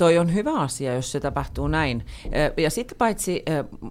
Toi 0.00 0.18
on 0.18 0.34
hyvä 0.34 0.60
asia, 0.60 0.94
jos 0.94 1.12
se 1.12 1.20
tapahtuu 1.20 1.68
näin. 1.68 2.06
Ja 2.56 2.70
sitten 2.70 2.98
paitsi, 2.98 3.42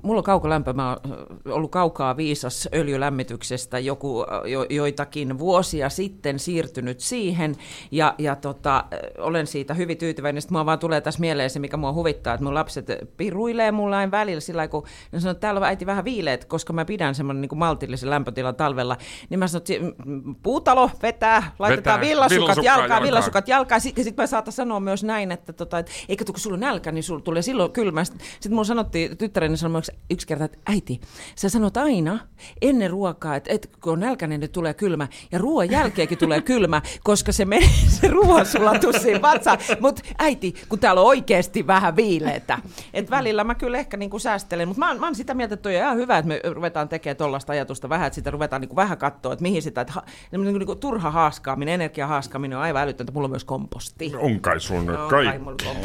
mulla 0.04 0.20
on 0.20 0.24
kaukolämpö, 0.24 0.74
mä 0.74 0.90
oon 0.90 1.28
ollut 1.46 1.72
kaukaa 1.72 2.18
viisas 2.18 2.70
öljylämmityksestä 2.74 3.80
joku, 3.80 4.26
jo, 4.46 4.66
joitakin 4.70 5.40
vuosia 5.40 5.90
sitten 5.90 6.40
siirtynyt 6.40 7.00
siihen, 7.00 7.56
ja, 7.92 8.16
ja 8.18 8.36
tota, 8.36 8.86
olen 9.18 9.48
siitä 9.48 9.74
hyvin 9.74 9.98
tyytyväinen. 9.98 10.42
Sitten 10.42 10.56
mua 10.56 10.66
vaan 10.66 10.80
tulee 10.80 11.02
tässä 11.02 11.20
mieleen 11.20 11.50
se, 11.50 11.60
mikä 11.60 11.78
mua 11.78 11.94
huvittaa, 11.94 12.34
että 12.34 12.44
mun 12.44 12.54
lapset 12.54 12.88
piruilee 13.18 13.72
mulla 13.72 13.98
aina 13.98 14.12
välillä 14.12 14.42
sillä 14.42 14.68
kun 14.68 14.84
ne 15.12 15.20
sanoo, 15.20 15.32
että 15.32 15.42
täällä 15.42 15.60
on 15.60 15.68
äiti 15.68 15.86
vähän 15.86 16.06
viileet, 16.06 16.46
koska 16.46 16.74
mä 16.74 16.86
pidän 16.86 17.16
semmoinen 17.16 17.42
niin 17.42 17.58
maltillisen 17.60 18.10
lämpötilan 18.10 18.56
talvella, 18.56 18.98
niin 19.30 19.40
mä 19.40 19.48
sanon, 19.48 19.64
että 19.70 20.04
mm, 20.06 20.36
puutalo 20.44 20.92
vetää, 21.02 21.52
laitetaan 21.60 22.00
Vetää 22.00 22.10
villasukat 22.10 22.40
villasukkaa 22.40 22.64
jalkaan, 22.64 22.90
jalkaan. 22.90 23.04
villasukat 23.04 23.48
jalkaan. 23.48 23.82
Sitten 23.82 24.04
sit 24.04 24.18
mä 24.18 24.28
saatan 24.28 24.54
sanoa 24.54 24.80
myös 24.80 25.04
näin, 25.04 25.32
että, 25.32 25.54
tota, 25.54 25.80
että 25.80 25.92
eikä 26.10 26.26
kun 26.26 26.40
sulla 26.40 26.54
on 26.54 26.60
nälkä, 26.60 26.92
niin 26.92 27.04
sulla 27.04 27.22
tulee 27.22 27.42
silloin 27.42 27.72
kylmä. 27.72 28.04
Sitten 28.04 28.28
sit 28.40 28.52
mulla 28.52 28.64
sanottiin, 28.64 29.18
tyttäreni 29.18 29.58
sanoi 29.58 29.82
yksi, 30.10 30.28
kerta, 30.28 30.46
että 30.46 30.58
äiti, 30.68 31.02
sä 31.36 31.50
sanot 31.50 31.78
aina 31.78 32.20
ennen 32.62 32.90
ruokaa, 32.92 33.36
että, 33.36 33.54
että 33.54 33.68
kun 33.82 33.94
on 33.94 34.00
nälkäinen, 34.00 34.40
niin 34.40 34.52
tulee 34.52 34.74
kylmä. 34.74 35.08
Ja 35.32 35.40
ruoan 35.40 35.72
jälkeenkin 35.72 36.18
tulee 36.18 36.42
kylmä, 36.42 36.82
koska 37.04 37.32
se 37.32 37.46
menee 37.46 37.70
se 38.02 38.08
ruoansulatus 38.08 38.96
siinä 38.96 39.22
vatsaan. 39.22 39.58
Mutta 39.80 40.02
äiti, 40.20 40.54
kun 40.70 40.80
täällä 40.80 41.02
on 41.02 41.08
oikeasti 41.08 41.68
vähän 41.68 41.96
viileitä. 41.96 42.60
Et 42.94 43.10
välillä 43.10 43.44
mä 43.44 43.56
kyllä 43.56 43.78
ehkä 43.78 43.98
niinku 43.98 44.20
säästelen, 44.20 44.68
mutta 44.68 44.80
mä, 44.80 44.88
oon- 44.88 45.00
mä 45.00 45.06
oon 45.06 45.16
sitä 45.16 45.34
mieltä, 45.34 45.54
että 45.54 45.64
toi 45.64 45.76
on 45.76 45.82
ihan 45.82 45.98
hyvä, 45.98 46.18
että 46.18 46.28
me 46.28 46.42
ruvetaan 46.54 46.90
tekemään 46.90 47.18
tuollaista 47.18 47.54
ajatusta 47.54 47.90
vähän, 47.90 48.08
että 48.08 48.16
sitä 48.16 48.32
ruvetaan 48.32 48.62
niinku 48.62 48.76
vähän 48.76 48.98
katsoa, 48.98 49.34
että 49.34 49.44
mihin 49.44 49.62
sitä, 49.62 49.82
että 49.82 49.94
ha, 49.94 50.04
niinku, 50.32 50.58
niinku, 50.58 50.76
turha 50.76 51.12
haaskaaminen, 51.12 51.74
energia 51.74 52.08
haaskaaminen 52.08 52.58
on 52.58 52.64
aivan 52.64 52.82
älytöntä. 52.82 53.12
Mulla 53.12 53.26
on 53.26 53.32
myös 53.32 53.44
komposti. 53.44 54.12
On 54.18 54.40
kai 54.40 54.60
sun 54.60 54.86
No, 54.86 55.08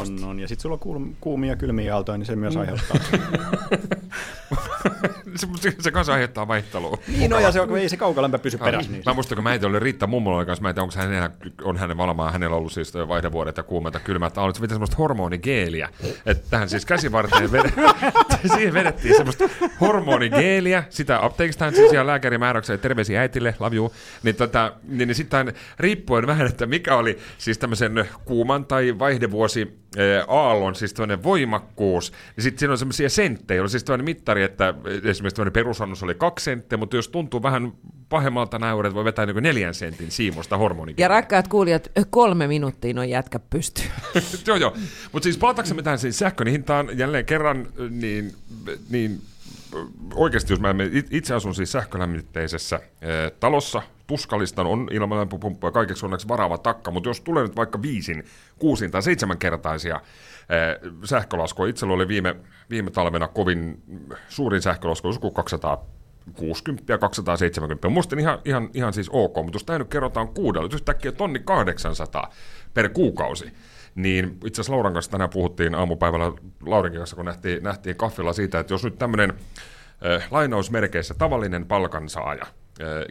On, 0.09 0.23
on. 0.23 0.39
Ja 0.39 0.47
sitten 0.47 0.61
sulla 0.61 0.79
on 0.85 1.15
kuumia 1.21 1.49
ja 1.49 1.55
kylmiä 1.55 1.95
aaltoja, 1.95 2.17
niin 2.17 2.25
se 2.25 2.35
myös 2.35 2.57
aiheuttaa. 2.57 2.97
se, 5.39 5.47
se, 5.59 5.75
se 5.79 5.91
kanssa 5.91 6.13
aiheuttaa 6.13 6.47
vaihtelua. 6.47 6.97
niin 7.07 7.31
no, 7.31 7.39
ja 7.39 7.51
se 7.51 7.61
on, 7.61 7.77
ei 7.77 7.89
se 7.89 7.97
kaukolämpö 7.97 8.37
pysy 8.37 8.57
perässä. 8.57 8.91
Niin. 8.91 9.03
Mä 9.05 9.13
muistan, 9.13 9.35
kun 9.35 9.43
mä 9.43 9.57
olin 9.63 9.81
Riitta 9.81 10.07
mummola 10.07 10.45
kanssa, 10.45 10.61
mä 10.61 10.69
en 10.69 10.75
tiedä, 10.75 10.83
onko 10.83 10.95
hänellä, 10.97 11.29
on 11.63 11.77
hänen 11.77 11.97
valamaan, 11.97 12.33
hänellä 12.33 12.55
ollut 12.55 12.73
siis 12.73 12.93
vaihdevuodet 12.93 13.57
ja 13.57 13.63
kuumelta 13.63 13.99
kylmät 13.99 14.37
aulit, 14.37 14.55
se 14.55 14.61
vetää 14.61 14.75
semmoista 14.75 14.97
hormonigeeliä, 14.97 15.89
että 16.25 16.49
tähän 16.49 16.69
siis 16.69 16.85
käsivarteen 16.85 17.51
ved... 17.51 17.71
siihen 18.55 18.73
vedettiin 18.73 19.15
semmoista 19.15 19.49
hormonigeeliä, 19.81 20.83
sitä 20.89 21.25
apteekista 21.25 21.65
hän 21.65 21.75
siis 21.75 21.93
ihan 21.93 22.07
lääkärimääräyksellä, 22.07 22.77
terveisiä 22.77 23.21
äitille, 23.21 23.55
love 23.59 23.75
you, 23.75 23.93
niin, 24.23 24.35
tota, 24.35 24.73
niin, 24.83 25.07
niin 25.07 25.15
sitten 25.15 25.53
riippuen 25.79 26.27
vähän, 26.27 26.47
että 26.47 26.65
mikä 26.65 26.95
oli 26.95 27.17
siis 27.37 27.57
tämmöisen 27.57 28.09
kuuman 28.25 28.65
tai 28.65 28.99
vaihdevuosi 28.99 29.85
aallon 30.27 30.75
siis 30.75 30.93
tämmöinen 30.93 31.23
voimakkuus, 31.23 32.11
niin 32.35 32.43
sitten 32.43 32.59
siinä 32.59 32.71
on 32.71 32.77
semmoisia 32.77 33.09
senttejä, 33.09 33.61
oli 33.61 33.69
siis 33.69 33.83
tämmöinen 33.83 34.05
mittari, 34.05 34.43
että 34.43 34.73
esimerkiksi 35.03 35.24
tämmöinen 35.33 35.53
perusannus 35.53 36.03
oli 36.03 36.15
kaksi 36.15 36.43
senttiä, 36.43 36.77
mutta 36.77 36.95
jos 36.95 37.07
tuntuu 37.07 37.43
vähän 37.43 37.73
pahemmalta 38.09 38.59
näyret, 38.59 38.93
voi 38.93 39.05
vetää 39.05 39.25
niin 39.25 39.43
neljän 39.43 39.73
sentin 39.73 40.11
siimusta 40.11 40.55
Ja 40.55 40.57
hormonigeeliä. 40.57 41.07
rakkaat 41.07 41.47
kuulijat, 41.47 41.91
kolme 42.09 42.47
minuuttia 42.47 42.93
noin 42.93 43.09
jätkä 43.09 43.39
pystyy. 43.39 43.85
joo, 44.47 44.57
joo. 44.57 44.75
Mutta 45.11 45.23
siis 45.23 45.37
palataksemme 45.37 45.81
tähän 45.83 45.99
siis 45.99 46.19
sähkön 46.19 46.47
hintaan 46.47 46.97
jälleen 46.97 47.25
kerran, 47.25 47.67
niin, 47.89 48.33
niin 48.89 49.21
oikeasti 50.13 50.53
jos 50.53 50.59
mä 50.59 50.75
itse 51.11 51.33
asun 51.33 51.55
siis 51.55 51.71
sähkölämmitteisessä 51.71 52.75
eh, 52.75 53.31
talossa, 53.39 53.81
tuskallista 54.07 54.61
on 54.61 54.87
ilmalämpöpumppu 54.91 55.67
ja 55.67 55.71
kaikeksi 55.71 56.05
onneksi 56.05 56.27
varaava 56.27 56.57
takka, 56.57 56.91
mutta 56.91 57.09
jos 57.09 57.21
tulee 57.21 57.43
nyt 57.43 57.55
vaikka 57.55 57.81
viisin, 57.81 58.23
kuusin 58.59 58.91
tai 58.91 59.03
seitsemänkertaisia 59.03 59.95
eh, 59.95 60.91
sähkölaskuja, 61.03 61.69
itsellä 61.69 61.93
oli 61.93 62.07
viime, 62.07 62.35
viime 62.69 62.91
talvena 62.91 63.27
kovin 63.27 63.83
suurin 64.29 64.61
sähkölasku, 64.61 65.07
joskus 65.07 65.33
260 65.33 66.93
ja 66.93 66.97
270. 66.97 67.89
Musta 67.89 68.15
ihan, 68.19 68.39
ihan, 68.45 68.69
ihan 68.73 68.93
siis 68.93 69.09
ok, 69.09 69.35
mutta 69.35 69.55
jos 69.55 69.63
tämä 69.63 69.79
nyt 69.79 69.89
kerrotaan 69.89 70.27
kuudella, 70.27 70.65
jos 70.65 70.73
yhtäkkiä 70.73 71.11
tonni 71.11 71.39
800 71.39 72.33
per 72.73 72.89
kuukausi, 72.89 73.53
niin 73.95 74.37
itse 74.45 74.61
asiassa 74.61 74.73
Lauran 74.73 74.93
kanssa 74.93 75.11
tänään 75.11 75.29
puhuttiin 75.29 75.75
aamupäivällä 75.75 76.31
Laurinkin 76.65 76.99
kanssa, 76.99 77.15
kun 77.15 77.25
nähtiin, 77.25 77.63
nähtiin 77.63 77.95
kaffilla 77.95 78.33
siitä, 78.33 78.59
että 78.59 78.73
jos 78.73 78.83
nyt 78.83 78.97
tämmöinen 78.97 79.33
äh, 80.05 80.27
lainausmerkeissä 80.31 81.13
tavallinen 81.13 81.65
palkansaaja, 81.65 82.45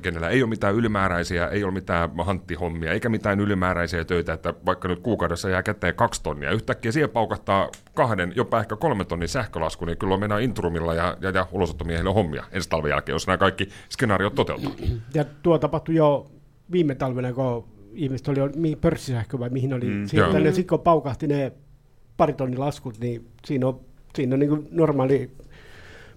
kenellä 0.03 0.29
ei 0.29 0.43
ole 0.43 0.49
mitään 0.49 0.75
ylimääräisiä, 0.75 1.49
ei 1.49 1.65
ole 1.65 1.73
mitään 1.73 2.11
hanttihommia, 2.25 2.93
eikä 2.93 3.09
mitään 3.09 3.41
ylimääräisiä 3.41 4.05
töitä, 4.05 4.33
että 4.33 4.55
vaikka 4.67 4.89
nyt 4.89 5.01
kuukaudessa 5.01 5.49
jää 5.49 5.63
käteen 5.63 5.95
kaksi 5.95 6.23
tonnia, 6.23 6.51
yhtäkkiä 6.51 6.93
siihen 6.93 7.11
paukahtaa 7.11 7.69
kahden, 7.95 8.33
jopa 8.37 8.61
ehkä 8.61 8.77
kolme 8.77 9.05
tonnin 9.05 9.29
sähkölasku, 9.29 9.85
niin 9.85 9.99
kyllä 9.99 10.15
on 10.15 10.21
mennään 10.21 10.43
intrumilla 10.43 10.95
ja, 10.95 11.17
ja, 11.21 11.31
ja 11.31 11.47
ulosottomiehille 11.53 12.13
hommia 12.13 12.45
ensi 12.53 12.69
talven 12.69 12.91
jälkeen, 12.91 13.15
jos 13.15 13.27
nämä 13.27 13.37
kaikki 13.37 13.69
skenaariot 13.91 14.35
toteutuu. 14.35 14.75
Ja 15.15 15.25
tuo 15.43 15.59
tapahtui 15.59 15.95
jo 15.95 16.27
viime 16.73 16.95
talvena, 16.95 17.33
kun 17.33 17.65
ihmiset 17.93 18.29
oli 18.29 18.77
pörssisähkö 18.81 19.39
vai 19.39 19.51
mihin 19.51 19.75
oli 19.75 19.87
Mm, 19.87 20.07
siirtänyt. 20.07 20.55
Sitten 20.55 20.79
kun 20.79 20.85
paukahti 20.85 21.27
ne 21.27 21.53
paritonnin 22.17 22.61
laskut, 22.61 22.99
niin 22.99 23.29
siinä 23.47 23.67
on, 23.67 23.81
siinä 24.15 24.35
on 24.35 24.41
niin 24.41 24.69
normaali 24.71 25.31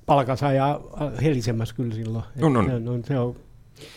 palkansaaja 0.07 0.79
helisemässä 1.23 1.75
kyllä 1.75 1.95
silloin. 1.95 2.23
On, 2.41 2.57
on. 2.57 2.65
Se 2.65 2.89
on, 2.89 3.03
se 3.05 3.19
on 3.19 3.35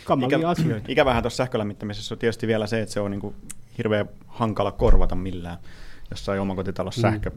kamalia 0.05 0.38
Ikä, 0.38 0.49
asioita. 0.49 0.87
ikävähän 0.88 1.23
tuossa 1.23 1.37
sähkölämmittämisessä 1.37 2.14
on 2.14 2.18
tietysti 2.18 2.46
vielä 2.46 2.66
se, 2.66 2.81
että 2.81 2.92
se 2.92 3.01
on 3.01 3.11
niin 3.11 3.20
kuin 3.20 3.35
hirveän 3.79 4.09
hankala 4.27 4.73
korvata 4.73 5.14
millään. 5.14 5.59
Jossain 6.11 6.40
omakotitalossa 6.40 7.09
mm. 7.09 7.12
sähkö, 7.12 7.31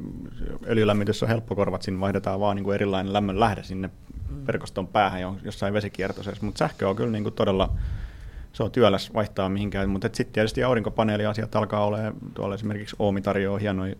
öljylämmitys 0.68 1.24
on 1.24 1.30
helppo 1.30 1.56
korvata, 1.56 1.84
siinä 1.84 2.00
vaihdetaan 2.00 2.40
vaan 2.40 2.56
niin 2.56 2.64
kuin 2.64 2.76
erilainen 2.76 3.14
lämmön 3.14 3.40
lähde 3.40 3.64
sinne 3.64 3.90
verkoston 4.48 4.88
päähän 4.88 5.22
jo- 5.22 5.38
jossain 5.44 5.74
vesikiertoisessa, 5.74 6.46
mutta 6.46 6.60
sähkö 6.60 6.90
on 6.90 6.96
kyllä 6.96 7.12
niin 7.12 7.24
kuin 7.24 7.36
todella, 7.36 7.74
se 8.54 8.64
on 8.64 8.72
työläs 8.72 9.14
vaihtaa 9.14 9.50
mihinkään, 9.50 9.90
mutta 9.90 10.10
sitten 10.14 10.34
tietysti 10.34 10.64
aurinkopaneeliasiat 10.64 11.56
alkaa 11.56 11.86
olemaan, 11.86 12.14
tuolla 12.34 12.56
esimerkiksi 12.56 12.96
Oomi 13.00 13.22
tarjoaa 13.22 13.60
hienoja 13.60 13.96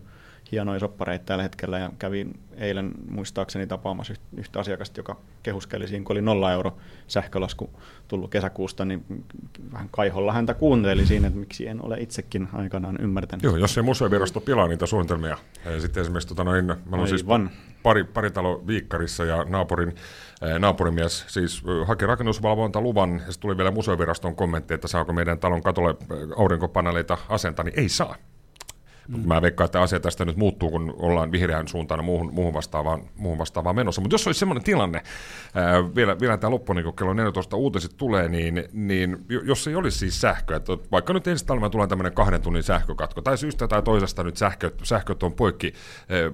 hienoja 0.52 0.80
soppareita 0.80 1.24
tällä 1.24 1.42
hetkellä 1.42 1.78
ja 1.78 1.90
kävin 1.98 2.40
eilen 2.56 2.92
muistaakseni 3.10 3.66
tapaamassa 3.66 4.14
yht- 4.14 4.38
yhtä 4.38 4.60
asiakasta, 4.60 5.00
joka 5.00 5.16
kehuskeli 5.42 5.88
siinä, 5.88 6.04
kun 6.04 6.14
oli 6.14 6.22
nolla 6.22 6.52
euro 6.52 6.76
sähkölasku 7.08 7.70
tullut 8.08 8.30
kesäkuusta, 8.30 8.84
niin 8.84 9.24
vähän 9.72 9.88
kaiholla 9.90 10.32
häntä 10.32 10.54
kuunteli 10.54 11.06
siinä, 11.06 11.26
että 11.26 11.38
miksi 11.38 11.66
en 11.66 11.84
ole 11.84 11.96
itsekin 12.00 12.48
aikanaan 12.52 12.96
ymmärtänyt. 13.00 13.42
Joo, 13.42 13.56
jos 13.56 13.76
ei 13.76 13.82
museovirasto 13.82 14.40
pilaa 14.40 14.68
niitä 14.68 14.86
suunnitelmia. 14.86 15.38
Ja 15.64 15.80
sitten 15.80 16.00
esimerkiksi 16.00 16.28
tota 16.28 16.44
noin, 16.44 16.66
mä 16.66 16.96
olen 16.96 17.08
siis 17.08 17.24
pari, 17.82 18.04
pari 18.04 18.30
talo 18.30 18.64
Viikkarissa 18.66 19.24
ja 19.24 19.44
naapurin, 19.44 19.88
eh, 19.88 20.58
naapurimies 20.58 21.24
siis 21.28 21.62
haki 21.86 22.06
rakennusvalvontaluvan 22.06 23.12
ja 23.12 23.18
sitten 23.18 23.40
tuli 23.40 23.56
vielä 23.56 23.70
museoviraston 23.70 24.36
kommentti, 24.36 24.74
että 24.74 24.88
saako 24.88 25.12
meidän 25.12 25.38
talon 25.38 25.62
katolle 25.62 25.96
aurinkopaneeleita 26.36 27.18
asentaa, 27.28 27.64
niin 27.64 27.78
ei 27.80 27.88
saa. 27.88 28.16
Mm. 29.08 29.28
Mä 29.28 29.42
veikkaan, 29.42 29.66
että 29.66 29.82
asia 29.82 30.00
tästä 30.00 30.24
nyt 30.24 30.36
muuttuu, 30.36 30.70
kun 30.70 30.94
ollaan 30.98 31.32
vihreän 31.32 31.68
suuntaan 31.68 31.98
ja 31.98 32.02
muuhun, 32.02 32.34
muuhun, 32.34 32.54
vastaavaan, 32.54 33.02
muuhun 33.16 33.38
vastaavaan 33.38 33.76
menossa. 33.76 34.00
Mutta 34.00 34.14
jos 34.14 34.26
olisi 34.26 34.38
semmoinen 34.38 34.64
tilanne, 34.64 35.02
ää, 35.54 35.94
vielä, 35.94 36.20
vielä 36.20 36.36
tämä 36.36 36.50
loppu, 36.50 36.72
niin 36.72 36.84
kun 36.84 36.96
kello 36.96 37.14
14 37.14 37.56
uutiset 37.56 37.94
tulee, 37.96 38.28
niin, 38.28 38.64
niin 38.72 39.16
jo- 39.28 39.40
jos 39.40 39.68
ei 39.68 39.74
olisi 39.74 39.98
siis 39.98 40.20
sähköä, 40.20 40.56
että 40.56 40.72
vaikka 40.92 41.12
nyt 41.12 41.26
ensi 41.26 41.46
talvena 41.46 41.70
tulee 41.70 41.86
tämmöinen 41.86 42.12
kahden 42.14 42.42
tunnin 42.42 42.62
sähkökatko, 42.62 43.20
tai 43.20 43.38
syystä 43.38 43.68
tai 43.68 43.82
toisesta 43.82 44.24
nyt 44.24 44.36
sähköt, 44.36 44.74
sähköt 44.82 45.22
on 45.22 45.32
poikki, 45.32 45.74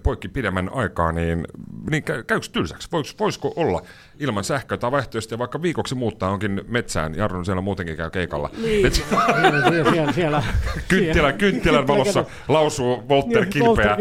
poikki 0.03 0.29
pidemmän 0.29 0.71
aikaa, 0.75 1.13
niin, 1.13 1.47
niin 1.91 2.03
käy, 2.03 2.23
käykö 2.23 2.47
tylsäksi? 2.53 2.89
Vois, 2.93 3.19
voisiko 3.19 3.53
olla 3.57 3.83
ilman 4.21 4.45
sähköä 4.45 4.79
tai 4.79 4.91
vaihtoehtoisesti 4.91 5.39
vaikka 5.39 5.63
viikoksi 5.63 5.95
muuttaa 5.95 6.31
onkin 6.31 6.61
metsään, 6.69 7.15
Jarno 7.15 7.45
siellä 7.45 7.63
muutenkin 7.63 7.97
käy 7.97 8.11
keikalla. 8.11 8.51
Niin. 8.63 8.93
siellä, 8.95 9.71
siellä, 9.71 10.13
siellä. 10.13 10.43
Kynttilä, 10.89 11.33
kynttilän 11.33 11.87
valossa 11.87 12.25
lausuu 12.49 13.09
Volter 13.09 13.41
Niin, 13.41 13.51
kilpeä. 13.51 13.97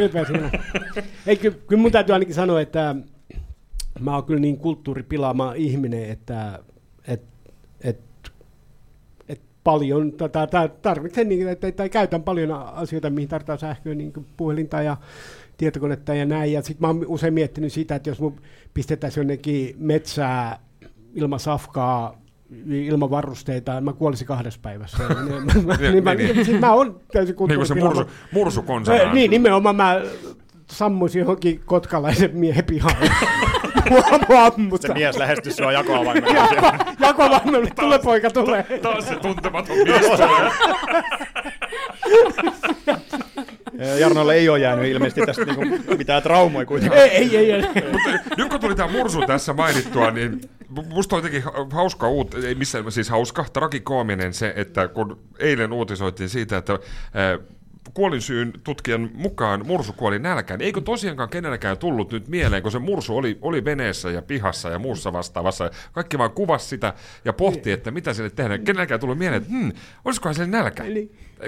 Ei, 1.27 1.37
kyllä, 1.37 1.57
kyllä 1.67 1.81
mun 1.81 1.91
täytyy 1.91 2.13
ainakin 2.13 2.35
sanoa, 2.35 2.61
että 2.61 2.95
mä 3.99 4.15
oon 4.15 4.23
kyllä 4.23 4.39
niin 4.39 4.57
kulttuuripilaama 4.57 5.53
ihminen, 5.53 6.09
että 6.09 6.59
et, 7.07 7.23
et, 7.81 7.99
et 9.29 9.41
paljon 9.63 10.11
tätä 10.11 10.47
tarvitsen, 10.81 11.29
niin, 11.29 11.47
että, 11.47 11.71
tai 11.71 11.89
käytän 11.89 12.23
paljon 12.23 12.51
asioita, 12.51 13.09
mihin 13.09 13.29
tarvitaan 13.29 13.59
sähköä, 13.59 13.95
niin 13.95 14.13
kuin 14.13 14.25
puhelinta 14.37 14.81
ja 14.81 14.97
tietokonetta 15.57 16.13
ja 16.13 16.25
näin. 16.25 16.53
Ja 16.53 16.61
sitten 16.61 16.81
mä 16.81 16.87
oon 16.87 17.05
usein 17.07 17.33
miettinyt 17.33 17.73
sitä, 17.73 17.95
että 17.95 18.09
jos 18.09 18.19
mun 18.19 18.41
pistettäisiin 18.73 19.21
jonnekin 19.21 19.75
metsää 19.77 20.59
ilman 21.15 21.39
safkaa, 21.39 22.15
ilman 22.69 23.09
varusteita, 23.09 23.81
mä 23.81 23.93
kuolisin 23.93 24.27
kahdessa 24.27 24.59
päivässä. 24.63 24.97
niin, 25.07 25.45
mä, 25.45 25.53
mä, 25.65 25.77
niin, 25.91 26.03
mä, 26.03 26.15
niin, 26.15 26.35
niin. 26.35 26.45
sit 26.45 26.59
mä 26.59 26.73
oon 26.73 26.99
täysin 27.13 27.35
Niin 27.47 27.55
kuin 27.55 27.67
se 27.67 27.75
mursu, 27.75 28.03
mursu 28.31 28.61
konsanaan. 28.61 29.15
Niin, 29.15 29.31
nimenomaan 29.31 29.75
mä 29.75 30.01
sammuisin 30.71 31.19
johonkin 31.19 31.61
kotkalaisen 31.65 32.37
miehen 32.37 32.65
pihalle. 32.65 33.09
Mua- 33.89 34.19
mua 34.29 34.45
ammut. 34.45 34.81
Se 34.81 34.93
mies 34.93 35.17
lähestyi 35.17 35.53
sua 35.53 35.71
jakoavaimen 35.71 36.35
Jakovaimelle, 36.99 37.71
tule 37.79 37.99
poika, 37.99 38.29
tule. 38.29 38.65
Taas 38.81 39.07
se 39.07 39.15
tuntematon 39.15 39.77
mies. 39.77 40.05
Jarnolle 43.99 44.33
ei 44.33 44.49
ole 44.49 44.59
jäänyt 44.59 44.85
ilmeisesti 44.85 45.21
tästä 45.25 45.45
niinku 45.45 45.95
mitään 45.97 46.23
traumoja 46.23 46.65
kuitenkaan. 46.65 47.01
Ei, 47.01 47.09
ei, 47.09 47.37
ei. 47.37 47.51
ei. 47.51 47.61
Mutta 47.91 48.09
nyt 48.37 48.49
kun 48.49 48.59
tuli 48.59 48.75
tämä 48.75 48.91
mursu 48.91 49.21
tässä 49.27 49.53
mainittua, 49.53 50.11
niin 50.11 50.41
musta 50.69 51.15
on 51.15 51.23
jotenkin 51.23 51.43
hauska 51.71 52.09
uut, 52.09 52.35
ei 52.35 52.55
missään 52.55 52.91
siis 52.91 53.09
hauska, 53.09 53.45
tragikoominen 53.53 54.33
se, 54.33 54.53
että 54.55 54.87
kun 54.87 55.19
eilen 55.39 55.73
uutisoitiin 55.73 56.29
siitä, 56.29 56.57
että 56.57 56.79
ää, 57.13 57.37
kuolinsyyn 57.93 58.53
tutkijan 58.63 59.09
mukaan 59.13 59.67
mursu 59.67 59.93
kuoli 59.93 60.19
nälkään. 60.19 60.61
Eikö 60.61 60.81
tosiaankaan 60.81 61.29
kenelläkään 61.29 61.77
tullut 61.77 62.11
nyt 62.11 62.27
mieleen, 62.27 62.63
kun 62.63 62.71
se 62.71 62.79
mursu 62.79 63.17
oli, 63.17 63.37
oli 63.41 63.65
veneessä 63.65 64.11
ja 64.11 64.21
pihassa 64.21 64.69
ja 64.69 64.79
muussa 64.79 65.13
vastaavassa. 65.13 65.71
Kaikki 65.91 66.17
vaan 66.17 66.31
kuvas 66.31 66.69
sitä 66.69 66.93
ja 67.25 67.33
pohti, 67.33 67.71
että 67.71 67.91
mitä 67.91 68.13
sille 68.13 68.29
tehdään. 68.29 68.63
Kenelläkään 68.63 68.99
tullut 68.99 69.17
mieleen, 69.17 69.41
että 69.41 69.53
hmm, 69.53 69.71
olisikohan 70.05 70.35
sille 70.35 70.47
nälkä. 70.47 70.83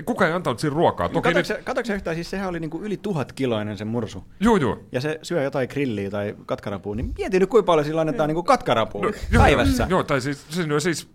Kuka 0.05 0.28
ei 0.28 0.34
antanut 0.34 0.59
siinä 0.59 0.76
ruokaa. 0.76 1.09
Toki 1.09 1.34
nyt, 1.34 1.47
Katsoitko 1.47 1.88
sä 1.88 1.93
yhtään, 1.93 2.16
siis 2.16 2.30
sehän 2.30 2.49
oli 2.49 2.59
niinku 2.59 2.82
yli 2.82 2.97
tuhat 2.97 3.34
kiloinen 3.34 3.78
se 3.78 3.86
mursu. 3.86 4.24
juu, 4.39 4.57
juu. 4.57 4.88
Ja 4.91 5.01
se 5.01 5.20
syö 5.22 5.43
jotain 5.43 5.70
grilliä 5.70 6.09
tai 6.09 6.36
katkarapua, 6.45 6.95
niin 6.95 7.13
mieti 7.18 7.39
nyt 7.39 7.49
kuinka 7.49 7.66
paljon 7.66 7.86
sillä 7.86 8.01
annetaan 8.01 8.28
niinku 8.28 8.43
katkarapua 8.43 9.05
Joo, 9.32 9.43
päivässä. 9.43 9.88
Joo, 9.89 10.03
tai 10.03 10.22
siis, 10.22 10.45
siis, 10.49 10.68
no 10.68 10.80
siis 10.80 11.09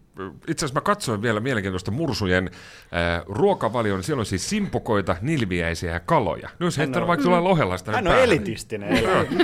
itse 0.49 0.65
asiassa 0.67 0.81
mä 0.81 0.85
katsoin 0.85 1.23
vielä 1.23 1.41
mielenkiintoista 1.41 1.91
mursujen 1.91 2.51
äh, 2.95 3.23
ruokavalion. 3.27 4.03
Siellä 4.03 4.21
on 4.21 4.27
siis 4.27 4.49
simpukoita, 4.51 5.17
nilviäisiä 5.21 5.93
ja 5.93 6.01
kaloja. 6.01 6.49
No 6.59 6.67
jos 6.67 6.79
heittää 6.79 7.07
vaikka 7.07 7.25
tulee 7.25 7.41
lohellasta. 7.41 7.93
Hän 7.93 8.05
niin 8.05 8.09
on 8.09 8.13
päähän. 8.15 8.25
elitistinen. 8.29 8.89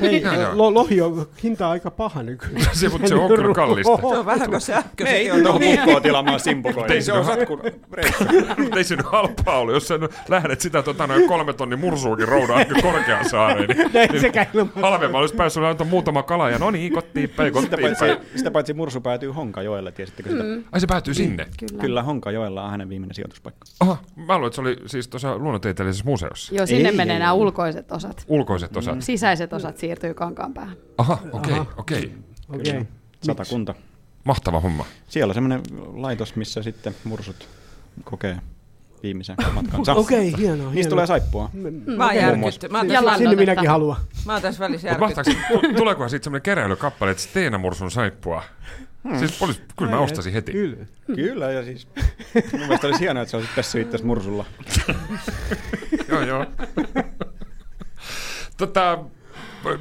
Hei, 0.00 0.22
joo. 0.22 0.50
lo, 0.52 0.74
lohi 0.74 1.00
on 1.00 1.26
hinta 1.42 1.70
aika 1.70 1.90
paha 1.90 2.22
nykyään. 2.22 2.56
Se, 2.72 2.88
mutta 2.88 3.08
se 3.08 3.14
on 3.14 3.28
kyllä 3.28 3.54
kallista. 3.54 3.96
Se 3.96 4.06
on 4.18 4.26
vähän 4.26 4.50
kuin 4.50 4.60
sähkö. 4.60 5.04
Me 5.04 5.10
ei 5.10 5.30
tuohon 5.42 5.62
mukkoon 5.64 6.02
tilaamaan 6.02 6.40
simpukoita. 6.40 6.94
Ei 6.94 7.02
Se 7.02 7.12
on 7.12 7.18
ole- 7.18 7.26
satkun. 7.26 7.60
Mutta 8.62 8.78
ei 8.78 8.84
se 8.84 8.96
nyt 8.96 9.06
halpaa 9.06 9.58
ollut. 9.58 9.74
Jos 9.74 9.88
sä 9.88 9.98
lähdet 10.28 10.60
sitä 10.60 10.82
tota, 10.82 11.06
noin 11.06 11.28
kolme 11.28 11.52
tonnin 11.52 11.78
mursuukin 11.78 12.28
roudaa 12.28 12.56
aika 12.56 12.74
korkeaan 12.82 13.28
saareen, 13.28 13.68
niin, 13.68 14.72
halvemmalla 14.82 15.20
olisi 15.22 15.34
päässyt 15.34 15.62
antaa 15.64 15.86
muutama 15.86 16.22
kala 16.22 16.50
ja 16.50 16.58
no 16.58 16.70
niin, 16.70 16.92
kotiin 16.92 17.28
päin, 17.30 17.54
Sitä 17.54 17.76
kotiin 17.76 17.96
päin. 17.98 18.16
paitsi, 18.16 18.38
sitä 18.38 18.50
paitsi 18.50 18.72
mursu 18.74 19.00
päätyy 19.00 19.30
Honkajoelle, 19.30 19.92
tiesittekö 19.92 20.30
sitä? 20.30 20.61
Mm. 20.62 20.68
Ai 20.72 20.80
se 20.80 20.86
päätyy 20.86 21.14
sinne? 21.14 21.46
Kyllä. 21.58 21.80
Kyllä 21.80 22.02
Honkajoella 22.02 22.64
on 22.64 22.70
hänen 22.70 22.88
viimeinen 22.88 23.14
sijoituspaikka. 23.14 23.66
Aha, 23.80 23.96
mä 24.16 24.34
luulen, 24.34 24.46
että 24.46 24.54
se 24.54 24.60
oli 24.60 24.76
siis 24.86 25.08
tuossa 25.08 25.38
luonnontieteellisessä 25.38 26.04
museossa. 26.04 26.54
Joo, 26.54 26.66
sinne 26.66 26.88
Ei, 26.88 26.96
menee 26.96 27.16
ei, 27.16 27.20
nämä 27.20 27.30
ei. 27.32 27.36
ulkoiset 27.38 27.92
osat. 27.92 28.24
Ulkoiset 28.28 28.76
osat. 28.76 29.02
Sisäiset 29.02 29.52
osat 29.52 29.78
siirtyy 29.78 30.14
kankaan 30.14 30.54
päähän. 30.54 30.76
Aha, 30.98 31.18
okei, 31.32 31.52
okay, 31.60 31.74
okei. 31.76 31.98
Okay. 31.98 32.60
Okei. 32.60 32.72
Okay. 32.72 32.84
Satakunta. 33.22 33.74
Mahtava 34.24 34.60
homma. 34.60 34.86
Siellä 35.08 35.30
on 35.30 35.34
semmoinen 35.34 35.62
laitos, 35.94 36.36
missä 36.36 36.62
sitten 36.62 36.94
mursut 37.04 37.48
kokee 38.04 38.38
viimeisen 39.02 39.36
matkansa. 39.52 39.94
Okei, 40.02 40.28
okay, 40.28 40.40
hienoa. 40.40 40.72
Niistä 40.72 40.90
tulee 40.90 41.06
saippua. 41.06 41.50
Mä 41.96 42.06
oon 42.06 42.16
järkytty. 42.16 42.68
Mä 42.68 42.78
oon 42.78 42.86
tässä, 42.86 43.00
Jalan- 43.00 43.18
Sinne 43.18 43.36
minäkin 43.36 43.70
haluan. 43.70 43.96
mä 44.26 44.32
oon 44.32 44.42
tässä 44.42 44.60
välissä 44.60 44.96
Mutta 44.98 45.22
järkytty. 45.30 45.74
tuleekohan 45.76 46.10
siitä 46.10 46.24
semmoinen 46.24 46.42
keräilykappale, 46.42 47.10
että 47.10 47.22
Steena 47.22 47.58
Mursun 47.58 47.90
saippua? 47.90 48.42
Hmm. 49.04 49.18
Siis 49.18 49.42
olis, 49.42 49.62
kyllä 49.78 49.90
mä 49.90 49.98
ostasin 49.98 50.32
heti. 50.32 50.52
Kyllä. 50.52 50.76
Kyllä, 51.06 51.52
ja 51.52 51.64
siis 51.64 51.88
mun 52.52 52.60
mielestä 52.60 52.86
olisi 52.86 53.00
hienoa, 53.00 53.22
että 53.22 53.30
sä 53.30 53.36
olisit 53.36 53.54
pessyt 53.54 53.86
itse 53.86 54.04
mursulla. 54.06 54.44
joo, 56.08 56.20
joo. 56.20 56.46
tota, 58.56 58.98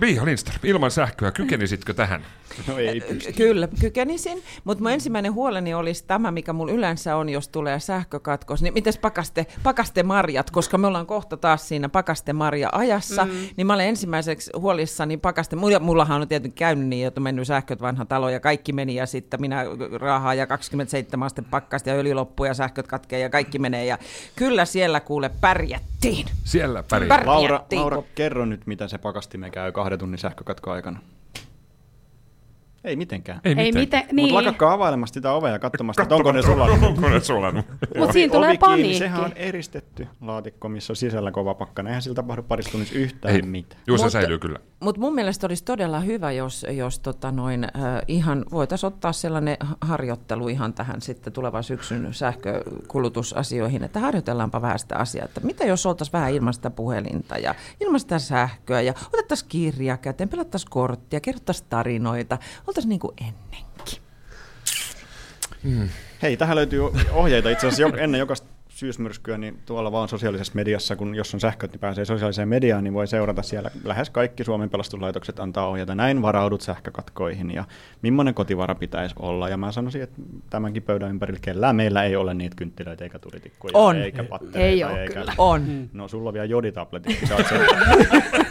Miiha 0.02 0.26
Lindström, 0.26 0.60
ilman 0.64 0.92
sähköä, 0.92 1.32
kykenisitkö 1.32 1.94
tähän? 1.94 2.26
No 2.68 2.78
ei 2.78 3.02
pysty. 3.02 3.34
Kyllä, 3.34 3.68
kykenisin, 3.80 4.44
mutta 4.64 4.84
mun 4.84 4.92
ensimmäinen 4.92 5.34
huoleni 5.34 5.74
olisi 5.74 6.06
tämä, 6.08 6.32
mikä 6.32 6.54
mulla 6.54 6.72
yleensä 6.72 7.16
on, 7.16 7.30
jos 7.30 7.48
tulee 7.48 7.80
sähkökatkos, 7.80 8.62
niin 8.62 8.74
mites 8.74 8.98
pakaste, 8.98 9.46
pakaste 9.64 10.04
marjat, 10.04 10.52
koska 10.52 10.78
me 10.78 10.88
ollaan 10.88 11.06
kohta 11.06 11.38
taas 11.38 11.68
siinä 11.68 11.90
pakaste 11.90 12.34
marja 12.34 12.70
ajassa, 12.72 13.26
mm. 13.26 13.32
niin 13.58 13.68
mä 13.68 13.74
olen 13.74 13.88
ensimmäiseksi 13.88 14.52
huolissani 14.58 15.18
pakaste, 15.18 15.56
mulla, 15.56 15.80
mullahan 15.80 16.22
on 16.22 16.28
tietenkin 16.28 16.58
käynyt 16.58 16.88
niin, 16.88 17.08
että 17.08 17.20
on 17.20 17.24
mennyt 17.24 17.48
sähköt 17.48 17.82
vanha 17.82 18.06
talo 18.06 18.30
ja 18.30 18.40
kaikki 18.40 18.74
meni 18.74 18.96
ja 18.96 19.06
sitten 19.06 19.42
minä 19.42 19.66
raahaa 20.00 20.34
ja 20.34 20.48
27 20.48 21.26
asteen 21.26 21.46
pakkasta 21.46 21.90
ja 21.90 21.96
öljy 21.96 22.14
loppuu 22.14 22.46
ja 22.46 22.54
sähköt 22.54 22.88
katkee 22.88 23.20
ja 23.20 23.30
kaikki 23.30 23.60
menee 23.60 23.86
ja 23.86 23.98
kyllä 24.36 24.66
siellä 24.66 25.00
kuule 25.00 25.32
pärjättiin. 25.42 26.26
Siellä 26.44 26.84
pärjää. 26.90 27.18
Pär- 27.18 27.26
Laura, 27.26 27.48
Pärjättiin. 27.48 27.82
Laura, 27.82 28.04
kerro 28.16 28.46
nyt, 28.46 28.68
mitä 28.68 28.88
se 28.88 28.98
pakastimme 28.98 29.50
käy 29.50 29.72
kahden 29.72 30.00
tunnin 30.00 30.18
sähkökatko 30.18 30.72
aikana. 30.72 31.00
Ei 32.84 32.96
mitenkään. 32.96 33.42
Ei, 33.44 33.54
Ei 33.58 33.72
miten, 33.72 34.00
Mutta 34.00 34.16
niin. 34.16 34.34
lakakkaa 34.36 34.74
availemasta 34.74 35.14
sitä 35.14 35.32
ovea 35.32 35.52
ja 35.52 35.60
katsomasta, 35.60 36.02
että 36.04 36.16
onko 36.16 36.32
ne 36.32 36.42
sulannut. 36.42 36.84
Onko 36.90 37.10
ne 37.10 37.20
sulannut? 37.20 37.66
Mut 37.98 38.12
siinä 38.12 38.34
tulee 38.34 38.50
Ovi 38.50 38.58
kiinni, 38.58 38.72
paniikki. 38.78 38.98
Sehän 39.00 39.24
on 39.26 39.32
eristetty 39.36 40.08
laatikko, 40.22 40.70
missä 40.70 40.94
on 40.94 40.98
sisällä 40.98 41.32
kova 41.32 41.54
pakkana. 41.54 41.90
Eihän 41.90 42.02
sillä 42.02 42.16
tapahdu 42.16 42.44
parissa 42.44 42.72
tunnissa 42.72 42.96
yhtään 42.96 43.36
Ei, 43.36 43.42
mitään. 43.42 43.82
juu 43.88 43.98
se 43.98 44.04
Mutta- 44.04 44.20
säilyy 44.20 44.40
kyllä. 44.40 44.60
Mutta 44.82 45.02
mun 45.02 45.16
mielestä 45.16 45.48
olisi 45.48 45.64
todella 45.64 46.00
hyvä, 46.00 46.32
jos, 46.32 46.66
jos 46.70 47.00
tota 47.00 47.32
noin, 47.32 47.64
äh, 47.64 47.72
ihan 48.08 48.46
voitaisiin 48.52 48.88
ottaa 48.88 49.14
sellainen 49.14 49.58
ha- 49.60 49.78
harjoittelu 49.82 50.48
ihan 50.48 50.74
tähän 50.74 51.02
sitten 51.02 51.34
tulevan 51.34 51.64
syksyn 51.64 52.14
sähkökulutusasioihin, 52.14 53.84
että 53.84 54.00
harjoitellaanpa 54.00 54.62
vähän 54.62 54.80
sitä 54.80 54.96
asiaa, 54.96 55.26
että 55.26 55.42
mitä 55.42 55.66
jos 55.66 55.86
oltaisiin 55.86 56.14
vähän 56.14 56.34
ilman 56.34 56.54
sitä 56.54 56.70
puhelinta 56.70 57.38
ja 57.38 57.56
ilman 57.80 58.00
sitä 58.00 58.20
sähköä 58.20 58.82
ja 58.82 58.94
otettaisiin 59.14 59.50
kirja 59.50 59.98
käteen, 59.98 60.30
pelattaisiin 60.30 60.72
korttia, 60.72 61.20
kerrottaisiin 61.20 61.70
tarinoita, 61.70 62.38
oltaisiin 62.68 62.90
niin 62.90 63.00
kuin 63.00 63.16
ennenkin. 63.22 64.02
Hei, 66.22 66.38
tähän 66.38 66.56
löytyy 66.56 66.82
ohjeita 67.12 67.50
itse 67.50 67.68
asiassa 67.68 67.98
ennen 67.98 68.20
jokaista 68.20 68.51
syysmyrskyä, 68.82 69.38
niin 69.38 69.60
tuolla 69.66 69.92
vaan 69.92 70.10
sosiaalisessa 70.10 70.54
mediassa, 70.56 70.96
kun 70.96 71.16
jos 71.16 71.34
on 71.34 71.40
sähköt, 71.40 71.72
niin 71.72 71.80
pääsee 71.80 72.06
sosiaaliseen 72.06 72.48
mediaan, 72.48 72.84
niin 72.84 72.94
voi 72.94 73.08
seurata 73.08 73.42
siellä. 73.42 73.72
Lähes 73.84 74.10
kaikki 74.10 74.44
Suomen 74.44 74.70
pelastuslaitokset 74.70 75.40
antaa 75.40 75.68
ohjeita. 75.68 75.96
Näin 75.96 76.22
varaudut 76.22 76.62
sähkökatkoihin 76.62 77.52
ja 77.52 77.64
millainen 78.02 78.34
kotivara 78.34 78.76
pitäisi 78.76 79.16
olla. 79.20 79.50
Ja 79.50 79.58
mä 79.58 79.72
sanoisin, 79.72 80.02
että 80.02 80.22
tämänkin 80.50 80.84
pöydän 80.84 81.10
ympärillä 81.10 81.40
kellään 81.42 81.76
meillä 81.76 82.04
ei 82.04 82.16
ole 82.16 82.34
niitä 82.34 82.56
kynttilöitä 82.56 83.04
eikä 83.04 83.20
tulitikkuja 83.20 83.72
On. 83.74 83.98
eikä 83.98 84.24
pattereita. 84.24 84.60
Ei 84.60 84.84
ole 84.84 85.02
eikä... 85.02 85.14
kyllä. 85.14 85.34
On. 85.38 85.90
No 85.94 86.08
sulla 86.08 86.30
on 86.30 86.34
vielä 86.34 86.46
joditabletit, 86.46 87.20
sä 87.28 87.36
oot 87.36 87.48
sen 87.48 87.62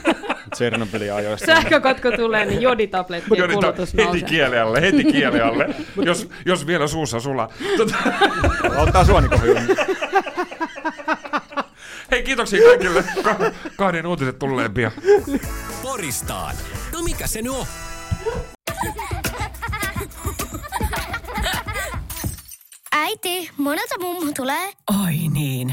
Tsernobylin 0.50 1.12
ajoista. 1.14 1.46
Sähkökatko 1.46 2.10
tulee, 2.10 2.44
niin 2.44 2.62
joditablettien 2.62 3.38
Joni, 3.38 3.54
ta- 3.54 3.60
kulutus 3.60 3.92
heti 3.94 4.04
nousee. 4.04 4.22
kielealle, 4.28 4.80
heti 4.80 5.04
kielealle. 5.04 5.74
jos, 6.06 6.28
jos 6.46 6.66
vielä 6.66 6.86
suussa 6.86 7.20
sulla. 7.20 7.48
Tota, 7.76 7.94
Ottaa 8.76 9.04
suonikohjun. 9.04 9.58
hei, 12.10 12.22
kiitoksia 12.22 12.68
kaikille 12.68 13.04
ka- 13.22 13.50
kahden 13.76 14.06
uutiset 14.06 14.38
tulleen 14.38 14.74
pian. 14.74 14.92
Poristaan. 15.82 16.54
No 16.92 17.02
mikä 17.02 17.26
se 17.26 17.42
nyt 17.42 17.52
on? 17.52 17.66
Äiti, 22.92 23.50
monelta 23.56 23.94
mummu 24.00 24.32
tulee? 24.36 24.72
Oi 25.04 25.14
niin. 25.32 25.72